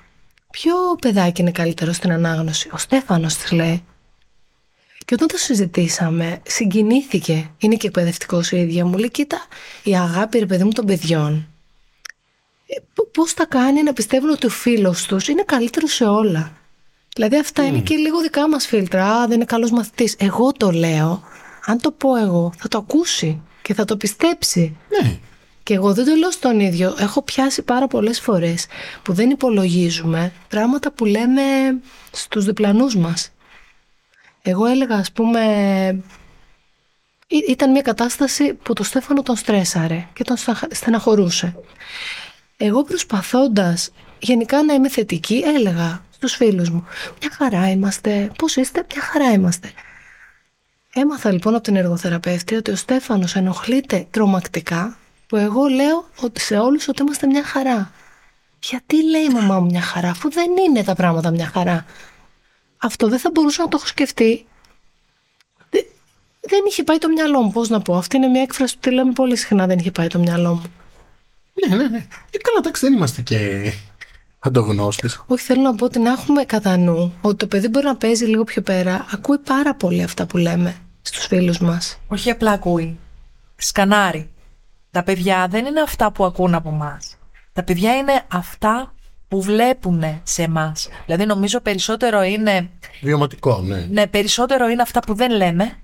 Ποιο 0.51 0.73
παιδάκι 1.01 1.41
είναι 1.41 1.51
καλύτερο 1.51 1.91
στην 1.91 2.11
ανάγνωση; 2.11 2.69
Ο 2.73 2.77
Στέφανος 2.77 3.35
της 3.35 3.51
λέει. 3.51 3.83
Και 5.07 5.13
όταν 5.13 5.27
το 5.27 5.37
συζητήσαμε, 5.37 6.41
συγκινήθηκε. 6.47 7.49
Είναι 7.57 7.75
και 7.75 7.87
εκπαιδευτικός 7.87 8.51
η 8.51 8.57
ίδια. 8.57 8.85
Μου 8.85 8.97
λέει: 8.97 9.11
Κοίτα, 9.11 9.45
η 9.83 9.97
αγάπη, 9.97 10.39
ρε 10.39 10.45
παιδί 10.45 10.63
μου, 10.63 10.71
των 10.71 10.85
παιδιών. 10.85 11.47
Ε, 12.67 13.01
Πώς 13.11 13.33
τα 13.33 13.45
κάνει 13.45 13.83
να 13.83 13.93
πιστεύουν 13.93 14.29
ότι 14.29 14.45
ο 14.45 14.49
φίλος 14.49 15.05
τους 15.05 15.27
είναι 15.27 15.43
καλύτερος 15.45 15.93
σε 15.93 16.03
όλα. 16.03 16.51
Δηλαδή, 17.15 17.37
αυτά 17.37 17.65
είναι 17.65 17.79
και 17.79 17.95
λίγο 17.95 18.21
δικά 18.21 18.49
μας 18.49 18.65
φίλτρα. 18.67 19.05
Α, 19.05 19.27
δεν 19.27 19.35
είναι 19.35 19.45
καλός 19.45 19.71
μαθητής. 19.71 20.15
Εγώ 20.19 20.51
το 20.51 20.71
λέω. 20.71 21.23
Αν 21.65 21.81
το 21.81 21.91
πω 21.91 22.15
εγώ, 22.15 22.53
θα 22.57 22.67
το 22.67 22.77
ακούσει 22.77 23.41
και 23.61 23.73
θα 23.73 23.85
το 23.85 23.97
πιστέψει. 23.97 24.77
Ναι. 25.01 25.17
Και 25.63 25.73
εγώ 25.73 25.93
δεν 25.93 26.05
το 26.05 26.15
λέω 26.15 26.31
στον 26.31 26.59
ίδιο. 26.59 26.95
Έχω 26.99 27.21
πιάσει 27.21 27.61
πάρα 27.61 27.87
πολλές 27.87 28.19
φορές 28.19 28.65
που 29.03 29.13
δεν 29.13 29.29
υπολογίζουμε 29.29 30.31
πράγματα 30.47 30.91
που 30.91 31.05
λέμε 31.05 31.41
στους 32.11 32.45
διπλανούς 32.45 32.95
μας. 32.95 33.31
Εγώ 34.49 34.65
έλεγα 34.65 34.95
ας 34.95 35.11
πούμε... 35.11 35.41
Ή- 37.27 37.45
Ήταν 37.49 37.71
μια 37.71 37.81
κατάσταση 37.81 38.53
που 38.53 38.73
το 38.73 38.83
Στέφανο 38.83 39.21
τον 39.23 39.35
στρέσαρε 39.35 40.07
και 40.13 40.23
τον 40.23 40.37
στα- 40.37 40.67
στεναχωρούσε. 40.71 41.55
Εγώ 42.57 42.83
προσπαθώντας 42.83 43.89
γενικά 44.19 44.63
να 44.63 44.73
είμαι 44.73 44.89
θετική 44.89 45.43
έλεγα 45.45 46.01
στους 46.09 46.33
φίλους 46.35 46.69
μου 46.69 46.85
«Μια 47.21 47.29
χαρά 47.37 47.69
είμαστε, 47.69 48.31
πώς 48.37 48.55
είστε, 48.55 48.85
μια 48.93 49.01
χαρά 49.03 49.31
είμαστε». 49.31 49.71
Έμαθα 50.93 51.31
λοιπόν 51.31 51.53
από 51.55 51.63
την 51.63 51.75
εργοθεραπεύτρια 51.75 52.57
ότι 52.57 52.71
ο 52.71 52.75
Στέφανος 52.75 53.35
ενοχλείται 53.35 54.07
τρομακτικά 54.11 54.97
που 55.27 55.35
εγώ 55.35 55.65
λέω 55.67 56.09
ότι 56.21 56.41
σε 56.41 56.57
όλους 56.57 56.87
ότι 56.87 57.01
είμαστε 57.01 57.27
μια 57.27 57.43
χαρά. 57.43 57.91
Γιατί 58.63 59.09
λέει 59.09 59.23
η 59.23 59.29
μαμά 59.29 59.59
μου 59.59 59.65
μια 59.65 59.81
χαρά 59.81 60.09
αφού 60.09 60.31
δεν 60.31 60.51
είναι 60.67 60.83
τα 60.83 60.95
πράγματα 60.95 61.29
μια 61.31 61.47
χαρά. 61.53 61.85
Αυτό 62.77 63.07
δεν 63.07 63.19
θα 63.19 63.29
μπορούσα 63.33 63.61
να 63.63 63.69
το 63.69 63.77
έχω 63.79 63.87
σκεφτεί. 63.87 64.45
Δε- 65.69 65.81
Δεν 66.39 66.59
είχε 66.67 66.83
πάει 66.83 66.97
το 66.97 67.07
μυαλό 67.09 67.41
μου, 67.41 67.51
πώς 67.51 67.69
να 67.69 67.81
πω. 67.81 67.95
Αυτή 67.97 68.15
είναι 68.17 68.27
μια 68.27 68.41
έκφραση 68.41 68.73
που 68.73 68.79
τη 68.81 68.91
λέμε 68.91 69.11
πολύ 69.11 69.35
συχνά, 69.35 69.65
δεν 69.67 69.79
είχε 69.79 69.91
πάει 69.91 70.07
το 70.07 70.19
μυαλό 70.19 70.53
μου. 70.53 70.63
Ναι, 71.67 71.75
ναι, 71.75 71.87
ναι. 71.87 71.97
Ε, 72.31 72.37
καλά, 72.37 72.57
εντάξει, 72.57 72.85
δεν 72.85 72.93
είμαστε 72.95 73.21
και 73.21 73.71
αντογνώστες. 74.39 75.23
Όχι, 75.27 75.43
θέλω 75.45 75.61
να 75.61 75.75
πω 75.75 75.85
ότι 75.85 75.99
να 75.99 76.11
έχουμε 76.11 76.43
κατά 76.43 76.77
νου 76.77 77.13
ότι 77.21 77.35
το 77.35 77.47
παιδί 77.47 77.67
μπορεί 77.67 77.85
να 77.85 77.95
παίζει 77.95 78.25
λίγο 78.25 78.43
πιο 78.43 78.61
πέρα. 78.61 79.05
Ακούει 79.13 79.37
πάρα 79.37 79.75
πολύ 79.75 80.03
αυτά 80.03 80.25
που 80.25 80.37
λέμε 80.37 80.75
στους 81.01 81.25
φίλους 81.25 81.57
μας. 81.59 81.97
Όχι 82.07 82.29
απλά 82.29 82.51
ακούει. 82.51 82.97
Σκανάρει. 83.55 84.29
Τα 84.91 85.03
παιδιά 85.03 85.47
δεν 85.49 85.65
είναι 85.65 85.81
αυτά 85.81 86.11
που 86.11 86.25
ακούν 86.25 86.53
από 86.55 86.69
εμά. 86.69 86.99
Τα 87.53 87.63
παιδιά 87.63 87.95
είναι 87.95 88.25
αυτά 88.31 88.93
που 89.27 89.41
βλέπουν 89.41 90.21
σε 90.23 90.43
εμάς. 90.43 90.89
Δηλαδή 91.05 91.25
νομίζω 91.25 91.59
περισσότερο 91.59 92.21
είναι, 92.23 92.69
Βιωματικό, 93.01 93.61
ναι. 93.61 93.87
ναι, 93.89 94.07
περισσότερο 94.07 94.67
είναι 94.67 94.81
αυτά 94.81 94.99
που 94.99 95.13
δεν 95.13 95.31
λέμε 95.31 95.77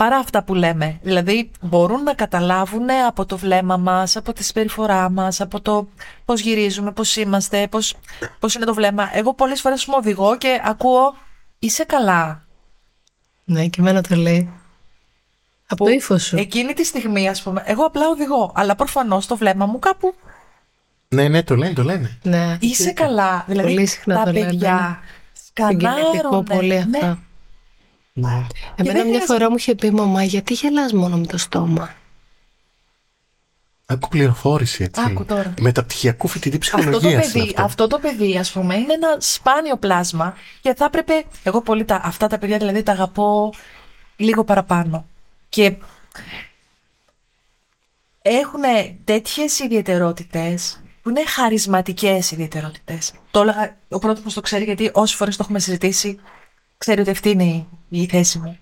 παρά 0.00 0.16
αυτά 0.16 0.44
που 0.44 0.54
λέμε. 0.54 0.98
Δηλαδή 1.02 1.50
μπορούν 1.60 2.02
να 2.02 2.14
καταλάβουν 2.14 2.90
από 3.08 3.26
το 3.26 3.38
βλέμμα 3.38 3.76
μας, 3.76 4.16
από 4.16 4.32
τη 4.32 4.44
συμπεριφορά 4.44 5.10
μας, 5.10 5.40
από 5.40 5.60
το 5.60 5.88
πώς 6.24 6.40
γυρίζουμε, 6.40 6.92
πώς 6.92 7.16
είμαστε, 7.16 7.68
πώς, 7.68 7.94
πώς 8.38 8.54
είναι 8.54 8.64
το 8.64 8.74
βλέμμα. 8.74 9.10
Εγώ 9.12 9.34
πολλές 9.34 9.60
φορές 9.60 9.86
μου 9.86 9.94
οδηγώ 9.96 10.36
και 10.36 10.60
ακούω 10.64 11.16
«Είσαι 11.58 11.84
καλά». 11.84 12.46
Ναι, 13.44 13.66
και 13.66 13.80
εμένα 13.80 14.02
το 14.02 14.14
λέει. 14.14 14.50
Από 15.66 15.84
το 15.84 15.90
ύφος 15.90 16.22
σου. 16.22 16.36
Εκείνη 16.36 16.72
τη 16.72 16.84
στιγμή, 16.84 17.28
ας 17.28 17.42
πούμε, 17.42 17.62
εγώ 17.66 17.84
απλά 17.84 18.08
οδηγώ, 18.08 18.52
αλλά 18.54 18.74
προφανώς 18.74 19.26
το 19.26 19.36
βλέμμα 19.36 19.66
μου 19.66 19.78
κάπου 19.78 20.14
Ναι, 21.14 21.28
ναι, 21.28 21.42
το 21.42 21.56
λένε, 21.56 21.72
το 21.72 21.82
λένε. 21.82 22.18
Ναι. 22.22 22.56
Είσαι 22.60 22.92
καλά. 22.92 23.44
Δηλαδή 23.48 23.74
Πολύ 23.74 23.86
συχνά 23.86 24.14
τα 24.14 24.24
το 24.24 24.32
λένε, 24.32 24.46
παιδιά 24.46 25.00
Συγκινητικό 25.32 25.90
σκανάρουν. 26.12 26.44
πολύ 26.44 26.76
αυτά. 26.76 26.88
Ναι. 26.98 27.16
Ναι. 28.12 28.28
Εμένα 28.28 28.46
δεν 28.76 28.92
μια 28.92 29.02
χρειάζεται- 29.02 29.24
φορά 29.26 29.50
μου 29.50 29.56
είχε 29.56 29.74
πει 29.74 29.90
μαμά, 29.90 30.22
γιατί 30.22 30.54
γελάς 30.54 30.92
μόνο 30.92 31.16
με 31.16 31.26
το 31.26 31.38
στόμα; 31.38 31.94
Άκου 33.86 34.08
πληροφόρηση, 34.08 34.82
έτσι. 34.84 35.00
Άκου 35.06 35.24
τώρα. 35.24 35.54
Μεταπτυχιακού 35.60 36.28
φοιτητή 36.28 36.56
Αυτό 36.62 36.76
το, 36.76 36.82
ψυχολογίας. 36.82 37.32
παιδί, 37.32 37.54
αυτό. 37.58 37.86
το 37.86 37.98
παιδί, 37.98 38.38
ας 38.38 38.52
πούμε, 38.52 38.74
είναι 38.76 38.92
ένα 38.92 39.16
σπάνιο 39.18 39.76
πλάσμα 39.76 40.34
και 40.60 40.74
θα 40.74 40.84
έπρεπε. 40.84 41.24
Εγώ 41.42 41.62
πολύ 41.62 41.84
τα, 41.84 42.00
αυτά 42.04 42.26
τα 42.26 42.38
παιδιά 42.38 42.58
δηλαδή 42.58 42.82
τα 42.82 42.92
αγαπώ 42.92 43.52
λίγο 44.16 44.44
παραπάνω. 44.44 45.06
Και 45.48 45.76
έχουν 48.22 48.60
τέτοιες 49.04 49.58
ιδιαιτερότητες 49.58 50.80
που 51.02 51.08
είναι 51.08 51.24
χαρισματικές 51.26 52.30
ιδιαιτερότητες. 52.30 53.12
Το 53.30 53.40
έλεγα, 53.40 53.76
ο 53.88 53.98
πρώτος 53.98 54.34
το 54.34 54.40
ξέρει 54.40 54.64
γιατί 54.64 54.90
όσες 54.92 55.16
φορές 55.16 55.36
το 55.36 55.42
έχουμε 55.42 55.58
συζητήσει 55.58 56.18
ξέρει 56.78 57.00
ότι 57.00 57.10
αυτή 57.10 57.30
είναι 57.30 57.44
η, 57.44 57.66
η 57.88 58.06
θέση 58.06 58.38
μου. 58.38 58.58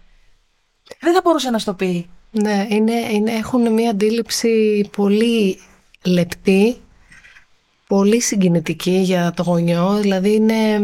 Δεν 1.01 1.15
θα 1.15 1.21
μπορούσε 1.25 1.51
να 1.51 1.59
στο 1.59 1.75
πει. 1.75 2.09
Ναι, 2.31 2.67
είναι, 2.69 2.93
είναι, 2.93 3.33
έχουν 3.33 3.73
μια 3.73 3.91
αντίληψη 3.91 4.89
πολύ 4.97 5.59
λεπτή, 6.05 6.77
πολύ 7.87 8.21
συγκινητική 8.21 8.91
για 8.91 9.33
το 9.37 9.43
γονιό. 9.43 9.99
Δηλαδή 10.01 10.35
είναι... 10.35 10.79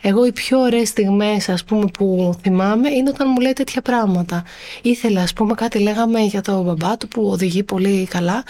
Εγώ 0.00 0.26
οι 0.26 0.32
πιο 0.32 0.60
ωραίες 0.60 0.88
στιγμές 0.88 1.48
ας 1.48 1.64
πούμε 1.64 1.86
που 1.86 2.34
θυμάμαι 2.42 2.90
είναι 2.90 3.08
όταν 3.08 3.28
μου 3.34 3.40
λέει 3.40 3.52
τέτοια 3.52 3.82
πράγματα. 3.82 4.44
Ήθελα 4.82 5.22
ας 5.22 5.32
πούμε 5.32 5.54
κάτι 5.54 5.78
λέγαμε 5.78 6.20
για 6.20 6.40
το 6.40 6.62
μπαμπά 6.62 6.96
του 6.96 7.08
που 7.08 7.28
οδηγεί 7.30 7.62
πολύ 7.62 8.06
καλά. 8.06 8.44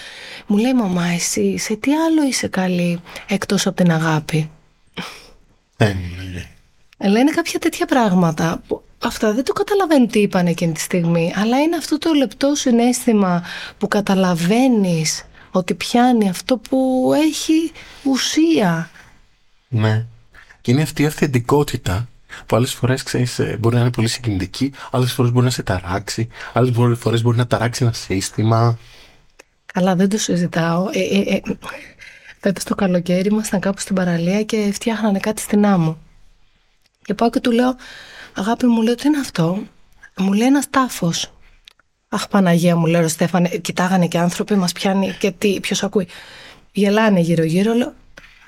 Μου 0.47 0.57
λέει 0.57 0.75
μαμά 0.75 1.07
εσύ 1.07 1.59
σε 1.59 1.77
τι 1.77 1.95
άλλο 1.95 2.25
είσαι 2.25 2.49
καλή 2.49 3.01
εκτός 3.29 3.67
από 3.67 3.77
την 3.77 3.93
αγάπη; 3.93 4.51
Ναι, 5.77 5.87
ναι, 5.87 6.31
ναι. 6.33 7.09
Λένε 7.09 7.31
κάποια 7.31 7.59
τέτοια 7.59 7.87
πράγματα 7.87 8.63
που 8.67 8.83
αυτά 8.99 9.33
δεν 9.33 9.45
το 9.45 9.53
καταλαβαίνουν 9.53 10.09
τι 10.09 10.21
είπαν 10.21 10.47
εκείνη 10.47 10.73
τη 10.73 10.81
στιγμή 10.81 11.33
αλλά 11.37 11.61
είναι 11.61 11.77
αυτό 11.77 11.99
το 11.99 12.13
λεπτό 12.13 12.55
συνέστημα 12.55 13.43
που 13.79 13.89
καταλαβαίνεις 13.89 15.25
ότι 15.51 15.75
πιάνει 15.75 16.29
αυτό 16.29 16.57
που 16.57 17.11
έχει 17.15 17.73
ουσία. 18.03 18.91
Ναι. 19.69 20.07
Και 20.63 20.71
είναι 20.71 20.83
αυτή 20.83 21.03
η 21.03 21.07
αυθεντικότητα 21.07 22.09
που 22.47 22.57
άλλες 22.57 22.75
φορές 22.75 23.05
μπορεί 23.59 23.75
να 23.75 23.81
είναι 23.81 23.91
πολύ 23.91 24.09
συγκινητική, 24.09 24.73
άλλες 24.91 25.13
φορές 25.13 25.33
μπορεί 25.33 25.45
να 25.45 25.51
σε 25.51 25.63
ταράξει, 25.63 26.29
άλλες 26.53 26.97
φορές 26.99 27.23
μπορεί 27.23 27.37
να 27.37 27.47
ταράξει 27.47 27.85
ένα 27.85 27.93
σύστημα. 27.93 28.79
Καλά 29.67 29.95
δεν 29.95 30.09
το 30.09 30.19
συζητάω. 30.19 30.89
Ε, 30.93 31.01
ε, 31.01 31.35
ε, 31.35 31.41
φέτος 32.41 32.65
το 32.65 32.75
καλοκαίρι 32.75 33.29
ήμασταν 33.29 33.61
κάπου 33.61 33.81
στην 33.81 33.95
παραλία 33.95 34.43
και 34.43 34.71
φτιάχνανε 34.73 35.19
κάτι 35.19 35.41
στην 35.41 35.67
άμμο. 35.67 35.99
Και 37.03 37.15
πάω 37.15 37.31
και 37.31 37.41
του 37.41 37.51
λέω, 37.51 37.77
αγάπη 38.35 38.67
μου 38.67 38.83
λέω 38.83 38.95
τι 38.95 39.09
είναι 39.09 39.19
αυτό; 39.19 39.63
Μου 40.17 40.33
λέει 40.33 40.47
ένας 40.47 40.71
τάφος. 40.71 41.33
Αχ 42.09 42.29
Παναγία 42.29 42.77
μου 42.77 42.87
λέω 42.87 43.09
Στέφανε, 43.09 43.49
κοιτάγανε 43.49 44.07
και 44.07 44.19
άνθρωποι 44.19 44.55
μας 44.55 44.73
πιάνει 44.73 45.17
και 45.19 45.31
τι, 45.31 45.61
ποιος 45.61 45.83
ακούει. 45.83 46.09
Γελάνε 46.73 47.21
γύρω 47.21 47.43
γύρω, 47.45 47.75
λέω, 47.75 47.95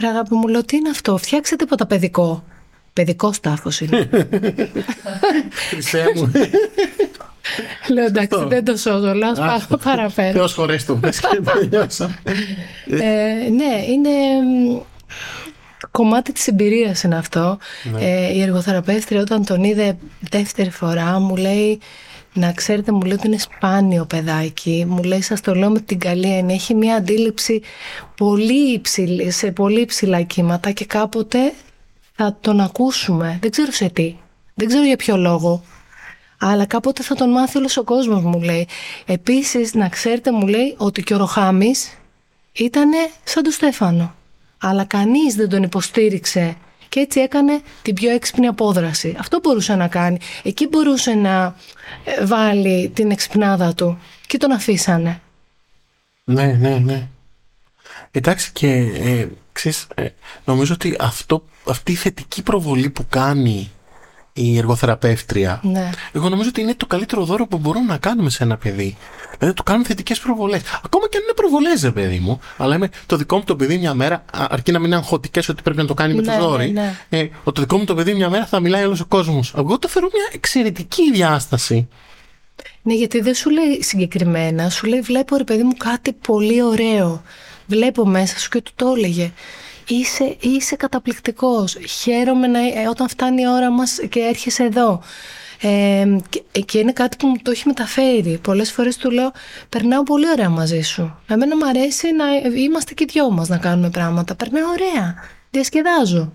ρε 0.00 0.06
αγάπη 0.06 0.34
μου 0.34 0.48
λέω 0.48 0.64
τι 0.64 0.76
είναι 0.76 0.88
αυτό, 0.90 1.16
φτιάξε 1.16 1.56
τίποτα 1.56 1.86
παιδικό. 1.86 2.44
Παιδικό 2.92 3.32
τάφος 3.40 3.80
είναι. 3.80 4.08
Χρυσέ 5.68 6.04
μου. 6.14 6.32
λέω 7.88 8.04
εντάξει 8.04 8.44
δεν 8.48 8.64
το 8.64 8.76
σώζω, 8.76 9.14
λέω 9.14 9.30
ας 9.30 9.38
πάω 9.38 9.78
παραπέρα. 9.78 10.32
Θεός 10.32 10.54
χωρές 10.54 10.84
του. 10.84 10.98
Πες 10.98 11.20
και 11.20 11.40
τελειώσα. 11.60 12.18
Ε, 12.86 13.48
ναι, 13.50 13.84
είναι 13.88 14.10
μ, 14.42 14.80
κομμάτι 15.96 16.32
της 16.32 16.46
εμπειρίας 16.46 17.02
είναι 17.02 17.16
αυτό. 17.16 17.58
Ε, 17.98 18.32
η 18.32 18.40
εργοθεραπεύτρια 18.40 19.20
όταν 19.20 19.44
τον 19.44 19.64
είδε 19.64 19.96
δεύτερη 20.20 20.70
φορά 20.70 21.18
μου 21.18 21.36
λέει 21.36 21.80
να 22.32 22.52
ξέρετε 22.52 22.92
μου 22.92 23.02
λέει 23.02 23.12
ότι 23.12 23.26
είναι 23.26 23.38
σπάνιο 23.38 24.04
παιδάκι. 24.04 24.84
Μου 24.88 25.02
λέει 25.02 25.20
σας 25.20 25.40
το 25.40 25.54
λέω 25.54 25.70
με 25.70 25.80
την 25.80 25.98
καλή 25.98 26.36
έννοια 26.36 26.54
έχει 26.54 26.74
μια 26.74 26.94
αντίληψη 26.94 27.62
πολύ 28.16 28.72
υψηλή, 28.72 29.30
σε 29.30 29.50
πολύ 29.50 29.80
υψηλά 29.80 30.22
κύματα 30.22 30.70
και 30.70 30.84
κάποτε 30.84 31.52
θα 32.14 32.36
τον 32.40 32.60
ακούσουμε. 32.60 33.38
Δεν 33.40 33.50
ξέρω 33.50 33.72
σε 33.72 33.88
τι. 33.88 34.16
Δεν 34.54 34.68
ξέρω 34.68 34.84
για 34.84 34.96
ποιο 34.96 35.16
λόγο. 35.16 35.62
Αλλά 36.38 36.66
κάποτε 36.66 37.02
θα 37.02 37.14
τον 37.14 37.30
μάθει 37.30 37.58
όλος 37.58 37.76
ο 37.76 37.84
κόσμος 37.84 38.22
μου 38.22 38.40
λέει. 38.40 38.68
Επίσης 39.06 39.74
να 39.74 39.88
ξέρετε 39.88 40.32
μου 40.32 40.46
λέει 40.46 40.74
ότι 40.76 41.02
και 41.02 41.14
ο 41.14 41.16
Ροχάμης 41.16 41.98
ήταν 42.52 42.90
σαν 43.24 43.42
τον 43.42 43.52
Στέφανο. 43.52 44.14
Αλλά 44.66 44.84
κανείς 44.84 45.34
δεν 45.34 45.48
τον 45.48 45.62
υποστήριξε 45.62 46.56
και 46.88 47.00
έτσι 47.00 47.20
έκανε 47.20 47.60
την 47.82 47.94
πιο 47.94 48.10
έξυπνη 48.10 48.46
απόδραση. 48.46 49.16
Αυτό 49.18 49.40
μπορούσε 49.42 49.74
να 49.74 49.88
κάνει. 49.88 50.18
Εκεί 50.42 50.68
μπορούσε 50.68 51.14
να 51.14 51.56
ε, 52.04 52.24
βάλει 52.24 52.88
την 52.94 53.10
εξυπνάδα 53.10 53.74
του 53.74 53.98
και 54.26 54.38
τον 54.38 54.50
αφήσανε. 54.52 55.20
Ναι, 56.24 56.46
ναι, 56.46 56.78
ναι. 56.78 57.08
Εντάξει 58.10 58.52
και 58.52 58.68
ε, 58.94 59.28
ξέρεις, 59.52 59.86
ε, 59.94 60.08
νομίζω 60.44 60.74
ότι 60.74 60.96
αυτό, 61.00 61.44
αυτή 61.68 61.92
η 61.92 61.94
θετική 61.94 62.42
προβολή 62.42 62.90
που 62.90 63.06
κάνει 63.08 63.70
η 64.36 64.58
εργοθεραπεύτρια, 64.58 65.60
Ναι. 65.62 65.90
εγώ 66.12 66.28
νομίζω 66.28 66.48
ότι 66.48 66.60
είναι 66.60 66.74
το 66.74 66.86
καλύτερο 66.86 67.24
δώρο 67.24 67.46
που 67.46 67.58
μπορούμε 67.58 67.86
να 67.86 67.98
κάνουμε 67.98 68.30
σε 68.30 68.42
ένα 68.44 68.56
παιδί. 68.56 68.96
Δηλαδή, 69.38 69.56
του 69.56 69.62
κάνουμε 69.62 69.86
θετικές 69.86 70.18
προβολές. 70.18 70.60
Ακόμα 70.84 71.08
και 71.08 71.16
αν 71.16 71.22
είναι 71.22 71.32
προβολές, 71.34 71.82
ρε 71.82 71.90
παιδί 71.90 72.18
μου. 72.18 72.40
Αλλά 72.56 72.74
είμαι 72.74 72.88
το 73.06 73.16
δικό 73.16 73.36
μου 73.36 73.44
το 73.44 73.56
παιδί 73.56 73.78
μια 73.78 73.94
μέρα, 73.94 74.14
α- 74.14 74.46
αρκεί 74.50 74.72
να 74.72 74.78
μην 74.78 74.86
είναι 74.86 74.96
αγχωτικές 74.96 75.48
ότι 75.48 75.62
πρέπει 75.62 75.78
να 75.78 75.86
το 75.86 75.94
κάνει 75.94 76.14
με 76.14 76.20
Ναι, 76.20 76.36
το 76.38 76.48
δόρυ. 76.48 76.70
ναι, 76.70 76.96
ναι. 77.08 77.18
Ε, 77.18 77.22
ότι 77.44 77.54
το 77.54 77.60
δικό 77.60 77.76
μου 77.78 77.84
το 77.84 77.94
παιδί 77.94 78.14
μια 78.14 78.30
μέρα 78.30 78.46
θα 78.46 78.60
μιλάει 78.60 78.84
όλος 78.84 79.00
ο 79.00 79.06
κόσμος. 79.06 79.52
Εγώ 79.56 79.78
το 79.78 79.88
θεωρώ 79.88 80.08
μια 80.12 80.24
εξαιρετική 80.32 81.12
διάσταση. 81.12 81.88
Ναι, 82.82 82.94
γιατί 82.94 83.20
δεν 83.20 83.34
σου 83.34 83.50
λέει 83.50 83.82
συγκεκριμένα, 83.82 84.70
σου 84.70 84.86
λέει 84.86 85.00
βλέπω 85.00 85.36
ρε 85.36 85.44
παιδί 85.44 85.62
μου 85.62 85.76
κάτι 85.76 86.12
πολύ 86.12 86.62
ωραίο. 86.62 87.22
Βλέπω 87.66 88.06
μέσα 88.06 88.38
σου 88.38 88.48
και 88.48 88.60
του 88.60 88.72
το 88.74 88.92
έλεγε. 88.96 89.32
Είσαι, 89.88 90.36
είσαι 90.40 90.76
καταπληκτικός. 90.76 91.76
Χαίρομαι 92.00 92.46
να, 92.46 92.58
ε, 92.58 92.86
όταν 92.88 93.08
φτάνει 93.08 93.42
η 93.42 93.48
ώρα 93.48 93.70
μας 93.70 93.98
και 94.08 94.20
έρχεσαι 94.20 94.64
εδώ. 94.64 95.02
Ε, 95.60 96.16
και, 96.28 96.60
και 96.60 96.78
είναι 96.78 96.92
κάτι 96.92 97.16
που 97.16 97.26
μου 97.26 97.36
το 97.42 97.50
έχει 97.50 97.62
μεταφέρει. 97.66 98.38
Πολλές 98.42 98.72
φορές 98.72 98.96
του 98.96 99.10
λέω, 99.10 99.32
περνάω 99.68 100.02
πολύ 100.02 100.28
ωραία 100.28 100.48
μαζί 100.48 100.80
σου. 100.80 101.18
Εμένα 101.28 101.56
μου 101.56 101.66
αρέσει 101.66 102.06
να 102.12 102.24
είμαστε 102.60 102.94
και 102.94 103.04
οι 103.04 103.10
δυο 103.12 103.30
μας 103.30 103.48
να 103.48 103.58
κάνουμε 103.58 103.90
πράγματα. 103.90 104.34
Περνάω 104.34 104.68
ωραία. 104.70 105.14
Διασκεδάζω. 105.50 106.32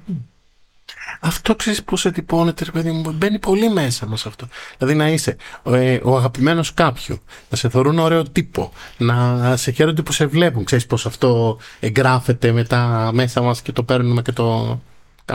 Αυτό 1.20 1.56
ξέρεις 1.56 1.84
πώς 1.84 2.06
ετυπώνεται, 2.06 2.64
ρε 2.66 2.72
παιδί 2.72 2.92
μου. 2.92 3.12
Μπαίνει 3.12 3.40
πολύ 3.40 3.70
μέσα 3.70 4.06
μας 4.08 4.26
αυτό. 4.26 4.48
Δηλαδή 4.78 4.98
να 4.98 5.10
είσαι 5.10 5.36
ε, 5.64 6.00
ο 6.04 6.18
αγαπημένος 6.18 6.74
κάποιου, 6.74 7.20
να 7.50 7.58
σε 7.58 7.70
θεωρούν 7.70 8.00
ωραίο 8.00 8.24
τύπο, 8.24 8.72
να 8.98 9.56
σε 9.58 9.72
χαίρονται 9.72 10.02
που 10.02 10.12
σε 10.12 10.26
βλέπουν. 10.26 10.64
Ξέρεις 10.64 10.86
πώς 10.86 11.06
αυτό 11.06 11.58
εγγράφεται 11.80 12.52
μετά 12.52 13.10
μέσα 13.14 13.42
μας 13.42 13.62
και 13.62 13.72
το 13.72 13.84
παίρνουμε 13.84 14.22
και 14.22 14.32
το 14.32 14.80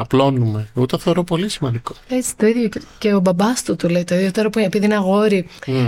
απλώνουμε. 0.01 0.69
Εγώ 0.77 0.87
το 0.87 0.99
θεωρώ 0.99 1.25
πολύ 1.25 1.49
σημαντικό. 1.49 1.93
Έτσι 2.09 2.37
το 2.37 2.47
ίδιο 2.47 2.69
και- 2.69 2.81
και 2.99 3.15
ο 3.15 3.21
μπαμπάς 3.21 3.63
του 3.63 3.77
του 3.77 3.89
λέει 3.89 4.05
το 4.05 4.15
ίδιο 4.15 4.31
τώρα 4.31 4.51
που 4.51 4.59
επειδή 4.59 4.85
είναι 4.85 4.95
αγόρι 4.95 5.47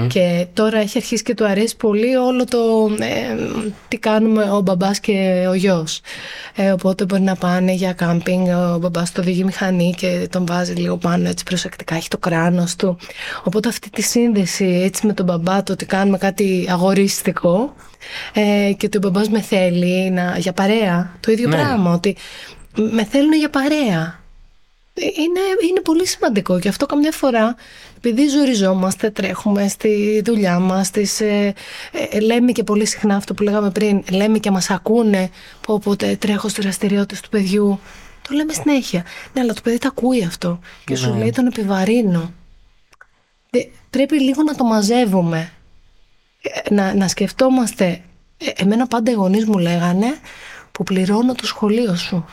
και 0.08 0.46
τώρα 0.52 0.78
έχει 0.78 0.98
αρχίσει 0.98 1.22
και 1.22 1.34
του 1.34 1.46
αρέσει 1.46 1.76
πολύ 1.76 2.16
όλο 2.16 2.44
το 2.44 2.58
ε, 3.00 3.36
τι 3.88 3.98
κάνουμε 3.98 4.42
ο 4.50 4.60
μπαμπάς 4.60 5.00
και 5.00 5.46
ο 5.48 5.54
γιος. 5.54 6.00
Ε, 6.54 6.70
οπότε 6.70 7.04
μπορεί 7.04 7.22
να 7.22 7.34
πάνε 7.34 7.72
για 7.72 7.92
κάμπινγκ, 7.92 8.46
ο 8.74 8.78
μπαμπάς 8.78 9.12
το 9.12 9.20
οδηγεί 9.20 9.44
μηχανή 9.44 9.94
και 9.96 10.28
τον 10.30 10.46
βάζει 10.46 10.72
λίγο 10.72 10.96
πάνω 10.96 11.28
έτσι 11.28 11.44
προσεκτικά, 11.44 11.94
έχει 11.94 12.08
το 12.08 12.18
κράνος 12.18 12.76
του. 12.76 12.96
Οπότε 13.44 13.68
αυτή 13.68 13.90
τη 13.90 14.02
σύνδεση 14.02 14.64
έτσι 14.84 15.06
με 15.06 15.12
τον 15.12 15.24
μπαμπά 15.24 15.62
το 15.62 15.72
ότι 15.72 15.86
κάνουμε 15.86 16.18
κάτι 16.18 16.66
αγορίστικο 16.70 17.74
ε, 18.32 18.72
και 18.76 18.86
ότι 18.86 18.96
ο 18.96 19.00
μπαμπάς 19.00 19.28
με 19.28 19.40
θέλει 19.40 20.10
να, 20.10 20.36
για 20.38 20.52
παρέα, 20.52 21.16
το 21.20 21.32
ίδιο 21.32 21.48
Ναι. 21.48 21.56
πράγμα, 21.56 21.92
ότι 21.92 22.16
με 22.76 23.04
θέλουν 23.04 23.32
για 23.34 23.50
παρέα. 23.50 24.24
Είναι, 24.98 25.40
είναι 25.70 25.80
πολύ 25.82 26.06
σημαντικό 26.06 26.58
και 26.58 26.68
αυτό 26.68 26.86
καμιά 26.86 27.12
φορά 27.12 27.56
επειδή 27.96 28.28
ζοριζόμαστε, 28.28 29.10
τρέχουμε 29.10 29.68
στη 29.68 30.22
δουλειά 30.24 30.58
μας, 30.58 30.90
τις, 30.90 31.20
ε, 31.20 31.54
ε, 32.10 32.20
λέμε 32.20 32.52
και 32.52 32.62
πολύ 32.62 32.86
συχνά 32.86 33.16
αυτό 33.16 33.34
που 33.34 33.42
λέγαμε 33.42 33.70
πριν, 33.70 34.02
λέμε 34.10 34.38
και 34.38 34.50
μας 34.50 34.70
ακούνε 34.70 35.30
που 35.60 35.74
όποτε 35.74 36.16
τρέχω 36.16 36.48
στις 36.48 36.62
δραστηριότητες 36.64 37.20
του 37.20 37.28
παιδιού. 37.28 37.80
Το 38.28 38.34
λέμε 38.34 38.52
συνέχεια. 38.52 39.04
Ναι, 39.32 39.40
αλλά 39.40 39.52
το 39.52 39.60
παιδί 39.62 39.78
τα 39.78 39.88
ακούει 39.88 40.24
αυτό 40.24 40.60
και 40.84 40.96
σου 40.96 41.10
Ναι. 41.12 41.18
λέει 41.18 41.30
τον 41.30 41.46
επιβαρύνω. 41.46 42.32
Ε, 43.50 43.58
πρέπει 43.90 44.20
λίγο 44.20 44.42
να 44.42 44.54
το 44.54 44.64
μαζεύουμε. 44.64 45.52
Ε, 46.42 46.74
Να, 46.74 46.94
να 46.94 47.08
σκεφτόμαστε. 47.08 48.00
Ε, 48.38 48.50
εμένα 48.56 48.86
πάντα 48.86 49.10
οι 49.10 49.14
γονείς 49.14 49.44
μου 49.44 49.58
λέγανε 49.58 50.06
που 50.72 50.82
πληρώνω 50.82 51.34
το 51.34 51.46
σχολείο 51.46 51.96
σου. 51.96 52.24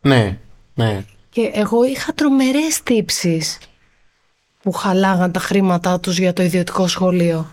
Ναι, 0.00 0.38
ναι. 0.74 1.04
Και 1.30 1.50
εγώ 1.54 1.84
είχα 1.84 2.12
τρομερές 2.12 2.82
τύψεις 2.82 3.58
που 4.62 4.72
χαλάγαν 4.72 5.32
τα 5.32 5.40
χρήματά 5.40 6.00
τους 6.00 6.18
για 6.18 6.32
το 6.32 6.42
ιδιωτικό 6.42 6.86
σχολείο. 6.88 7.50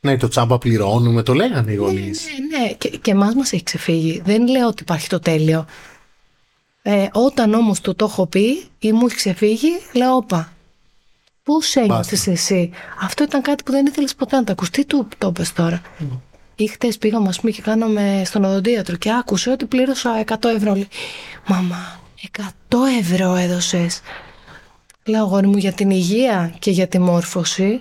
Ναι, 0.00 0.16
το 0.16 0.28
τσάμπα 0.28 0.58
πληρώνουμε, 0.58 1.22
το 1.22 1.34
λέγανε 1.34 1.72
οι 1.72 1.74
γονείς. 1.74 2.26
Ναι, 2.26 2.58
ναι, 2.58 2.72
και, 2.72 2.88
και 2.88 3.10
εμάς 3.10 3.34
μας 3.34 3.52
έχει 3.52 3.62
ξεφύγει. 3.62 4.22
Δεν 4.24 4.48
λέω 4.48 4.66
ότι 4.66 4.82
υπάρχει 4.82 5.08
το 5.08 5.18
τέλειο. 5.18 5.66
Ε, 6.82 7.08
όταν 7.12 7.54
όμως 7.54 7.80
του 7.80 7.94
το 7.94 8.04
έχω 8.04 8.26
πει 8.26 8.64
ή 8.78 8.92
μου 8.92 9.06
έχει 9.06 9.16
ξεφύγει, 9.16 9.70
λέω 9.92 10.14
όπα. 10.14 10.52
Πώς 11.42 11.76
ένιωθες 11.76 12.26
εσύ; 12.26 12.70
Αυτό 13.00 13.24
ήταν 13.24 13.42
κάτι 13.42 13.62
που 13.62 13.72
δεν 13.72 13.86
ήθελες 13.86 14.14
ποτέ 14.14 14.36
να 14.36 14.44
το 14.44 14.52
ακούς. 14.52 14.70
Τι 14.70 14.84
του 14.84 15.08
το 15.18 15.28
είπες 15.28 15.52
τώρα. 15.52 15.82
Ή 16.62 16.66
χτες 16.66 16.98
πήγαμε 16.98 17.28
ας 17.28 17.40
πούμε 17.40 17.52
και 17.52 17.62
κάναμε 17.62 18.22
στον 18.24 18.44
οδοντίατρο 18.44 18.96
και 18.96 19.12
άκουσε 19.12 19.50
ότι 19.50 19.64
πλήρωσα 19.64 20.24
100 20.26 20.34
ευρώ. 20.56 20.72
Λέει, 20.72 20.88
Μαμά, 21.46 22.00
100 22.38 22.42
ευρώ 23.00 23.34
έδωσες. 23.34 24.00
Λέω 25.04 25.22
αγόρι 25.22 25.46
μου 25.46 25.56
για 25.56 25.72
την 25.72 25.90
υγεία 25.90 26.54
και 26.58 26.70
για 26.70 26.86
τη 26.88 26.98
μόρφωση 26.98 27.80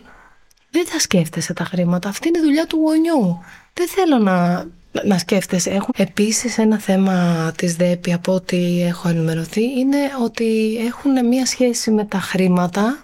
δεν 0.71 0.85
θα 0.85 0.99
σκέφτεσαι 0.99 1.53
τα 1.53 1.63
χρήματα. 1.63 2.09
Αυτή 2.09 2.27
είναι 2.27 2.37
η 2.37 2.41
δουλειά 2.41 2.67
του 2.67 2.77
γονιού. 2.77 3.39
Δεν 3.73 3.87
θέλω 3.87 4.17
να, 4.17 4.65
να 5.03 5.17
σκέφτεσαι. 5.17 5.69
Έχουν... 5.69 5.93
Επίσης 5.97 6.57
ένα 6.57 6.79
θέμα 6.79 7.51
της 7.57 7.75
ΔΕΠΗ 7.75 8.13
από 8.13 8.33
ό,τι 8.33 8.81
έχω 8.83 9.09
ενημερωθεί 9.09 9.79
είναι 9.79 9.97
ότι 10.23 10.77
έχουν 10.85 11.27
μία 11.27 11.45
σχέση 11.45 11.91
με 11.91 12.05
τα 12.05 12.19
χρήματα 12.19 13.03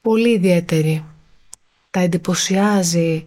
πολύ 0.00 0.30
ιδιαίτερη. 0.30 1.04
Τα 1.90 2.00
εντυπωσιάζει, 2.00 3.26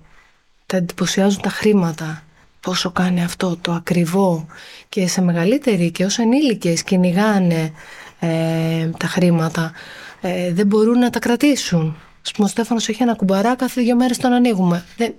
τα 0.65 0.77
εντυπωσιάζουν 0.77 1.41
τα 1.41 1.49
χρήματα. 1.49 2.23
Πόσο 2.59 2.91
κάνει 2.91 3.23
αυτό 3.23 3.57
το 3.61 3.71
ακριβό 3.71 4.45
και 4.89 5.07
σε 5.07 5.21
μεγαλύτερη 5.21 5.91
και 5.91 6.05
ως 6.05 6.17
ενήλικες 6.17 6.83
κυνηγάνε 6.83 7.71
ε, 8.19 8.89
τα 8.97 9.07
χρήματα. 9.07 9.71
Ε, 10.21 10.53
δεν 10.53 10.67
μπορούν 10.67 10.99
να 10.99 11.09
τα 11.09 11.19
κρατήσουν. 11.19 11.97
Ας 12.25 12.31
πούμε, 12.31 12.47
ο 12.47 12.49
Στέφανος 12.49 12.87
έχει 12.89 13.03
ένα 13.03 13.15
κουμπαρά, 13.15 13.55
κάθε 13.55 13.81
δύο 13.81 13.95
μέρες 13.95 14.17
τον 14.17 14.31
ανοίγουμε. 14.31 14.85
Δεν, 14.97 15.13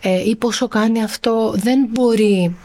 ε, 0.00 0.28
ή 0.28 0.36
πόσο 0.36 0.68
κάνει 0.68 1.02
αυτό, 1.02 1.52
δεν 1.56 1.88
μπορεί, 1.90 2.56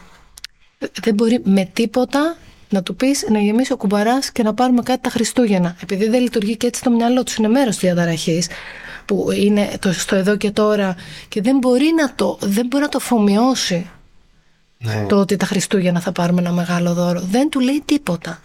δεν 1.02 1.14
μπορεί 1.14 1.40
με 1.44 1.70
τίποτα 1.72 2.36
να 2.72 2.82
του 2.82 2.96
πεις 2.96 3.26
να 3.30 3.38
γεμίσει 3.38 3.72
ο 3.72 3.76
κουμπαράς 3.76 4.32
και 4.32 4.42
να 4.42 4.54
πάρουμε 4.54 4.82
κάτι 4.82 5.00
τα 5.00 5.10
Χριστούγεννα. 5.10 5.76
Επειδή 5.82 6.08
δεν 6.08 6.20
λειτουργεί 6.22 6.56
και 6.56 6.66
έτσι 6.66 6.82
το 6.82 6.90
μυαλό 6.90 7.22
τους 7.22 7.36
είναι 7.36 7.48
μέρος 7.48 7.76
της 7.76 7.84
διαταραχής 7.84 8.48
που 9.04 9.28
είναι 9.34 9.70
το, 9.78 9.92
στο 9.92 10.16
εδώ 10.16 10.36
και 10.36 10.50
τώρα 10.50 10.96
και 11.28 11.42
δεν 11.42 11.56
μπορεί 11.58 11.92
να 11.96 12.14
το, 12.14 12.38
δεν 12.40 12.66
μπορεί 12.66 12.82
να 12.82 12.88
το 12.88 12.98
αφομοιώσει 13.00 13.90
Ναι. 14.78 15.06
το 15.08 15.16
ότι 15.16 15.36
τα 15.36 15.46
Χριστούγεννα 15.46 16.00
θα 16.00 16.12
πάρουμε 16.12 16.40
ένα 16.40 16.52
μεγάλο 16.52 16.94
δώρο. 16.94 17.20
Δεν 17.20 17.48
του 17.48 17.60
λέει 17.60 17.82
τίποτα 17.84 18.40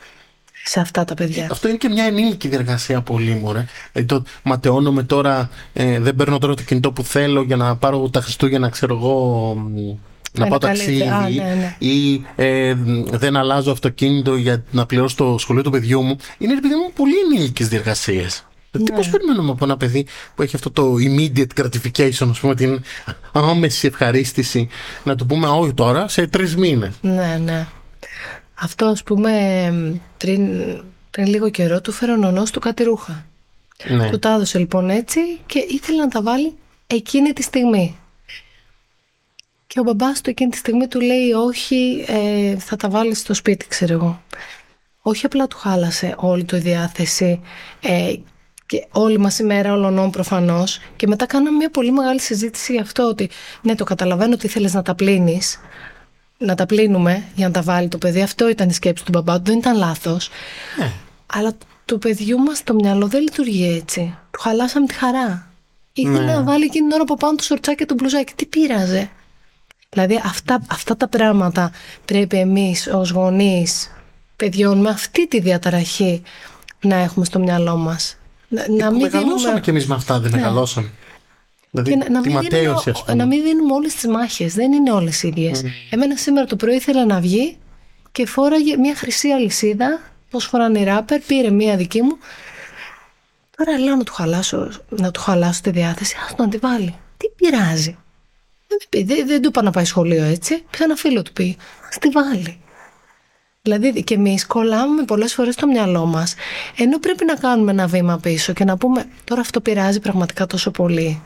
σε 0.65 0.79
αυτά 0.79 1.05
τα 1.05 1.13
παιδιά. 1.13 1.47
Αυτό 1.51 1.67
είναι 1.67 1.77
και 1.77 1.89
μια 1.89 2.03
ενήλικη 2.03 2.47
διεργασία 2.47 3.01
πολύ 3.01 3.31
μου, 3.31 3.53
ρε. 3.53 3.65
Δηλαδή 3.91 4.13
το 4.13 4.23
ματαιώνομαι 4.43 5.03
τώρα, 5.03 5.49
ε, 5.73 5.99
δεν 5.99 6.15
παίρνω 6.15 6.37
τώρα 6.37 6.53
το 6.53 6.61
κινητό 6.63 6.91
που 6.91 7.03
θέλω 7.03 7.41
για 7.41 7.55
να 7.55 7.75
πάρω 7.75 8.09
τα 8.09 8.21
Χριστούγεννα, 8.21 8.69
ξέρω 8.69 8.95
εγώ, 8.95 9.53
μ, 9.55 9.95
να 10.37 10.45
Ένα 10.45 10.57
πάω 10.57 10.69
καλύτερο. 10.69 10.97
ταξίδι 10.97 11.41
Α, 11.41 11.43
ναι, 11.45 11.53
ναι. 11.55 11.75
ή 11.79 12.25
ε, 12.35 12.73
μ, 12.73 13.03
δεν 13.11 13.37
αλλάζω 13.37 13.71
αυτοκίνητο 13.71 14.35
για 14.35 14.63
να 14.71 14.85
πληρώσω 14.85 15.15
το 15.15 15.37
σχολείο 15.37 15.61
του 15.63 15.71
παιδιού 15.71 16.01
μου. 16.01 16.15
Είναι 16.37 16.53
επειδή 16.53 16.75
μου 16.75 16.91
πολύ 16.95 17.13
ενήλικες 17.25 17.67
διεργασίες. 17.67 18.45
Ναι. 18.71 18.83
Τι 18.83 18.91
πώς 18.91 19.09
περιμένουμε 19.09 19.51
από 19.51 19.65
ένα 19.65 19.77
παιδί 19.77 20.05
που 20.35 20.41
έχει 20.41 20.55
αυτό 20.55 20.71
το 20.71 20.93
immediate 20.93 21.61
gratification, 21.61 22.27
ας 22.29 22.39
πούμε, 22.39 22.55
την 22.55 22.81
άμεση 23.31 23.87
ευχαρίστηση, 23.87 24.67
να 25.03 25.15
του 25.15 25.25
πούμε 25.25 25.47
όχι 25.47 25.73
τώρα, 25.73 26.07
σε 26.07 26.27
τρεις 26.27 26.55
μήνες. 26.55 26.93
Ναι, 27.01 27.41
ναι. 27.43 27.67
Αυτό, 28.55 28.85
ας 28.85 29.03
πούμε, 29.03 29.31
πριν, 30.17 30.49
πριν 31.11 31.27
λίγο 31.27 31.49
καιρό 31.49 31.81
του 31.81 31.91
φέρω 31.91 32.13
ο 32.13 32.17
νονός 32.17 32.51
του 32.51 32.59
κάτι 32.59 32.83
ρούχα. 32.83 33.25
Ναι. 33.87 34.09
Του 34.09 34.19
τα 34.19 34.33
έδωσε 34.33 34.59
λοιπόν 34.59 34.89
έτσι 34.89 35.19
και 35.45 35.65
ήθελε 35.69 35.97
να 35.97 36.07
τα 36.07 36.21
βάλει 36.21 36.53
εκείνη 36.87 37.33
τη 37.33 37.41
στιγμή. 37.41 37.97
Και 39.67 39.79
ο 39.79 39.83
μπαμπάς 39.83 40.21
του 40.21 40.29
εκείνη 40.29 40.49
τη 40.51 40.57
στιγμή 40.57 40.87
του 40.87 40.99
λέει 41.01 41.31
όχι, 41.31 42.05
ε, 42.07 42.57
θα 42.57 42.75
τα 42.75 42.89
βάλεις 42.89 43.19
στο 43.19 43.33
σπίτι, 43.33 43.67
ξέρω 43.67 43.93
εγώ. 43.93 44.21
Όχι 45.01 45.25
απλά 45.25 45.47
του 45.47 45.57
χάλασε 45.57 46.15
όλη 46.17 46.43
του 46.43 46.55
η 46.55 46.59
διάθεση 46.59 47.41
ε, 47.81 48.13
και 48.65 48.87
όλη 48.91 49.17
μας 49.17 49.39
η 49.39 49.43
μέρα 49.43 49.73
ολονών 49.73 50.11
προφανώς 50.11 50.79
και 50.95 51.07
μετά 51.07 51.25
κάναμε 51.25 51.57
μια 51.57 51.69
πολύ 51.69 51.91
μεγάλη 51.91 52.19
συζήτηση 52.19 52.73
για 52.73 52.81
αυτό 52.81 53.03
ότι 53.07 53.29
ναι 53.61 53.75
το 53.75 53.83
καταλαβαίνω 53.83 54.33
ότι 54.33 54.45
ήθελες 54.45 54.73
να 54.73 54.81
τα 54.81 54.95
πλύνεις 54.95 55.59
να 56.37 56.55
τα 56.55 56.65
πλύνουμε 56.65 57.23
για 57.35 57.47
να 57.47 57.53
τα 57.53 57.61
βάλει 57.61 57.87
το 57.87 57.97
παιδί 57.97 58.21
αυτό 58.21 58.49
ήταν 58.49 58.69
η 58.69 58.73
σκέψη 58.73 59.03
του 59.05 59.11
μπαμπά 59.11 59.37
του 59.37 59.43
δεν 59.43 59.57
ήταν 59.57 59.77
λάθος 59.77 60.29
Ναι. 60.79 60.91
αλλά 61.25 61.53
του 61.85 61.97
παιδιού 61.97 62.37
μας 62.39 62.63
το 62.63 62.73
μυαλό 62.73 63.07
δεν 63.07 63.21
λειτουργεί 63.21 63.77
έτσι. 63.81 64.17
Του 64.31 64.39
χαλάσαμε 64.39 64.85
τη 64.85 64.93
χαρά. 64.93 65.51
Ήθελε 65.93 66.19
Ναι. 66.19 66.33
να 66.33 66.43
βάλει 66.43 66.63
εκείνη 66.63 66.83
την 66.87 66.91
ώρα 66.93 67.01
από 67.01 67.15
πάνω 67.15 67.35
το 67.35 67.43
σορτσάκι 67.43 67.77
και 67.77 67.85
το 67.85 67.93
μπλουζάκι. 67.93 68.33
Τι 68.35 68.45
πείραζε; 68.45 69.09
Δηλαδή 69.97 70.21
αυτά, 70.25 70.61
αυτά 70.67 70.97
τα 70.97 71.07
πράγματα 71.07 71.71
πρέπει 72.05 72.37
εμείς 72.37 72.87
ως 72.87 73.09
γονείς 73.09 73.91
παιδιών 74.35 74.77
με 74.77 74.89
αυτή 74.89 75.27
τη 75.27 75.39
διαταραχή 75.39 76.21
να 76.81 76.95
έχουμε 76.95 77.25
στο 77.25 77.39
μυαλό 77.39 77.75
μας. 77.75 78.17
Να, 78.47 78.61
να 78.69 78.87
Που 78.87 78.91
μην 78.91 79.01
μεγαλώσαμε 79.01 79.37
δίνουμε... 79.37 79.59
κι 79.59 79.69
εμείς 79.69 79.87
με 79.87 79.95
αυτά, 79.95 80.19
δεν 80.19 80.31
μεγαλώσαμε. 80.31 80.89
Δηλαδή, 81.71 81.89
και 81.89 81.95
να, 81.95 82.09
να, 82.09 82.21
τη 82.21 82.27
μην 82.27 82.37
ματέωση, 82.37 82.61
δίνουμε, 82.63 82.81
ας 82.85 83.03
πούμε. 83.03 83.15
να 83.15 83.25
μην 83.25 83.43
δίνουμε 83.43 83.73
όλες 83.73 83.93
τις 83.93 84.07
μάχες. 84.07 84.53
Δεν 84.53 84.71
είναι 84.71 84.91
όλες 84.91 85.23
ίδιες. 85.23 85.63
Εμένα 85.89 86.15
σήμερα 86.15 86.45
το 86.45 86.55
πρωί 86.55 86.75
ήθελα 86.75 87.05
να 87.05 87.19
βγει 87.19 87.57
και 88.11 88.25
φόραγε 88.25 88.77
μια 88.77 88.95
χρυσή 88.95 89.29
αλυσίδα, 89.29 89.99
πώς 90.29 90.45
φοράνε 90.45 90.79
οι 90.79 90.83
ράπερ, 90.83 91.19
πήρε 91.19 91.49
μια 91.49 91.75
δική 91.75 92.01
μου. 92.01 92.17
Τώρα 93.57 93.79
λέω 93.79 93.95
να 93.95 94.03
του 94.03 94.13
χαλάσω, 94.13 94.69
να 94.89 95.11
του 95.11 95.19
χαλάσω 95.19 95.61
τη 95.61 95.69
διάθεση, 95.69 96.15
ας 96.25 96.35
να 96.37 96.49
τη 96.49 96.57
βάλει. 96.57 96.95
Τι 97.17 97.27
πειράζει. 97.35 97.97
Δεν, 98.67 98.77
με 98.81 98.85
πει, 98.89 99.03
δεν, 99.03 99.27
δεν 99.27 99.41
του 99.41 99.47
είπα 99.47 99.61
να 99.61 99.71
πάει 99.71 99.85
σχολείο 99.85 100.23
έτσι. 100.23 100.63
Πήρα 100.69 100.83
ένα 100.83 100.95
φίλο 100.95 101.21
του 101.21 101.33
πει, 101.33 101.57
ας 101.89 101.97
τη 101.97 102.09
βάλει. 102.09 102.59
Δηλαδή 103.61 104.03
και 104.03 104.13
εμείς 104.13 104.45
κολλάμε 104.45 105.03
πολλές 105.03 105.33
φορές 105.33 105.53
στο 105.53 105.67
μυαλό 105.67 106.05
μας, 106.05 106.35
ενώ 106.77 106.99
πρέπει 106.99 107.25
να 107.25 107.35
κάνουμε 107.35 107.71
ένα 107.71 107.87
βήμα 107.87 108.17
πίσω 108.17 108.53
και 108.53 108.63
να 108.63 108.77
πούμε 108.77 109.05
τώρα 109.23 109.41
αυτό 109.41 109.61
πειράζει 109.61 109.99
πραγματικά 109.99 110.45
τόσο 110.45 110.71
πολύ. 110.71 111.21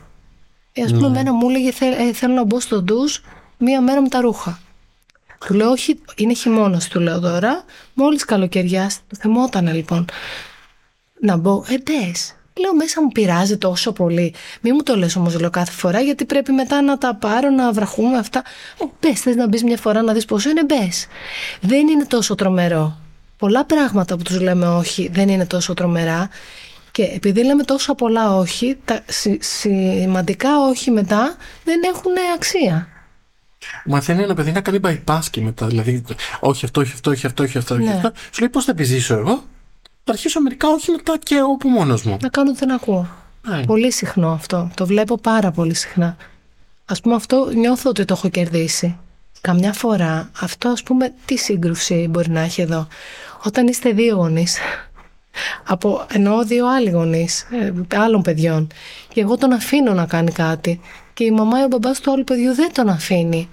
Ε, 0.72 0.82
ας 0.82 0.92
πούμε, 0.92 1.06
εμένα 1.06 1.32
μου 1.32 1.48
έλεγε 1.48 1.72
«Θε- 1.72 1.98
ε, 1.98 2.12
θέλω 2.12 2.34
να 2.34 2.44
μπω 2.44 2.60
στο 2.60 2.82
ντουζ 2.82 3.16
μία 3.58 3.80
μέρα 3.80 4.00
με 4.02 4.08
τα 4.08 4.20
ρούχα. 4.20 4.60
Του 5.46 5.54
λέω 5.54 5.70
όχι, 5.70 6.00
είναι 6.16 6.34
χειμώνας, 6.34 6.88
του 6.88 7.00
λέω 7.00 7.20
τώρα. 7.20 7.64
Μόλις 7.94 8.24
καλοκαιριά, 8.24 8.90
το 9.08 9.16
θυμότανε 9.16 9.72
λοιπόν. 9.72 10.04
Να 11.20 11.36
μπω, 11.36 11.64
ε, 11.68 11.74
μπες. 11.78 12.34
Λέω 12.60 12.74
μέσα 12.74 13.02
μου 13.02 13.08
πειράζει 13.08 13.56
τόσο 13.58 13.92
πολύ. 13.92 14.34
Μη 14.60 14.72
μου 14.72 14.82
το 14.82 14.96
λες 14.96 15.16
όμως 15.16 15.40
λέω 15.40 15.50
κάθε 15.50 15.70
φορά 15.72 16.00
γιατί 16.00 16.24
πρέπει 16.24 16.52
μετά 16.52 16.82
να 16.82 16.98
τα 16.98 17.14
πάρω, 17.14 17.50
να 17.50 17.72
βραχούμε 17.72 18.18
αυτά. 18.18 18.42
Ε, 18.80 18.84
μπες, 19.00 19.20
θες 19.20 19.36
να 19.36 19.48
μπεις 19.48 19.62
μια 19.62 19.76
φορά 19.76 20.02
να 20.02 20.12
δεις 20.12 20.24
πόσο 20.24 20.50
είναι, 20.50 20.64
μπες. 20.64 21.06
Δεν 21.60 21.88
είναι 21.88 22.04
τόσο 22.04 22.34
τρομερό. 22.34 22.96
Πολλά 23.36 23.64
πράγματα 23.64 24.16
που 24.16 24.22
τους 24.22 24.40
λέμε 24.40 24.66
όχι 24.68 25.10
δεν 25.12 25.28
είναι 25.28 25.46
τόσο 25.46 25.74
τρομερά 25.74 26.28
και 26.90 27.02
επειδή 27.02 27.44
λέμε 27.44 27.62
τόσο 27.62 27.94
πολλά 27.94 28.36
όχι, 28.36 28.78
τα 28.84 29.00
συ- 29.06 29.42
σημαντικά 29.42 30.48
όχι 30.68 30.90
μετά 30.90 31.36
δεν 31.64 31.80
έχουν 31.94 32.12
αξία. 32.34 32.88
Μαθαίνει 33.84 34.22
ένα 34.22 34.34
παιδί 34.34 34.52
να 34.52 34.60
κάνει 34.60 34.80
bypass 34.84 35.20
και 35.30 35.40
μετά. 35.40 35.66
Δηλαδή, 35.66 36.04
όχι 36.40 36.64
αυτό, 36.64 36.80
όχι 36.80 36.92
αυτό, 36.94 37.10
όχι 37.10 37.26
αυτό, 37.26 37.42
όχι 37.42 37.58
αυτό. 37.58 37.74
όχι 37.74 37.84
Ναι. 37.84 37.92
αυτό. 37.94 38.12
Σου 38.30 38.40
λέει 38.40 38.48
πώς 38.48 38.64
θα 38.64 38.70
επιζήσω 38.70 39.14
εγώ; 39.14 39.44
Θα 40.04 40.12
αρχίσω 40.12 40.40
μερικά 40.40 40.68
όχι 40.68 40.90
να 40.90 40.98
τα 40.98 41.18
και 41.22 41.40
όπου 41.42 41.68
μόνος 41.68 42.02
μου. 42.02 42.16
Να 42.20 42.28
κάνω 42.28 42.50
ότι 42.50 42.58
δεν 42.58 42.70
ακούω. 42.70 43.08
Ναι. 43.48 43.64
Πολύ 43.64 43.92
συχνό 43.92 44.32
αυτό. 44.32 44.70
Το 44.74 44.86
βλέπω 44.86 45.18
πάρα 45.18 45.50
πολύ 45.50 45.74
συχνά. 45.74 46.16
Ας 46.84 47.00
πούμε 47.00 47.14
αυτό 47.14 47.50
νιώθω 47.54 47.90
ότι 47.90 48.04
το 48.04 48.14
έχω 48.14 48.28
κερδίσει. 48.28 48.98
Καμιά 49.40 49.72
φορά 49.72 50.30
αυτό 50.40 50.68
ας 50.68 50.82
πούμε 50.82 51.12
τι 51.24 51.36
σύγκρουση 51.36 52.06
μπορεί 52.10 52.30
να 52.30 52.40
έχει 52.40 52.60
εδώ. 52.60 52.86
Όταν 53.44 53.66
είστε 53.66 53.92
δύο 53.92 54.16
γονείς, 54.16 54.58
από, 55.66 56.06
εννοώ 56.12 56.44
δύο 56.44 56.68
άλλοι 56.68 56.90
γονείς, 56.90 57.46
ε, 57.50 57.72
άλλων 57.96 58.22
παιδιών, 58.22 58.66
και 59.08 59.20
εγώ 59.20 59.36
τον 59.36 59.52
αφήνω 59.52 59.92
να 59.92 60.06
κάνει 60.06 60.32
κάτι 60.32 60.80
και 61.14 61.24
η 61.24 61.30
μαμά 61.30 61.60
ή 61.60 61.64
ο 61.64 61.66
μπαμπάς 61.66 62.00
του 62.00 62.12
άλλου 62.12 62.24
παιδιού 62.24 62.54
δεν 62.54 62.72
τον 62.72 62.88
αφήνει. 62.88 63.48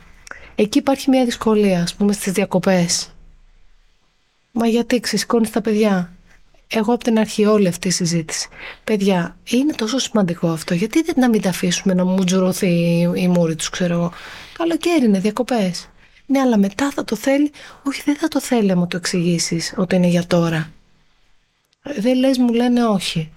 Εκεί 0.56 0.78
υπάρχει 0.78 1.10
μια 1.10 1.26
δυσκολία, 1.26 1.82
ας 1.82 1.94
πούμε, 1.94 2.14
στις 2.14 2.32
διακοπές. 2.32 3.10
Μα 4.52 4.68
γιατί 4.68 5.00
ξεσηκώνεις 5.00 5.50
τα 5.50 5.62
παιδιά; 5.62 6.12
Εγώ 6.72 6.94
από 6.94 7.04
την 7.04 7.20
αρχή 7.20 7.46
όλη 7.46 7.68
αυτή 7.68 7.88
η 7.88 7.92
συζήτηση. 7.92 8.50
Παιδιά, 8.84 9.38
είναι 9.44 9.74
τόσο 9.74 9.98
σημαντικό 9.98 10.48
αυτό. 10.48 10.74
Γιατί 10.74 11.02
δεν 11.02 11.16
να 11.18 11.30
μην 11.30 11.42
τα 11.42 11.50
αφήσουμε 11.50 11.94
να 11.94 12.06
μου 12.06 12.24
τζουρωθεί 12.24 12.68
η, 12.68 13.12
η 13.16 13.28
μούρη 13.28 13.56
τους, 13.56 13.70
ξέρω 13.70 13.94
εγώ. 13.94 14.12
Καλοκαίρι 14.58 15.06
είναι, 15.06 15.20
διακοπές. 15.20 15.90
Ναι, 16.26 16.40
αλλά 16.40 16.58
μετά 16.58 16.92
θα 16.92 17.04
το 17.04 17.16
θέλει. 17.16 17.52
Όχι, 17.84 18.02
δεν 18.06 18.16
θα 18.16 18.28
το 18.28 18.42
θέλει, 18.42 18.72
άμα 18.72 18.88
το 18.88 18.98
εξηγήσεις 18.98 19.74
ότι 19.78 19.96
είναι 19.96 20.08
για 20.08 20.28
τώρα. 20.28 20.72
Ε, 21.84 22.02
Δεν 22.02 22.18
λες, 22.18 22.38
μου 22.38 22.54
λένε 22.54 22.86
όχι. 22.86 23.32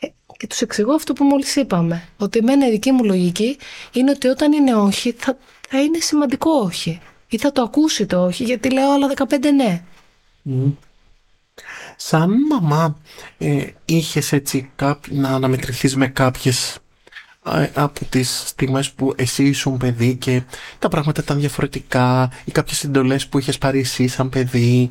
Ε, 0.00 0.06
Και 0.36 0.46
τους 0.46 0.60
εξηγώ 0.60 0.94
αυτό 0.94 1.12
που 1.12 1.24
μόλις 1.24 1.56
είπαμε. 1.56 2.08
Ότι 2.16 2.38
εμένα 2.38 2.66
η 2.66 2.70
δική 2.70 2.92
μου 2.92 3.04
λογική 3.04 3.56
είναι 3.92 4.10
ότι 4.10 4.28
όταν 4.28 4.52
είναι 4.52 4.74
όχι, 4.74 5.12
θα, 5.12 5.38
θα 5.68 5.80
είναι 5.80 5.98
σημαντικό 5.98 6.50
όχι. 6.50 7.00
Ή 7.28 7.38
θα 7.38 7.52
το 7.52 7.62
ακούσει 7.62 8.06
το 8.06 8.24
όχι, 8.24 8.44
γιατί 8.44 8.70
λέω 8.70 8.92
άλλα 8.92 9.12
15 9.16 9.38
ναι. 9.54 9.82
Σαν 12.00 12.30
μαμά, 12.50 12.96
ε, 13.38 13.66
είχες 13.84 14.32
έτσι 14.32 14.70
κάπ- 14.76 15.10
να 15.10 15.28
αναμετρηθείς 15.28 15.96
με 15.96 16.06
κάποιες 16.08 16.74
ε, 16.74 16.78
από 17.74 18.04
τις 18.08 18.42
στιγμές 18.46 18.90
που 18.90 19.12
εσύ 19.16 19.44
ήσουν 19.44 19.76
παιδί 19.76 20.16
και 20.16 20.42
τα 20.78 20.88
πράγματα 20.88 21.20
ήταν 21.24 21.40
διαφορετικά 21.40 22.30
ή 22.44 22.52
κάποιες 22.52 22.78
συντολές 22.78 23.26
που 23.26 23.38
είχες 23.38 23.58
πάρει 23.58 23.78
εσύ 23.78 24.08
σαν 24.08 24.28
παιδί. 24.28 24.90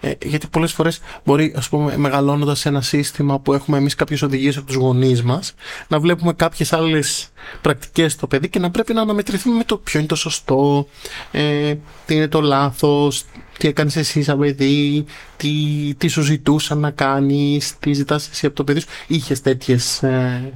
Ε, 0.00 0.12
γιατί 0.24 0.46
πολλές 0.46 0.72
φορές 0.72 1.00
μπορεί 1.24 1.54
ας 1.56 1.68
πούμε 1.68 1.96
μεγαλώνοντας 1.96 2.58
σε 2.58 2.68
ένα 2.68 2.80
σύστημα 2.80 3.38
που 3.40 3.52
έχουμε 3.52 3.78
εμείς 3.78 3.94
κάποιες 3.94 4.22
οδηγίες 4.22 4.56
από 4.56 4.66
τους 4.66 4.76
γονείς 4.76 5.22
μας 5.22 5.54
να 5.88 6.00
βλέπουμε 6.00 6.32
κάποιες 6.32 6.72
άλλες 6.72 7.28
πρακτικές 7.60 8.12
στο 8.12 8.26
παιδί 8.26 8.48
και 8.48 8.58
να 8.58 8.70
πρέπει 8.70 8.92
να 8.94 9.00
αναμετρηθούμε 9.02 9.56
με 9.56 9.64
το 9.64 9.76
ποιο 9.76 9.98
είναι 9.98 10.08
το 10.08 10.14
σωστό 10.16 10.88
ε, 11.30 11.74
τι 12.06 12.14
είναι 12.14 12.28
το 12.28 12.40
λάθος 12.40 13.24
τι 13.58 13.68
έκανες 13.68 13.96
εσύ 13.96 14.22
σαν 14.22 14.38
παιδί 14.38 15.04
τι, 15.36 15.50
τι 15.96 16.08
σου 16.08 16.22
ζητούσαν 16.22 16.78
να 16.78 16.90
κάνεις 16.90 17.78
τι 17.78 17.92
ζητάς 17.92 18.28
εσύ 18.28 18.46
από 18.46 18.54
το 18.54 18.64
παιδί 18.64 18.80
σου. 18.80 18.86
Είχες 19.06 19.40
τέτοιες 19.40 20.02
ε, 20.02 20.52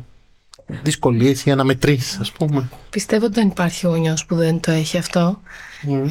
δυσκολίες 0.83 1.45
ή 1.45 1.51
αναμετρήσεις 1.51 2.18
ας 2.18 2.33
πούμε. 2.33 2.68
Πιστεύω 2.91 3.25
ότι 3.25 3.35
δεν 3.35 3.49
υπάρχει 3.49 3.87
γονιός 3.87 4.27
που 4.27 4.35
δεν 4.35 4.61
το 4.61 4.70
έχει 4.70 4.99
αυτό. 4.99 5.41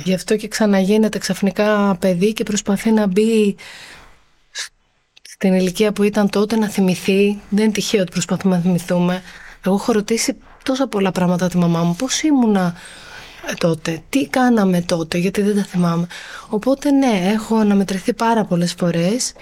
Γι' 0.04 0.14
αυτό 0.14 0.36
και 0.36 0.48
ξαναγίνεται 0.48 1.18
ξαφνικά 1.18 1.96
παιδί 2.00 2.34
και 2.34 2.44
προσπαθεί 2.44 2.92
να 2.92 3.08
μπει 3.08 3.56
στην 5.22 5.54
ηλικία 5.54 5.92
που 5.92 6.04
ήταν 6.04 6.30
τότε 6.30 6.56
να 6.56 6.70
θυμηθεί. 6.70 7.40
Δεν 7.50 7.64
είναι 7.64 7.74
τυχαίο 7.74 8.02
ότι 8.02 8.12
προσπαθούμε 8.12 8.56
να 8.56 8.62
θυμηθούμε. 8.62 9.22
Εγώ 9.66 9.76
έχω 9.76 9.92
ρωτήσει 9.92 10.38
τόσα 10.64 10.88
πολλά 10.88 11.12
πράγματα 11.12 11.48
τη 11.48 11.58
μαμά 11.58 11.84
μου. 11.84 11.96
Πώς 11.96 12.22
ήμουνα 12.22 12.76
ε, 13.50 13.54
τότε, 13.54 14.02
τι 14.10 14.28
κάναμε 14.28 14.82
τότε, 14.82 15.18
γιατί 15.18 15.42
δεν 15.42 15.56
τα 15.56 15.64
θυμάμαι. 15.64 16.08
Οπότε 16.50 16.92
ναι, 16.92 17.22
έχω 17.24 17.56
αναμετρηθεί 17.56 18.14
πάρα 18.14 18.46
πολλές 18.46 18.74
φορές, 18.74 19.34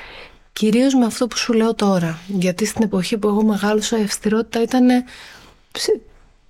κυρίως 0.60 0.94
με 0.94 1.06
αυτό 1.06 1.28
που 1.28 1.38
σου 1.38 1.54
λέω 1.54 1.76
τώρα. 1.76 2.20
Γιατί 2.28 2.66
στην 2.66 2.84
εποχή 2.84 3.18
που 3.18 3.28
εγώ 3.28 3.44
μεγάλωσα 3.44 4.00
η 4.00 4.04
αυστηρότητα 4.04 4.62
ήταν 4.62 4.88
σε, 5.72 6.00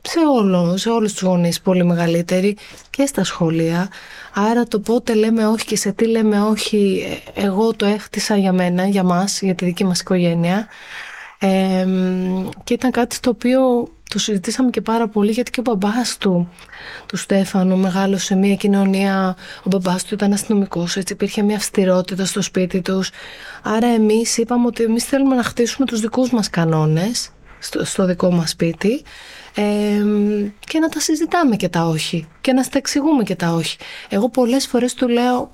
σε, 0.01 0.19
όλο, 0.19 0.77
σε 0.77 0.89
όλους 0.89 1.13
τους 1.13 1.21
γονείς 1.21 1.61
πολύ 1.61 1.83
μεγαλύτερη 1.85 2.57
και 2.89 3.05
στα 3.05 3.23
σχολεία. 3.23 3.89
Άρα 4.33 4.63
το 4.65 4.79
πότε 4.79 5.13
λέμε 5.13 5.47
όχι 5.47 5.65
και 5.65 5.75
σε 5.75 5.91
τι 5.91 6.07
λέμε 6.07 6.41
όχι, 6.41 7.05
ε, 7.35 7.41
εγώ 7.41 7.73
το 7.73 7.85
έχτισα 7.85 8.37
για 8.37 8.53
μένα, 8.53 8.87
για 8.87 9.03
μας, 9.03 9.41
για 9.41 9.55
τη 9.55 9.65
δική 9.65 9.83
μας 9.85 9.99
οικογένεια. 9.99 10.67
Ε, 11.39 11.85
και 12.63 12.73
ήταν 12.73 12.91
κάτι 12.91 13.15
στο 13.15 13.29
οποίο 13.29 13.89
το 14.09 14.19
συζητήσαμε 14.19 14.69
και 14.69 14.81
πάρα 14.81 15.07
πολύ 15.07 15.31
γιατί 15.31 15.51
και 15.51 15.59
ο 15.59 15.63
μπαμπάς 15.63 16.17
του, 16.17 16.49
του 17.05 17.17
Στέφανου, 17.17 17.77
μεγάλωσε 17.77 18.25
σε 18.25 18.35
μια 18.35 18.55
κοινωνία, 18.55 19.35
ο 19.63 19.69
μπαμπάς 19.69 20.03
του 20.03 20.13
ήταν 20.13 20.33
αστυνομικός, 20.33 20.95
έτσι 20.95 21.13
υπήρχε 21.13 21.41
μια 21.41 21.55
αυστηρότητα 21.55 22.25
στο 22.25 22.41
σπίτι 22.41 22.81
τους. 22.81 23.09
Άρα 23.63 23.87
εμείς 23.87 24.37
είπαμε 24.37 24.65
ότι 24.65 24.83
εμείς 24.83 25.03
θέλουμε 25.03 25.35
να 25.35 25.43
χτίσουμε 25.43 25.85
τους 25.85 25.99
δικούς 25.99 26.31
μας 26.31 26.49
κανόνες 26.49 27.31
στο, 27.59 27.85
στο 27.85 28.05
δικό 28.05 28.31
μας 28.31 28.49
σπίτι 28.49 29.01
ε, 29.55 29.63
και 30.59 30.79
να 30.79 30.89
τα 30.89 30.99
συζητάμε 30.99 31.55
και 31.55 31.69
τα 31.69 31.85
όχι 31.85 32.27
και 32.41 32.53
να 32.53 32.63
στα 32.63 32.77
εξηγούμε 32.77 33.23
και 33.23 33.35
τα 33.35 33.53
όχι. 33.53 33.77
Εγώ 34.09 34.29
πολλές 34.29 34.67
φορές 34.67 34.93
του 34.93 35.07
λέω, 35.07 35.51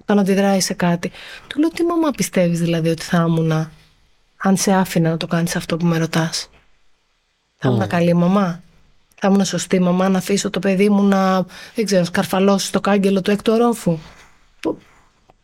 όταν 0.00 0.18
αντιδράει 0.18 0.60
σε 0.60 0.74
κάτι, 0.74 1.10
του 1.46 1.60
λέω 1.60 1.68
τι 1.68 1.84
μαμά 1.84 2.10
πιστεύεις 2.10 2.60
δηλαδή 2.60 2.88
ότι 2.88 3.02
θα 3.02 3.24
ήμουν 3.28 3.70
αν 4.36 4.56
σε 4.56 4.72
άφηνα 4.72 5.10
να 5.10 5.16
το 5.16 5.26
κάνεις 5.26 5.56
αυτό 5.56 5.76
που 5.76 5.86
με 5.86 5.98
ρωτάς; 5.98 6.50
Θα 7.56 7.68
ήμουν 7.68 7.86
καλή 7.88 8.14
μαμά. 8.14 8.62
Θα 9.20 9.28
ήμουν 9.28 9.44
σωστή 9.44 9.80
μαμά 9.80 10.08
να 10.08 10.18
αφήσω 10.18 10.50
το 10.50 10.58
παιδί 10.58 10.88
μου 10.88 11.02
να, 11.02 11.44
δεν 11.74 11.84
ξέρω, 11.84 12.04
σκαρφαλώσει 12.04 12.72
το 12.72 12.80
κάγκελο 12.80 13.20
του 13.22 13.30
έκτου 13.30 13.52
ορόφου. 13.52 13.98
Που- 14.60 14.78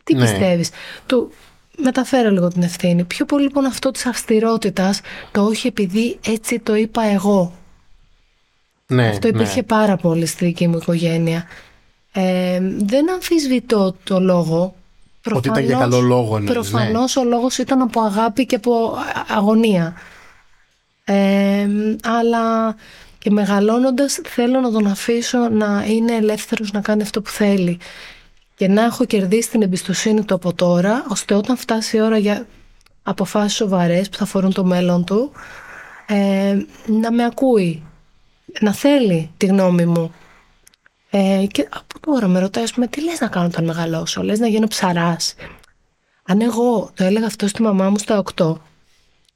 Τι 0.03 0.15
Ναι. 0.15 0.21
πιστεύεις; 0.21 0.69
Του 1.05 1.31
μεταφέρω 1.77 2.29
λίγο 2.29 2.47
την 2.47 2.61
ευθύνη. 2.63 3.03
Πιο 3.03 3.25
πολύ 3.25 3.43
λοιπόν 3.43 3.65
αυτό 3.65 3.91
της 3.91 4.05
αυστηρότητας, 4.05 5.01
το 5.31 5.41
όχι 5.43 5.67
επειδή 5.67 6.19
έτσι 6.25 6.59
το 6.59 6.75
είπα 6.75 7.03
εγώ. 7.03 7.53
Ναι, 8.87 9.07
Αυτό 9.07 9.27
υπήρχε 9.27 9.63
πάρα 9.63 9.95
πολύ 9.97 10.25
στη 10.25 10.45
δική 10.45 10.67
μου 10.67 10.77
οικογένεια. 10.77 11.43
Ε, 12.11 12.59
δεν 12.77 13.11
αμφισβητώ 13.11 13.95
το 14.03 14.19
λόγο. 14.19 14.75
Ότι 15.33 15.47
ήταν 15.47 15.63
για 15.63 15.77
καλό 15.77 15.99
λόγο, 15.99 16.39
ναι, 16.39 16.51
Προφανώς 16.51 17.15
ο 17.15 17.23
λόγος 17.23 17.57
ήταν 17.57 17.81
από 17.81 18.01
αγάπη 18.01 18.45
και 18.45 18.55
από 18.55 18.85
α- 18.97 19.35
αγωνία. 19.37 19.93
Ε, 21.05 21.67
αλλά 22.03 22.75
και 23.17 23.29
μεγαλώνοντας 23.29 24.19
θέλω 24.23 24.59
να 24.59 24.71
τον 24.71 24.87
αφήσω 24.87 25.49
να 25.49 25.85
είναι 25.87 26.15
ελεύθερος 26.15 26.71
να 26.71 26.81
κάνει 26.81 27.01
αυτό 27.01 27.21
που 27.21 27.29
θέλει 27.29 27.79
και 28.55 28.67
να 28.67 28.83
έχω 28.83 29.05
κερδίσει 29.05 29.49
την 29.49 29.61
εμπιστοσύνη 29.61 30.25
του 30.25 30.35
από 30.35 30.53
τώρα 30.53 31.05
ώστε 31.09 31.33
όταν 31.33 31.57
φτάσει 31.57 31.97
η 31.97 32.01
ώρα 32.01 32.17
για 32.17 32.47
αποφάσεις 33.03 33.55
σοβαρές 33.57 34.09
που 34.09 34.17
θα 34.17 34.23
αφορούν 34.23 34.53
το 34.53 34.63
μέλλον 34.63 35.05
του 35.05 35.31
ε, 36.07 36.57
να 36.85 37.11
με 37.11 37.25
ακούει 37.25 37.83
να 38.59 38.73
θέλει 38.73 39.31
τη 39.37 39.45
γνώμη 39.45 39.85
μου 39.85 40.13
ε, 41.15 41.45
και 41.51 41.67
από 41.69 41.99
τώρα 41.99 42.27
με 42.27 42.39
ρωτάει, 42.39 42.63
ας 42.63 42.73
πούμε, 42.73 42.87
τι 42.87 43.03
λες 43.03 43.19
να 43.19 43.27
κάνω 43.27 43.45
όταν 43.45 43.65
μεγαλώσω, 43.65 44.23
λες 44.23 44.39
να 44.39 44.47
γίνω 44.47 44.67
ψαράς; 44.67 45.35
Αν 46.23 46.41
εγώ 46.41 46.91
το 46.95 47.03
έλεγα 47.03 47.25
αυτό 47.25 47.47
στη 47.47 47.61
μαμά 47.61 47.89
μου 47.89 47.97
στα 47.97 48.23
8, 48.35 48.55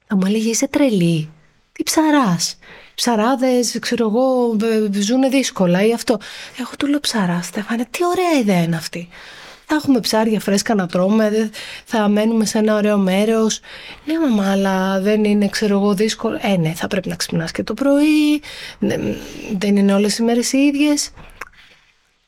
θα 0.06 0.16
μου 0.16 0.22
έλεγε 0.26 0.50
είσαι 0.50 0.68
τρελή, 0.68 1.30
τι 1.78 1.84
ψαράς; 1.84 2.58
ψαράδες, 2.94 3.76
ξέρω 3.80 4.06
εγώ, 4.08 4.56
ζουν 4.92 5.30
δύσκολα 5.30 5.86
ή 5.86 5.92
αυτό. 5.92 6.18
Εγώ 6.58 6.70
του 6.78 6.86
λέω 6.86 7.00
ψαρά, 7.00 7.42
Στέφανε, 7.42 7.86
τι 7.90 8.04
ωραία 8.04 8.40
ιδέα 8.40 8.62
είναι 8.62 8.76
αυτή. 8.76 9.08
Θα 9.66 9.74
έχουμε 9.74 10.00
ψάρια 10.00 10.40
φρέσκα 10.40 10.74
να 10.74 10.86
τρώμε, 10.86 11.50
θα 11.84 12.08
μένουμε 12.08 12.44
σε 12.44 12.58
ένα 12.58 12.74
ωραίο 12.74 12.96
μέρος. 12.96 13.60
Ναι, 14.04 14.18
μαμά, 14.18 14.50
αλλά 14.50 15.00
δεν 15.00 15.24
είναι, 15.24 15.48
ξέρω 15.48 15.74
εγώ, 15.78 15.94
δύσκολο. 15.94 16.38
Ε, 16.42 16.56
ναι, 16.56 16.72
θα 16.74 16.86
πρέπει 16.86 17.08
να 17.08 17.14
ξυπνάς 17.14 17.50
και 17.50 17.62
το 17.62 17.74
πρωί, 17.74 18.42
ναι, 18.78 18.96
δεν 19.58 19.76
είναι 19.76 19.94
όλες 19.94 20.18
οι 20.18 20.22
μέρες 20.22 20.52
οι 20.52 20.58
ίδιες. 20.58 21.10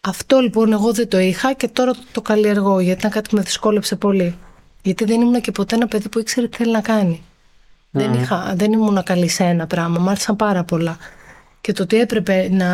Αυτό 0.01 0.40
λοιπόν 0.40 0.72
εγώ 0.72 0.92
δεν 0.92 1.09
το 1.09 1.18
είχα 1.18 1.53
και 1.53 1.68
τώρα 1.68 1.92
το 2.12 2.22
καλλιεργώ 2.22 2.80
γιατί 2.80 2.98
ήταν 2.98 3.11
κάτι 3.11 3.28
που 3.28 3.36
με 3.36 3.42
δυσκόλεψε 3.42 3.96
πολύ. 3.96 4.38
Γιατί 4.82 5.05
δεν 5.05 5.20
ήμουν 5.20 5.40
και 5.40 5.51
ποτέ 5.51 5.74
ένα 5.74 5.86
παιδί 5.86 6.09
που 6.09 6.18
ήξερε 6.18 6.48
τι 6.48 6.57
θέλει 6.57 6.72
να 6.72 6.80
κάνει. 6.80 7.24
Δεν, 7.91 8.12
είχα, 8.12 8.53
δεν 8.57 8.72
ήμουν 8.72 9.03
καλή 9.03 9.28
σε 9.28 9.45
ένα 9.45 9.66
πράγμα, 9.66 10.01
μου 10.01 10.11
άρεσαν 10.11 10.36
πάρα 10.36 10.64
πολλά. 10.64 10.97
Και 11.61 11.72
το 11.72 11.82
ότι 11.82 12.01
έπρεπε 12.01 12.49
να 12.51 12.68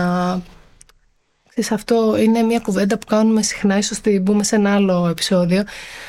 σε 1.62 1.74
αυτό 1.74 2.16
είναι 2.18 2.42
μια 2.42 2.58
κουβέντα 2.58 2.98
που 2.98 3.06
κάνουμε 3.06 3.42
συχνά, 3.42 3.78
ίσως 3.78 4.00
την 4.00 4.22
μπούμε 4.22 4.44
σε 4.44 4.56
ένα 4.56 4.74
άλλο 4.74 5.08
επεισόδιο. 5.08 5.62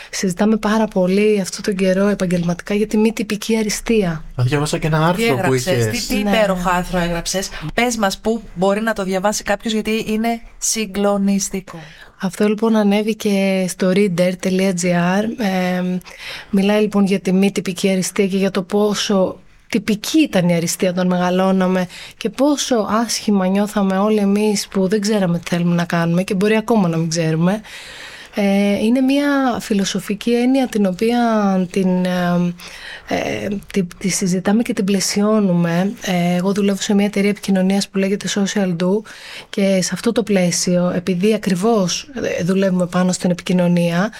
Συζητάμε 0.09 0.57
πάρα 0.57 0.87
πολύ 0.87 1.39
αυτό 1.41 1.61
τον 1.61 1.75
καιρό 1.75 2.07
επαγγελματικά 2.07 2.73
για 2.73 2.87
τη 2.87 2.97
μη 2.97 3.13
τυπική 3.13 3.57
αριστεία. 3.57 4.23
Θα 4.35 4.43
διάβασα 4.43 4.77
και 4.77 4.87
ένα 4.87 5.07
άρθρο 5.07 5.39
που 5.45 5.53
είχες. 5.53 5.85
Τι, 5.85 6.07
τι 6.07 6.23
ναι. 6.23 6.29
υπέροχο 6.29 6.69
άρθρο 6.69 6.99
έγραψες. 6.99 7.49
Πες 7.73 7.97
μας 7.97 8.17
πού 8.19 8.41
μπορεί 8.53 8.81
να 8.81 8.93
το 8.93 9.03
διαβάσει 9.03 9.43
κάποιος, 9.43 9.73
γιατί 9.73 10.05
είναι 10.07 10.41
συγκλονιστικό. 10.57 11.79
Αυτό 12.21 12.47
λοιπόν 12.47 12.75
ανέβηκε 12.75 13.65
στο 13.67 13.91
reader.gr. 13.95 15.23
Ε, 15.37 15.97
μιλάει 16.49 16.81
λοιπόν 16.81 17.05
για 17.05 17.19
τη 17.19 17.33
μη 17.33 17.51
τυπική 17.51 17.89
αριστεία 17.89 18.27
και 18.27 18.37
για 18.37 18.51
το 18.51 18.63
πόσο 18.63 19.39
τυπική 19.69 20.19
ήταν 20.19 20.49
η 20.49 20.55
αριστεία 20.55 20.89
όταν 20.89 21.07
μεγαλώναμε 21.07 21.87
και 22.17 22.29
πόσο 22.29 22.87
άσχημα 22.89 23.47
νιώθαμε 23.47 23.97
όλοι 23.97 24.17
εμείς 24.17 24.67
που 24.67 24.87
δεν 24.87 25.01
ξέραμε 25.01 25.39
τι 25.39 25.49
θέλουμε 25.49 25.75
να 25.75 25.85
κάνουμε 25.85 26.23
και 26.23 26.33
μπορεί 26.33 26.55
ακόμα 26.55 26.87
να 26.87 26.97
μην 26.97 27.09
ξέρουμε. 27.09 27.61
Ε, 28.39 28.83
είναι 28.83 29.01
μια 29.01 29.57
φιλοσοφική 29.59 30.31
έννοια 30.31 30.67
την 30.67 30.85
οποία 30.85 31.19
την, 31.71 32.05
ε, 32.05 32.53
ε 33.07 33.47
τη, 33.97 34.09
συζητάμε 34.09 34.61
και 34.61 34.73
την 34.73 34.85
πλαισιώνουμε. 34.85 35.93
Ε, 36.01 36.35
εγώ 36.35 36.51
δουλεύω 36.51 36.81
σε 36.81 36.93
μια 36.93 37.05
εταιρεία 37.05 37.29
επικοινωνίας 37.29 37.89
που 37.89 37.97
λέγεται 37.97 38.27
Social 38.35 38.75
Do 38.83 39.01
και 39.49 39.81
σε 39.81 39.89
αυτό 39.93 40.11
το 40.11 40.23
πλαίσιο, 40.23 40.91
επειδή 40.95 41.33
ακριβώς 41.33 42.09
δουλεύουμε 42.43 42.87
πάνω 42.87 43.11
στην 43.11 43.31
επικοινωνία, 43.31 44.11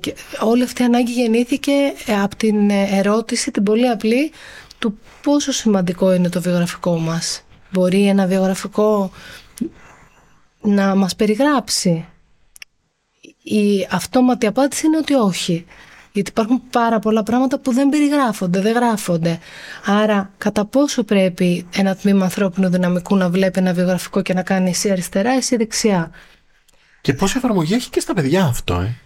και 0.00 0.14
όλη 0.40 0.62
αυτή 0.62 0.82
η 0.82 0.84
ανάγκη 0.84 1.12
γεννήθηκε 1.12 1.72
από 2.22 2.36
την 2.36 2.70
ερώτηση, 2.70 3.50
την 3.50 3.62
πολύ 3.62 3.88
απλή, 3.88 4.30
του 4.78 4.98
πόσο 5.22 5.52
σημαντικό 5.52 6.12
είναι 6.12 6.28
το 6.28 6.40
βιογραφικό 6.40 6.98
μας. 6.98 7.42
Μπορεί 7.70 8.06
ένα 8.06 8.26
βιογραφικό 8.26 9.10
να 10.60 10.94
μας 10.94 11.16
περιγράψει; 11.16 12.06
Η 13.42 13.86
αυτόματη 13.90 14.46
απάντηση 14.46 14.86
είναι 14.86 14.96
ότι 14.96 15.14
όχι. 15.14 15.66
Γιατί 16.12 16.30
υπάρχουν 16.30 16.62
πάρα 16.70 16.98
πολλά 16.98 17.22
πράγματα 17.22 17.58
που 17.58 17.72
δεν 17.72 17.88
περιγράφονται, 17.88 18.60
δεν 18.60 18.74
γράφονται. 18.74 19.38
Άρα, 19.84 20.30
κατά 20.38 20.64
πόσο 20.64 21.02
πρέπει 21.04 21.66
ένα 21.74 21.96
τμήμα 21.96 22.24
ανθρώπινου 22.24 22.68
δυναμικού 22.68 23.16
να 23.16 23.30
βλέπει 23.30 23.58
ένα 23.58 23.72
βιογραφικό 23.72 24.22
και 24.22 24.34
να 24.34 24.42
κάνει 24.42 24.70
εσύ 24.70 24.90
αριστερά, 24.90 25.30
εσύ 25.32 25.56
δεξιά; 25.56 26.10
Και 27.00 27.14
πόση 27.14 27.36
εφαρμογή 27.36 27.74
έχει 27.74 27.90
και 27.90 28.00
στα 28.00 28.14
παιδιά 28.14 28.44
αυτό, 28.44 28.74
ε; 28.74 28.96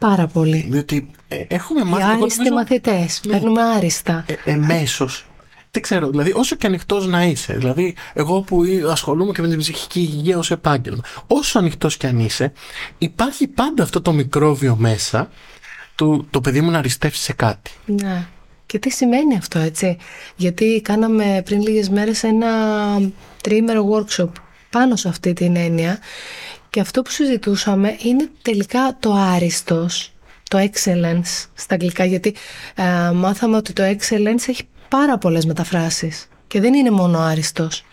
Πάρα 0.00 0.26
πολύ. 0.26 0.66
Διότι 0.70 1.10
ε, 1.28 1.44
έχουμε 1.48 1.84
μάθει. 1.84 2.02
Οι 2.02 2.04
άριστοι 2.04 2.38
νομίζω... 2.38 2.54
μαθητές. 2.54 3.20
Ναι. 3.24 3.32
Παίρνουμε 3.32 3.62
άριστα. 3.62 4.24
Ε, 4.44 4.50
Εμέσω. 4.50 5.08
Δεν 5.70 5.82
ξέρω, 5.82 6.10
δηλαδή 6.10 6.32
όσο 6.34 6.56
και 6.56 6.66
ανοιχτός 6.66 7.06
να 7.06 7.24
είσαι, 7.24 7.52
δηλαδή 7.52 7.94
εγώ 8.12 8.40
που 8.40 8.62
ασχολούμαι 8.90 9.32
και 9.32 9.42
με 9.42 9.48
την 9.48 9.58
ψυχική 9.58 10.00
υγεία 10.00 10.38
ως 10.38 10.50
επάγγελμα, 10.50 11.02
όσο 11.26 11.58
ανοιχτός 11.58 11.96
και 11.96 12.06
αν 12.06 12.18
είσαι, 12.18 12.52
υπάρχει 12.98 13.46
πάντα 13.46 13.82
αυτό 13.82 14.00
το 14.00 14.12
μικρόβιο 14.12 14.76
μέσα 14.76 15.30
του 15.94 16.26
το 16.30 16.40
παιδί 16.40 16.60
μου 16.60 16.70
να 16.70 16.78
αριστεύσει 16.78 17.22
σε 17.22 17.32
κάτι. 17.32 17.70
Ναι. 17.86 18.26
Και 18.66 18.78
τι 18.78 18.90
σημαίνει 18.90 19.36
αυτό, 19.36 19.58
έτσι; 19.58 19.96
Γιατί 20.36 20.80
κάναμε 20.84 21.42
πριν 21.44 21.62
λίγες 21.62 21.88
μέρες 21.88 22.22
ένα 22.22 22.50
τρίμερο 23.40 23.88
workshop 23.92 24.30
πάνω 24.70 24.96
σε 24.96 25.08
αυτή 25.08 25.32
την 25.32 25.56
έννοια 25.56 25.98
και 26.70 26.80
αυτό 26.80 27.02
που 27.02 27.10
συζητούσαμε 27.10 27.96
είναι 28.02 28.28
τελικά 28.42 28.96
το 29.00 29.12
άριστος, 29.12 30.12
το 30.48 30.58
excellence 30.58 31.46
στα 31.54 31.74
αγγλικά, 31.74 32.04
γιατί 32.04 32.34
ε, 32.74 33.10
μάθαμε 33.10 33.56
ότι 33.56 33.72
το 33.72 33.82
excellence 33.82 34.48
έχει 34.48 34.62
πάρα 34.88 35.18
πολλές 35.18 35.44
μεταφράσεις 35.44 36.28
και 36.46 36.60
δεν 36.60 36.74
είναι 36.74 36.90
μόνο 36.90 37.18
άριστος. 37.18 37.84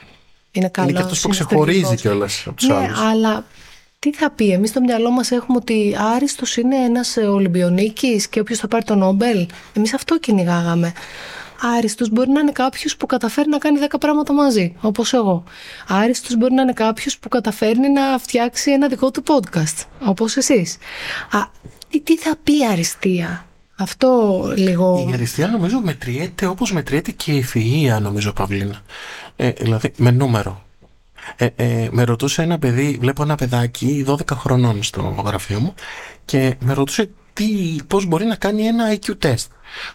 Είναι 0.51 0.69
καλό. 0.69 0.89
Είναι 0.89 0.97
και 0.97 1.03
αυτός 1.03 1.21
που 1.21 1.29
ξεχωρίζει 1.29 1.95
κιόλας 1.95 2.43
από 2.45 2.55
τους 2.55 2.67
ναι, 2.67 2.75
άλλους. 2.75 2.99
αλλά 2.99 3.45
τι 3.99 4.13
θα 4.13 4.31
πει, 4.31 4.51
εμείς 4.51 4.69
στο 4.69 4.81
μυαλό 4.81 5.11
μας 5.11 5.31
έχουμε 5.31 5.57
ότι 5.57 5.95
άριστος 6.15 6.57
είναι 6.57 6.75
ένας 6.75 7.17
Ολυμπιονίκης 7.17 8.27
και 8.27 8.39
όποιος 8.39 8.59
θα 8.59 8.67
πάρει 8.67 8.83
τον 8.83 8.97
Νόμπελ. 8.97 9.47
Εμείς 9.73 9.93
αυτό 9.93 10.19
κυνηγάγαμε. 10.19 10.93
Άριστος 11.61 12.09
μπορεί 12.09 12.29
να 12.29 12.39
είναι 12.39 12.51
κάποιος 12.51 12.97
που 12.97 13.05
καταφέρει 13.05 13.49
να 13.49 13.57
κάνει 13.57 13.79
10 13.91 13.95
πράγματα 13.99 14.33
μαζί, 14.33 14.75
όπως 14.81 15.13
εγώ. 15.13 15.43
Άριστος 15.87 16.35
μπορεί 16.35 16.53
να 16.53 16.61
είναι 16.61 16.73
κάποιος 16.73 17.17
που 17.17 17.29
καταφέρνει 17.29 17.89
να 17.89 18.17
φτιάξει 18.19 18.71
ένα 18.71 18.87
δικό 18.87 19.11
του 19.11 19.23
podcast, 19.27 19.85
όπως 20.05 20.37
εσείς. 20.37 20.77
Α, 21.31 21.39
τι, 22.03 22.17
θα 22.17 22.35
πει 22.43 22.65
αριστεία; 22.65 23.45
Αυτό 23.75 24.41
λίγο... 24.55 25.07
Η 25.09 25.13
αριστεία 25.13 25.47
νομίζω 25.47 25.79
μετριέται 25.79 26.45
όπως 26.45 26.71
μετριέται 26.71 27.11
και 27.11 27.31
η 27.31 27.45
ευφυΐα 27.45 28.01
νομίζω 28.01 28.33
Παυλίνα. 28.33 28.81
Ε, 29.35 29.51
δηλαδή 29.51 29.91
με 29.97 30.11
νούμερο. 30.11 30.63
Ε, 31.35 31.47
ε, 31.55 31.87
με 31.91 32.03
ρωτούσε 32.03 32.41
ένα 32.41 32.59
παιδί, 32.59 32.97
βλέπω 32.99 33.23
ένα 33.23 33.35
παιδάκι 33.35 34.05
12 34.07 34.15
χρονών 34.31 34.83
στο 34.83 35.23
γραφείο 35.25 35.59
μου 35.59 35.73
και 36.25 36.55
με 36.59 36.73
ρωτούσε 36.73 37.09
τι, 37.35 37.75
πώς 37.87 38.05
μπορεί 38.05 38.25
να 38.25 38.35
κάνει 38.35 38.65
ένα 38.65 38.97
IQ 38.97 39.25
test. 39.25 39.47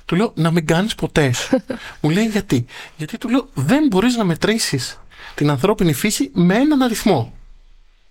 Του 0.04 0.16
λέω 0.16 0.32
να 0.34 0.50
μην 0.50 0.66
κάνεις 0.66 0.94
ποτέ 0.94 1.32
μου 2.00 2.10
λέει 2.10 2.26
γιατί; 2.26 2.64
Γιατί 2.96 3.18
του 3.18 3.28
λέω 3.28 3.48
δεν 3.54 3.86
μπορείς 3.86 4.16
να 4.16 4.24
μετρήσεις 4.24 5.00
την 5.34 5.50
ανθρώπινη 5.50 5.92
φύση 5.92 6.30
με 6.32 6.54
έναν 6.54 6.82
αριθμό. 6.82 7.32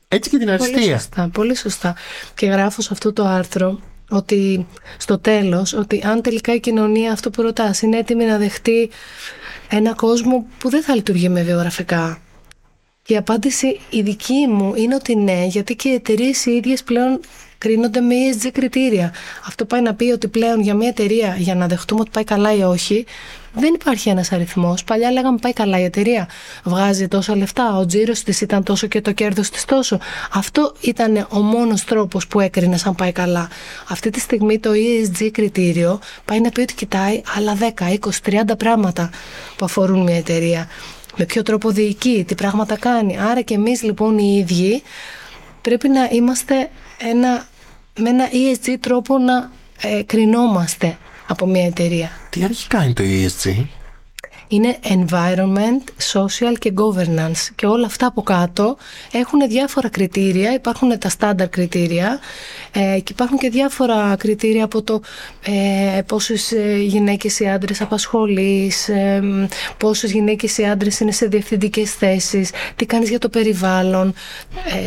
Έτσι 0.08 0.30
και 0.30 0.38
την 0.38 0.50
αριστεία. 0.50 0.80
Πολύ 0.80 0.92
σωστά, 0.92 1.30
πολύ 1.34 1.56
σωστά. 1.56 1.96
Και 2.36 2.46
γράφω 2.46 2.82
σε 2.82 2.90
αυτό 2.92 3.14
το 3.14 3.26
άρθρο 3.26 3.80
ότι 4.10 4.68
στο 4.98 5.20
τέλος, 5.20 5.74
ότι 5.74 6.02
αν 6.06 6.22
τελικά 6.22 6.54
η 6.54 6.60
κοινωνία 6.60 7.12
αυτό 7.12 7.30
που 7.30 7.42
ρωτάς 7.42 7.82
είναι 7.82 7.98
έτοιμη 7.98 8.26
να 8.26 8.38
δεχτεί 8.38 8.90
ένα 9.70 9.94
κόσμο 9.94 10.46
που 10.58 10.70
δεν 10.70 10.84
θα 10.84 10.96
λειτουργεί 10.96 11.30
με 11.30 11.42
βιογραφικά. 11.42 12.22
Η 13.06 13.18
απάντηση 13.18 13.80
η 13.90 14.02
δική 14.02 14.48
μου 14.48 14.76
είναι 14.76 14.96
ότι 14.96 15.16
ναι, 15.16 15.46
γιατί 15.46 15.76
και 15.76 15.90
οι 15.90 15.94
εταιρείες 15.94 16.46
οι 16.46 16.52
ίδιες 16.52 16.84
πλέον 16.84 17.20
κρίνονται 17.60 18.00
με 18.02 18.16
ESG 18.16 18.50
κριτήρια. 18.54 19.14
Αυτό 19.48 19.66
πάει 19.66 19.82
να 19.82 19.94
πει 19.94 20.12
ότι 20.12 20.28
πλέον 20.28 20.62
για 20.62 20.74
μια 20.74 20.88
εταιρεία, 20.88 21.36
για 21.38 21.56
να 21.56 21.68
δεχτούμε 21.68 22.02
ότι 22.02 22.10
πάει 22.14 22.24
καλά 22.24 22.56
ή 22.56 22.62
όχι, 22.62 23.06
δεν 23.54 23.74
υπάρχει 23.74 24.10
ένας 24.10 24.32
αριθμός. 24.32 24.84
Παλιά 24.84 25.12
λέγαμε 25.12 25.38
πάει 25.42 25.54
καλά 25.54 25.80
η 25.80 25.84
εταιρεία. 25.84 26.30
Βγάζει 26.64 27.08
τόσα 27.08 27.36
λεφτά. 27.36 27.78
Ο 27.78 27.86
τζίρος 27.86 28.24
της 28.24 28.42
ήταν 28.42 28.64
τόσο 28.64 28.88
και 28.88 29.02
το 29.02 29.12
κέρδος 29.12 29.50
της 29.50 29.66
τόσο. 29.66 30.00
Αυτό 30.34 30.76
ήταν 30.82 31.28
ο 31.30 31.40
μόνος 31.40 31.84
τρόπος 31.84 32.28
που 32.28 32.40
έκρινες 32.40 32.86
αν 32.86 32.96
πάει 32.96 33.12
καλά. 33.12 33.50
Αυτή 33.90 34.10
τη 34.10 34.20
στιγμή 34.20 34.60
το 34.60 34.70
ESG 34.74 35.30
κριτήριο 35.32 36.00
πάει 36.26 36.40
να 36.42 36.50
πει 36.50 36.62
ότι 36.62 36.74
κοιτάει 36.74 37.22
άλλα 37.38 37.56
10, 37.56 37.90
20, 37.90 37.98
30 38.24 38.58
πράγματα 38.58 39.10
που 39.56 39.66
αφορούν 39.66 40.02
μια 40.02 40.18
εταιρεία. 40.18 40.68
Με 41.16 41.26
ποιο 41.26 41.44
τρόπο 41.44 41.70
διοικεί, 41.70 42.24
τι 42.28 42.36
πράγματα 42.36 42.78
κάνει. 42.78 43.20
Άρα 43.20 43.42
και 43.42 43.54
εμείς 43.54 43.84
λοιπόν 43.84 44.18
οι 44.18 44.38
ίδιοι 44.38 44.82
πρέπει 45.62 45.90
να 45.90 46.10
είμαστε 46.12 46.70
ένα, 47.00 47.48
με 47.98 48.10
ένα 48.10 48.30
ESG 48.32 48.76
τρόπο 48.80 49.18
να 49.18 49.52
ε, 49.82 50.02
κρινόμαστε 50.04 50.98
από 51.28 51.46
μια 51.46 51.66
εταιρεία. 51.66 52.12
Τι 52.30 52.44
αρχικά 52.44 52.84
είναι 52.84 52.94
το 52.94 53.04
ESG? 53.04 53.66
Είναι 54.50 54.78
environment, 54.84 56.14
social 56.14 56.54
και 56.60 56.74
governance 56.76 57.50
και 57.56 57.66
όλα 57.66 57.86
αυτά 57.86 58.06
από 58.06 58.22
κάτω 58.22 58.78
έχουν 59.12 59.40
διάφορα 59.48 59.90
κριτήρια, 59.90 60.54
υπάρχουν 60.54 61.00
τα 61.00 61.10
standard 61.20 61.50
κριτήρια 61.50 62.20
ε, 62.72 63.00
και 63.00 63.12
υπάρχουν 63.12 63.38
και 63.38 63.50
διάφορα 63.50 64.16
κριτήρια 64.16 64.64
από 64.64 64.82
το 64.82 65.02
ε, 65.44 66.02
πόσες 66.02 66.52
ε, 66.52 66.78
γυναίκες 66.78 67.40
ή 67.40 67.48
άντρες 67.48 67.82
απασχολείς, 67.82 68.90
ε, 68.90 69.24
πόσες 69.78 70.12
γυναίκες 70.12 70.58
ή 70.58 70.64
άντρες 70.66 71.00
είναι 71.00 71.12
σε 71.12 71.26
διευθυντικές 71.26 71.94
θέσεις, 71.94 72.52
τι 72.76 72.86
κάνεις 72.86 73.10
για 73.10 73.20
το 73.20 73.30
περιβάλλον, 73.30 74.14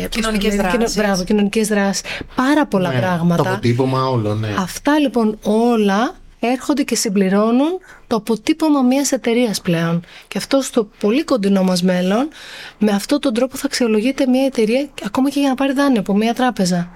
ε, 0.03 0.07
κοινωνικές 0.07 0.55
δράσεις. 0.55 0.95
Μπράβο, 0.95 1.23
κοινωνικές 1.23 1.67
δράσεις, 1.67 2.03
πάρα 2.35 2.65
πολλά 2.65 2.91
ναι, 2.91 2.99
πράγματα. 2.99 3.43
Το 3.43 3.49
αποτύπωμα 3.49 4.07
όλο, 4.07 4.35
ναι. 4.35 4.55
Αυτά 4.57 4.99
λοιπόν 4.99 5.37
όλα 5.41 6.15
έρχονται 6.47 6.83
και 6.83 6.95
συμπληρώνουν 6.95 7.79
το 8.07 8.15
αποτύπωμα 8.15 8.81
μιας 8.81 9.11
εταιρείας 9.11 9.61
πλέον. 9.61 10.03
Και 10.27 10.37
αυτό 10.37 10.61
στο 10.61 10.89
πολύ 10.99 11.23
κοντινό 11.23 11.63
μας 11.63 11.83
μέλλον, 11.83 12.29
με 12.77 12.91
αυτόν 12.91 13.19
τον 13.19 13.33
τρόπο 13.33 13.57
θα 13.57 13.65
αξιολογείται 13.65 14.27
μια 14.27 14.45
εταιρεία 14.45 14.89
ακόμα 15.03 15.29
και 15.29 15.39
για 15.39 15.49
να 15.49 15.55
πάρει 15.55 15.73
δάνειο 15.73 15.99
από 15.99 16.15
μια 16.15 16.33
τράπεζα. 16.33 16.91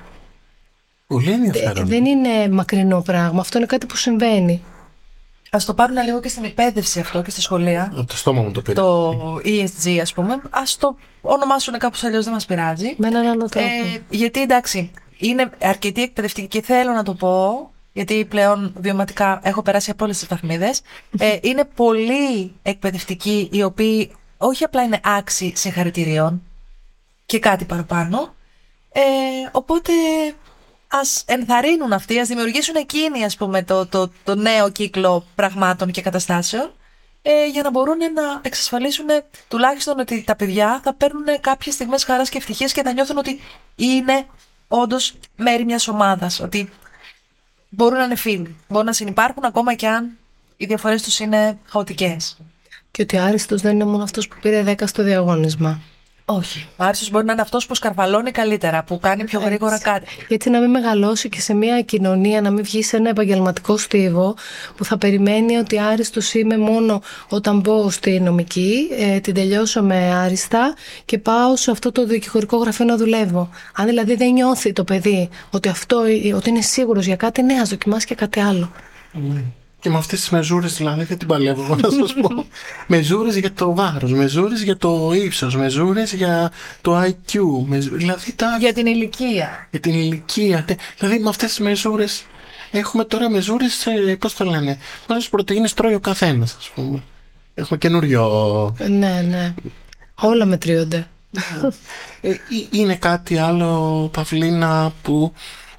Πολύ 1.08 1.32
ενδιαφέρον. 1.32 1.88
δεν 1.88 2.06
είναι 2.06 2.50
μακρινό 2.50 3.02
πράγμα. 3.02 3.40
Αυτό 3.40 3.58
είναι 3.58 3.68
κάτι 3.68 3.86
που 3.86 3.96
συμβαίνει. 3.96 4.64
Α 5.50 5.58
το 5.66 5.74
πάρουν 5.74 6.04
λίγο 6.04 6.20
και 6.20 6.28
στην 6.28 6.44
εκπαίδευση 6.44 7.00
αυτό 7.00 7.22
και 7.22 7.32
στα 7.32 7.42
σχολεία. 7.42 7.92
Από 7.98 8.08
το 8.08 8.18
στόμα 8.18 8.42
μου 8.42 8.52
το 8.52 8.62
πήρε. 8.62 8.76
Το 8.76 9.36
ESG, 9.46 9.98
ας 10.02 10.14
πούμε. 10.14 10.34
Α 10.34 10.62
το 10.80 10.98
ονομάσουν 11.22 11.78
κάπως 11.78 12.04
αλλιώς, 12.04 12.24
δεν 12.24 12.34
μας 12.34 12.46
πειράζει. 12.46 12.96
Με 12.98 13.08
έναν 13.08 13.28
άλλο 13.28 13.50
τρόπο. 13.50 13.68
Ε, 13.68 14.02
γιατί 14.10 14.42
εντάξει, 14.42 14.92
είναι 15.18 15.50
αρκετή 15.62 16.02
εκπαιδευτική 16.02 16.48
και 16.48 16.62
θέλω 16.62 16.92
να 16.92 17.04
το 17.04 17.14
πω, 17.14 17.72
γιατί 17.98 18.26
πλέον 18.26 18.74
βιωματικά 18.78 19.40
έχω 19.44 19.62
περάσει 19.62 19.92
από 19.92 20.04
όλες 20.04 20.18
τις 20.18 20.28
βαθμίδες. 20.28 20.82
Ε, 21.20 21.38
είναι 21.42 21.66
πολύ 21.76 22.54
εκπαιδευτικοί 22.62 23.50
οι 23.52 23.64
οποίοι 23.64 24.12
όχι 24.38 24.64
απλά 24.64 24.84
είναι 24.84 25.00
άξιοι 25.04 25.54
συγχαρητηρίων 25.56 26.44
και 27.26 27.40
κάτι 27.40 27.66
παραπάνω. 27.66 28.36
Ε, 28.92 29.02
οπότε 29.52 29.92
ας 30.88 31.24
ενθαρρύνουν 31.28 31.94
αυτοί, 31.94 32.20
ας 32.20 32.28
δημιουργήσουν 32.28 32.76
εκείνοι 32.76 33.24
ας 33.24 33.36
πούμε 33.36 33.64
το, 33.64 33.86
το, 33.88 34.12
το 34.24 34.36
νέο 34.36 34.70
κύκλο 34.70 35.26
πραγμάτων 35.36 35.92
και 35.92 36.02
καταστάσεων 36.02 36.72
ε, 37.22 37.48
για 37.48 37.62
να 37.62 37.72
μπορούν 37.72 37.98
να 37.98 38.42
εξασφαλίσουν 38.42 39.06
τουλάχιστον 39.48 40.00
ότι 40.00 40.24
τα 40.24 40.36
παιδιά 40.36 40.80
θα 40.84 40.94
παίρνουν 40.94 41.26
κάποιες 41.42 41.76
στιγμές 41.76 42.04
χαράς 42.04 42.30
και 42.30 42.38
ευτυχίας 42.38 42.72
και 42.72 42.82
θα 42.84 42.94
νιώθουν 42.94 43.18
ότι 43.18 43.40
είναι 43.76 44.26
όντως 44.68 45.14
μέρη 45.36 45.66
μιας 45.66 45.88
ομάδας, 45.88 46.40
ότι 46.40 46.70
μπορούν 47.70 47.98
να 47.98 48.04
είναι 48.04 48.16
φίλοι, 48.16 48.56
μπορούν 48.68 48.86
να 48.86 48.94
συνεπάρχουν 48.94 49.44
ακόμα 49.44 49.74
και 49.74 49.88
αν 49.88 50.18
οι 50.58 50.66
διαφορές 50.66 51.04
τους 51.04 51.20
είναι 51.20 51.58
χαοτικές. 51.66 52.38
Και 52.92 53.02
ότι 53.02 53.18
Άριστος 53.18 53.62
δεν 53.62 53.74
είναι 53.74 53.86
μόνο 53.86 54.04
αυτός 54.04 54.28
που 54.28 54.36
πήρε 54.42 54.64
10 54.64 54.88
στο 54.88 55.04
διαγώνισμα. 55.04 55.82
Όχι. 56.30 56.68
Ο 56.78 56.84
Άριστος 56.84 57.10
μπορεί 57.10 57.26
να 57.26 57.32
είναι 57.32 57.42
αυτός 57.42 57.66
που 57.66 57.76
σκαρβαλώνει 57.76 58.32
καλύτερα, 58.32 58.84
που 58.84 59.00
κάνει 59.00 59.24
πιο 59.24 59.40
γρήγορα 59.40 59.80
κάτι. 59.80 60.06
Έτσι 60.28 60.50
να 60.50 60.60
μην 60.60 60.70
μεγαλώσει 60.70 61.30
και 61.30 61.42
σε 61.42 61.54
μια 61.54 61.82
κοινωνία, 61.82 62.42
να 62.42 62.52
μην 62.52 62.64
βγει 62.64 62.84
σε 62.84 62.98
ένα 62.98 63.10
επαγγελματικό 63.10 63.78
στίβο 63.78 64.36
που 64.76 64.86
θα 64.86 64.98
περιμένει 64.98 65.56
ότι 65.56 65.80
άριστος 65.80 66.34
είμαι 66.34 66.58
μόνο 66.58 67.02
όταν 67.30 67.60
μπω 67.60 67.90
στη 67.90 68.20
νομική, 68.20 68.90
ε, 68.98 69.20
την 69.20 69.34
τελειώσω 69.34 69.84
με 69.84 70.14
άριστα 70.16 70.74
και 71.06 71.18
πάω 71.18 71.56
σε 71.56 71.72
αυτό 71.72 71.92
το 71.92 72.06
δικηγορικό 72.06 72.58
γραφείο 72.58 72.86
να 72.86 72.98
δουλεύω. 72.98 73.50
Αν 73.76 73.86
δηλαδή 73.86 74.16
δεν 74.16 74.32
νιώθει 74.34 74.74
το 74.74 74.84
παιδί 74.84 75.30
ότι, 75.50 75.70
αυτό, 75.70 75.98
ότι 76.36 76.50
είναι 76.50 76.62
σίγουρος 76.62 77.06
για 77.06 77.16
κάτι, 77.16 77.42
ναι, 77.42 77.54
ας 77.54 77.70
δοκιμάσει 77.70 78.06
και 78.06 78.16
κάτι 78.16 78.40
άλλο. 78.40 78.72
Και 79.80 79.90
με 79.90 79.98
αυτές 79.98 80.20
τις 80.20 80.30
μεζούρες 80.30 80.78
δηλαδή 80.78 81.04
δεν 81.04 81.18
την 81.18 81.28
παλεύω 81.28 81.64
εγώ 81.64 81.76
να 81.76 81.90
σας 81.90 82.14
πω. 82.22 82.46
μεζούρες 82.88 83.36
για 83.38 83.54
το 83.54 83.76
βάρος, 83.76 84.12
μεζούρες 84.12 84.62
για 84.62 84.78
το 84.78 85.12
ύψος, 85.14 85.56
μεζούρες 85.56 86.14
για 86.14 86.52
το 86.82 87.02
IQ. 87.02 87.40
Μεζου... 87.66 87.96
Δηλαδή 87.96 88.34
τα... 88.34 88.58
Για 88.60 88.74
την 88.74 88.86
ηλικία. 88.86 89.68
Για 89.72 89.80
την 89.80 89.94
ηλικία. 89.94 90.66
Δηλαδή 90.98 91.20
με 91.20 91.30
αυτές 91.30 91.50
τις 91.50 91.60
μεζούρες 91.60 92.26
έχουμε 92.72 93.04
τώρα 93.04 93.30
μεζούρες, 93.30 93.88
πώς 94.20 94.36
το 94.36 94.46
λένε, 94.46 94.78
πόσε 95.08 95.30
πρωτενε 95.30 95.70
τρώει 95.76 95.94
ο 95.94 96.00
καθένας, 96.00 96.56
ας 96.60 96.70
πούμε. 96.76 97.04
Έχουμε 97.54 97.78
καινούριο. 97.78 98.76
Ναι, 98.90 99.26
ναι. 99.30 99.54
Όλα 100.16 100.46
μετριούνται. 100.46 101.08
ε, 102.22 102.36
είναι 102.72 102.96
κάτι 102.96 103.38
άλλο, 103.38 104.10
Παυλίνα, 104.14 104.94
που 105.02 105.34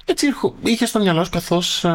έτσι 0.09 0.27
είχε 0.63 0.85
στο 0.85 0.99
μυαλό 0.99 1.23
σου 1.23 1.29
καθώς 1.29 1.85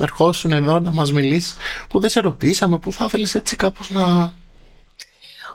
ερχόσουν 0.00 0.52
εδώ 0.52 0.78
να 0.80 0.90
μας 0.90 1.12
μιλήσεις, 1.12 1.56
που 1.88 2.00
δεν 2.00 2.10
σε 2.10 2.20
ρωτήσαμε, 2.20 2.78
που 2.78 2.92
θα 2.92 3.04
ήθελες 3.04 3.34
έτσι 3.34 3.56
κάπως 3.56 3.90
να. 3.90 4.32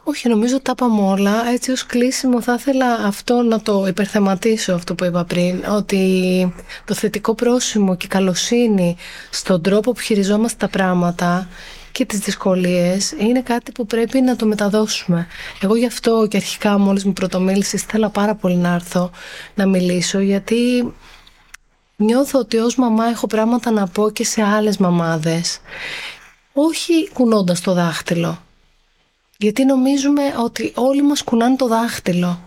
Όχι, 0.04 0.30
νομίζω 0.30 0.60
τα 0.62 0.72
είπαμε 0.76 1.02
όλα. 1.02 1.50
Έτσι 1.50 1.72
ως 1.72 1.86
κλείσιμο 1.86 2.42
θα 2.42 2.54
ήθελα 2.60 2.94
αυτό 2.94 3.42
να 3.42 3.62
το 3.62 3.86
υπερθεματίσω 3.88 4.74
αυτό 4.74 4.96
που 4.96 5.04
είπα 5.06 5.24
πριν, 5.24 5.64
ότι 5.70 6.54
το 6.86 6.94
θετικό 6.94 7.36
πρόσημο 7.36 7.96
και 7.96 8.06
η 8.06 8.10
καλοσύνη 8.10 8.96
στον 9.30 9.62
τρόπο 9.62 9.92
που 9.92 10.00
χειριζόμαστε 10.00 10.58
τα 10.60 10.68
πράγματα 10.68 11.48
και 11.92 12.06
τις 12.06 12.20
δυσκολίες 12.20 13.12
είναι 13.20 13.42
κάτι 13.42 13.72
που 13.72 13.86
πρέπει 13.86 14.22
να 14.22 14.36
το 14.36 14.46
μεταδώσουμε. 14.46 15.28
Εγώ 15.62 15.76
γι' 15.76 15.86
αυτό 15.86 16.28
και 16.30 16.38
αρχικά 16.38 16.78
μόλις 16.80 17.06
μου 17.06 17.14
πρωτομίλησες 17.14 17.82
ήθελα 17.82 18.10
πάρα 18.10 18.36
πολύ 18.36 18.56
να 18.56 18.74
έρθω 18.74 19.12
να 19.56 19.66
μιλήσω 19.68 20.20
γιατί 20.20 20.94
νιώθω 22.00 22.40
ότι 22.40 22.58
ως 22.58 22.76
μαμά 22.76 23.06
έχω 23.06 23.28
πράγματα 23.28 23.72
να 23.72 23.88
πω 23.88 24.10
και 24.10 24.26
σε 24.26 24.44
άλλες 24.44 24.78
μαμάδες. 24.78 25.60
Όχι 26.54 27.10
κουνώντας 27.14 27.62
το 27.62 27.74
δάχτυλο. 27.74 28.42
Γιατί 29.38 29.66
νομίζουμε 29.66 30.22
ότι 30.44 30.72
όλοι 30.76 31.02
μας 31.02 31.24
κουνάνε 31.24 31.56
το 31.56 31.68
δάχτυλο. 31.68 32.40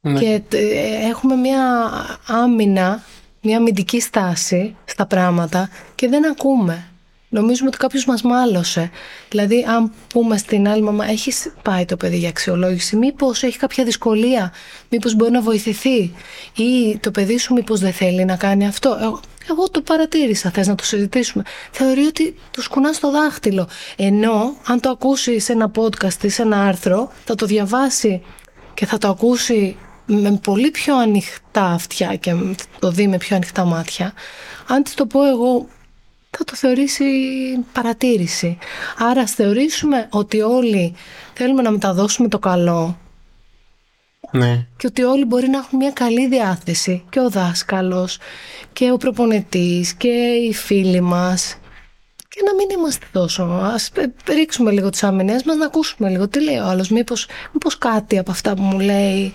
Ναι. 0.00 0.18
Και 0.20 0.42
ε, 0.56 1.08
έχουμε 1.08 1.34
μια 1.34 1.90
άμυνα, 2.26 3.02
μια 3.42 3.56
αμυντική 3.56 4.00
στάση 4.00 4.76
στα 4.84 5.06
πράγματα 5.06 5.68
και 5.94 6.08
δεν 6.08 6.30
ακούμε 6.30 6.88
νομίζουμε 7.34 7.68
ότι 7.68 7.78
κάποιος 7.78 8.04
μας 8.04 8.22
μάλωσε. 8.22 8.90
Δηλαδή, 9.28 9.66
αν 9.68 9.92
πούμε 10.08 10.36
στην 10.36 10.68
άλλη 10.68 10.82
μαμά, 10.82 11.10
έχεις 11.10 11.52
πάει 11.62 11.84
το 11.84 11.96
παιδί 11.96 12.16
για 12.16 12.28
αξιολόγηση, 12.28 12.96
μήπως 12.96 13.42
έχει 13.42 13.58
κάποια 13.58 13.84
δυσκολία, 13.84 14.52
μήπως 14.88 15.14
μπορεί 15.14 15.30
να 15.30 15.40
βοηθηθεί, 15.40 16.14
ή 16.56 16.98
το 17.00 17.10
παιδί 17.10 17.38
σου 17.38 17.54
μήπως 17.54 17.80
δεν 17.80 17.92
θέλει 17.92 18.24
να 18.24 18.36
κάνει 18.36 18.66
αυτό. 18.66 18.98
Εγώ, 19.00 19.20
εγώ 19.50 19.70
το 19.70 19.80
παρατήρησα, 19.80 20.50
θες 20.50 20.66
να 20.66 20.74
το 20.74 20.84
συζητήσουμε. 20.84 21.44
Θεωρεί 21.70 22.06
ότι 22.06 22.34
του 22.50 22.62
κουνά 22.70 22.90
το 23.00 23.10
δάχτυλο. 23.10 23.68
Ενώ, 23.96 24.56
αν 24.66 24.80
το 24.80 24.90
ακούσει 24.90 25.38
σε 25.38 25.52
ένα 25.52 25.70
podcast 25.76 26.22
ή 26.22 26.28
σε 26.28 26.42
ένα 26.42 26.66
άρθρο, 26.66 27.12
θα 27.24 27.34
το 27.34 27.46
διαβάσει 27.46 28.22
και 28.74 28.86
θα 28.86 28.98
το 28.98 29.08
ακούσει 29.08 29.76
με 30.06 30.38
πολύ 30.42 30.70
πιο 30.70 30.96
ανοιχτά 30.96 31.64
αυτιά 31.64 32.14
και 32.14 32.34
το 32.78 32.90
δει 32.90 33.06
με 33.08 33.16
πιο 33.16 33.36
ανοιχτά 33.36 33.64
μάτια. 33.64 34.12
Αν 34.66 34.82
της 34.82 34.94
το 34.94 35.06
πω 35.06 35.28
εγώ 35.28 35.68
θα 36.38 36.44
το 36.44 36.54
θεωρήσει 36.54 37.04
παρατήρηση. 37.72 38.58
Άρα 38.98 39.20
ας 39.20 39.30
θεωρήσουμε 39.30 40.08
ότι 40.10 40.40
όλοι 40.40 40.94
θέλουμε 41.34 41.62
να 41.62 41.70
μεταδώσουμε 41.70 42.28
το 42.28 42.38
καλό 42.38 42.98
ναι. 44.30 44.66
και 44.76 44.86
ότι 44.86 45.02
όλοι 45.02 45.24
μπορεί 45.24 45.48
να 45.48 45.58
έχουν 45.58 45.78
μια 45.78 45.90
καλή 45.90 46.28
διάθεση 46.28 47.04
και 47.10 47.20
ο 47.20 47.30
δάσκαλος 47.30 48.18
και 48.72 48.90
ο 48.92 48.96
προπονητής 48.96 49.94
και 49.94 50.08
οι 50.48 50.52
φίλοι 50.54 51.00
μας 51.00 51.58
και 52.28 52.40
να 52.44 52.54
μην 52.54 52.78
είμαστε 52.78 53.06
τόσο. 53.12 53.42
Ας 53.42 53.90
ρίξουμε 54.28 54.70
λίγο 54.70 54.90
τις 54.90 55.02
άμυνες 55.02 55.42
μας 55.42 55.56
να 55.56 55.66
ακούσουμε 55.66 56.08
λίγο 56.08 56.28
τι 56.28 56.42
λέει 56.42 56.56
ο 56.56 56.64
άλλος. 56.64 56.88
Μήπως, 56.88 57.26
μήπως 57.52 57.78
κάτι 57.78 58.18
από 58.18 58.30
αυτά 58.30 58.54
που 58.54 58.62
μου 58.62 58.80
λέει 58.80 59.34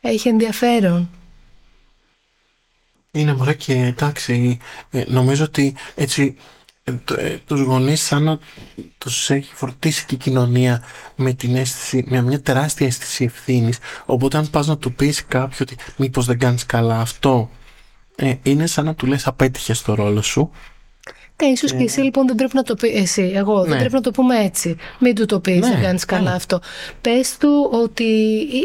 έχει 0.00 0.28
ενδιαφέρον. 0.28 1.10
Είναι 3.14 3.34
μωρέ 3.34 3.54
και 3.54 3.72
εντάξει, 3.72 4.58
ε, 4.90 5.04
νομίζω 5.06 5.44
ότι 5.44 5.74
έτσι 5.94 6.36
ε, 6.84 6.92
ε, 7.16 7.38
τους 7.46 7.60
γονείς 7.60 8.02
σαν 8.02 8.22
να 8.22 8.38
τους 8.98 9.30
έχει 9.30 9.54
φορτίσει 9.54 10.04
και 10.04 10.14
η 10.14 10.18
κοινωνία 10.18 10.82
με, 11.16 11.32
την 11.32 11.56
αίσθηση, 11.56 12.04
με 12.08 12.22
μια 12.22 12.40
τεράστια 12.40 12.86
αίσθηση 12.86 13.24
ευθύνης 13.24 13.78
οπότε 14.06 14.36
αν 14.36 14.50
πας 14.50 14.66
να 14.66 14.78
του 14.78 14.92
πεις 14.92 15.26
κάποιο 15.26 15.56
ότι 15.60 15.76
μήπως 15.96 16.26
δεν 16.26 16.38
κάνεις 16.38 16.66
καλά 16.66 17.00
αυτό 17.00 17.50
είναι 18.42 18.66
σαν 18.66 18.84
να 18.84 18.94
του 18.94 19.06
λες 19.06 19.26
απέτυχες 19.26 19.78
στο 19.78 19.94
ρόλο 19.94 20.22
σου 20.22 20.50
ναι, 21.42 21.48
ίσως 21.48 21.72
και 21.72 21.82
εσύ 21.82 22.00
λοιπόν 22.00 22.26
δεν 22.26 22.36
πρέπει 22.36 22.54
να 22.54 22.62
το 22.62 22.74
πεις 22.74 23.00
εσύ. 23.00 23.32
Εγώ 23.34 23.60
δεν 23.60 23.70
ναι. 23.70 23.78
πρέπει 23.78 23.94
να 23.94 24.00
το 24.00 24.10
πούμε 24.10 24.38
έτσι. 24.38 24.76
Μην 24.98 25.14
του 25.14 25.26
το 25.26 25.40
πεις, 25.40 25.60
ναι, 25.60 25.68
δεν 25.68 25.82
κάνεις 25.82 26.04
καλά 26.04 26.32
αυτό. 26.32 26.60
Πες 27.00 27.36
του 27.36 27.70
ότι 27.72 28.04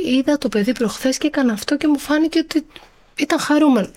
είδα 0.05 0.37
το 0.37 0.49
παιδί 0.49 0.71
προχθές 0.71 1.17
και 1.17 1.27
έκανα 1.27 1.53
αυτό 1.53 1.77
και 1.77 1.87
μου 1.87 1.99
φάνηκε 1.99 2.39
ότι 2.39 2.65
ήταν 3.15 3.39
χαρούμενο. 3.39 3.89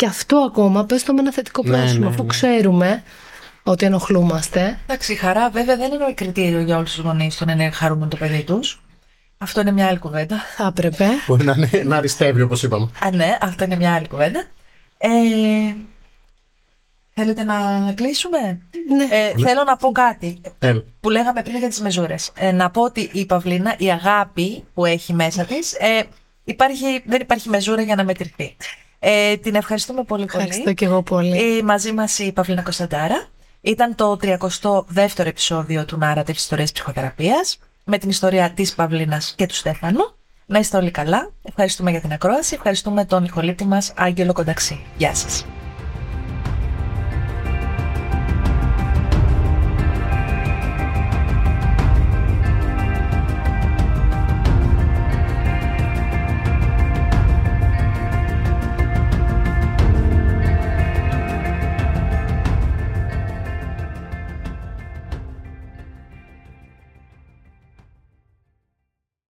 Και 0.00 0.06
αυτό 0.06 0.36
ακόμα 0.36 0.84
πες 0.84 1.02
το 1.02 1.12
με 1.12 1.20
ένα 1.20 1.32
θετικό 1.32 1.62
ναι, 1.62 1.76
πρόσημο, 1.76 2.00
ναι, 2.00 2.06
αφού 2.06 2.22
ναι. 2.22 2.28
ξέρουμε 2.28 3.02
ότι 3.62 3.86
ενοχλούμαστε. 3.86 4.78
Εντάξει, 4.86 5.12
η 5.12 5.14
χαρά 5.14 5.50
βέβαια 5.50 5.76
δεν 5.76 5.92
είναι 5.92 6.12
κριτήριο 6.12 6.60
για 6.60 6.76
όλους 6.76 6.94
τους 6.94 7.04
γονείς 7.04 7.36
το 7.36 7.44
να 7.44 7.52
είναι 7.52 7.70
χαρούμενο 7.70 8.10
το 8.10 8.16
παιδί 8.16 8.42
τους. 8.42 8.82
Αυτό 9.38 9.60
είναι 9.60 9.72
μια 9.72 9.86
άλλη 9.86 9.98
κουβέντα. 9.98 10.36
Θα 10.56 10.66
έπρεπε. 10.66 11.06
Μπορεί 11.26 11.44
να, 11.44 11.54
είναι, 11.56 11.82
να 11.84 11.96
αριστεύει 11.96 12.42
όπως 12.42 12.62
είπαμε. 12.62 12.90
Α, 13.04 13.10
ναι, 13.10 13.38
αυτό 13.40 13.64
είναι 13.64 13.76
μια 13.76 13.94
άλλη 13.94 14.08
κουβέντα. 14.08 14.44
Ε, 14.98 15.08
θέλετε 17.14 17.44
να 17.44 17.54
κλείσουμε; 17.94 18.38
Ναι. 18.96 19.04
Ε, 19.10 19.32
θέλω 19.46 19.64
να 19.66 19.76
πω 19.76 19.92
κάτι 19.92 20.40
που 21.00 21.10
λέγαμε 21.10 21.42
πριν 21.42 21.56
για 21.56 21.68
τις 21.68 21.80
μεζούρες. 21.80 22.32
Ε, 22.34 22.52
να 22.52 22.70
πω 22.70 22.82
ότι 22.82 23.10
η 23.12 23.26
Παυλίνα, 23.26 23.74
η 23.78 23.90
αγάπη 23.90 24.64
που 24.74 24.84
έχει 24.84 25.12
μέσα 25.12 25.44
της, 25.44 25.72
ε, 25.72 26.02
υπάρχει, 26.44 27.02
δεν 27.06 27.20
υπάρχει 27.20 27.48
μεζούρα 27.48 27.82
για 27.82 27.94
να 27.94 28.04
μετρηθεί. 28.04 28.56
Ε, 29.02 29.36
την 29.36 29.54
ευχαριστούμε 29.54 30.04
πολύ 30.04 30.24
πολύ. 30.24 30.42
Ευχαριστώ 30.44 30.72
και 30.72 30.84
εγώ 30.84 31.02
πολύ. 31.02 31.56
Ε, 31.58 31.62
μαζί 31.62 31.92
μας 31.92 32.18
η 32.18 32.32
Παυλίνα 32.32 32.62
Κωνσταντάρα. 32.62 33.26
Ήταν 33.60 33.94
το 33.94 34.16
32ο 34.22 35.26
επεισόδιο 35.26 35.84
του 35.84 35.98
Narrative 36.02 36.28
Ιστορίας 36.34 36.72
Ψυχοθεραπείας 36.72 37.58
με 37.84 37.98
την 37.98 38.08
ιστορία 38.08 38.50
της 38.50 38.74
Παυλίνας 38.74 39.34
και 39.36 39.46
του 39.46 39.54
Στέφανου. 39.54 40.00
Να 40.46 40.58
είστε 40.58 40.76
όλοι 40.76 40.90
καλά. 40.90 41.30
Ευχαριστούμε 41.42 41.90
για 41.90 42.00
την 42.00 42.12
ακρόαση. 42.12 42.54
Ευχαριστούμε 42.54 43.04
τον 43.04 43.24
ηχολήπτη 43.24 43.64
μας 43.64 43.92
Άγγελο 43.96 44.32
Κονταξή. 44.32 44.84
Γεια 44.96 45.14
σας. 45.14 45.44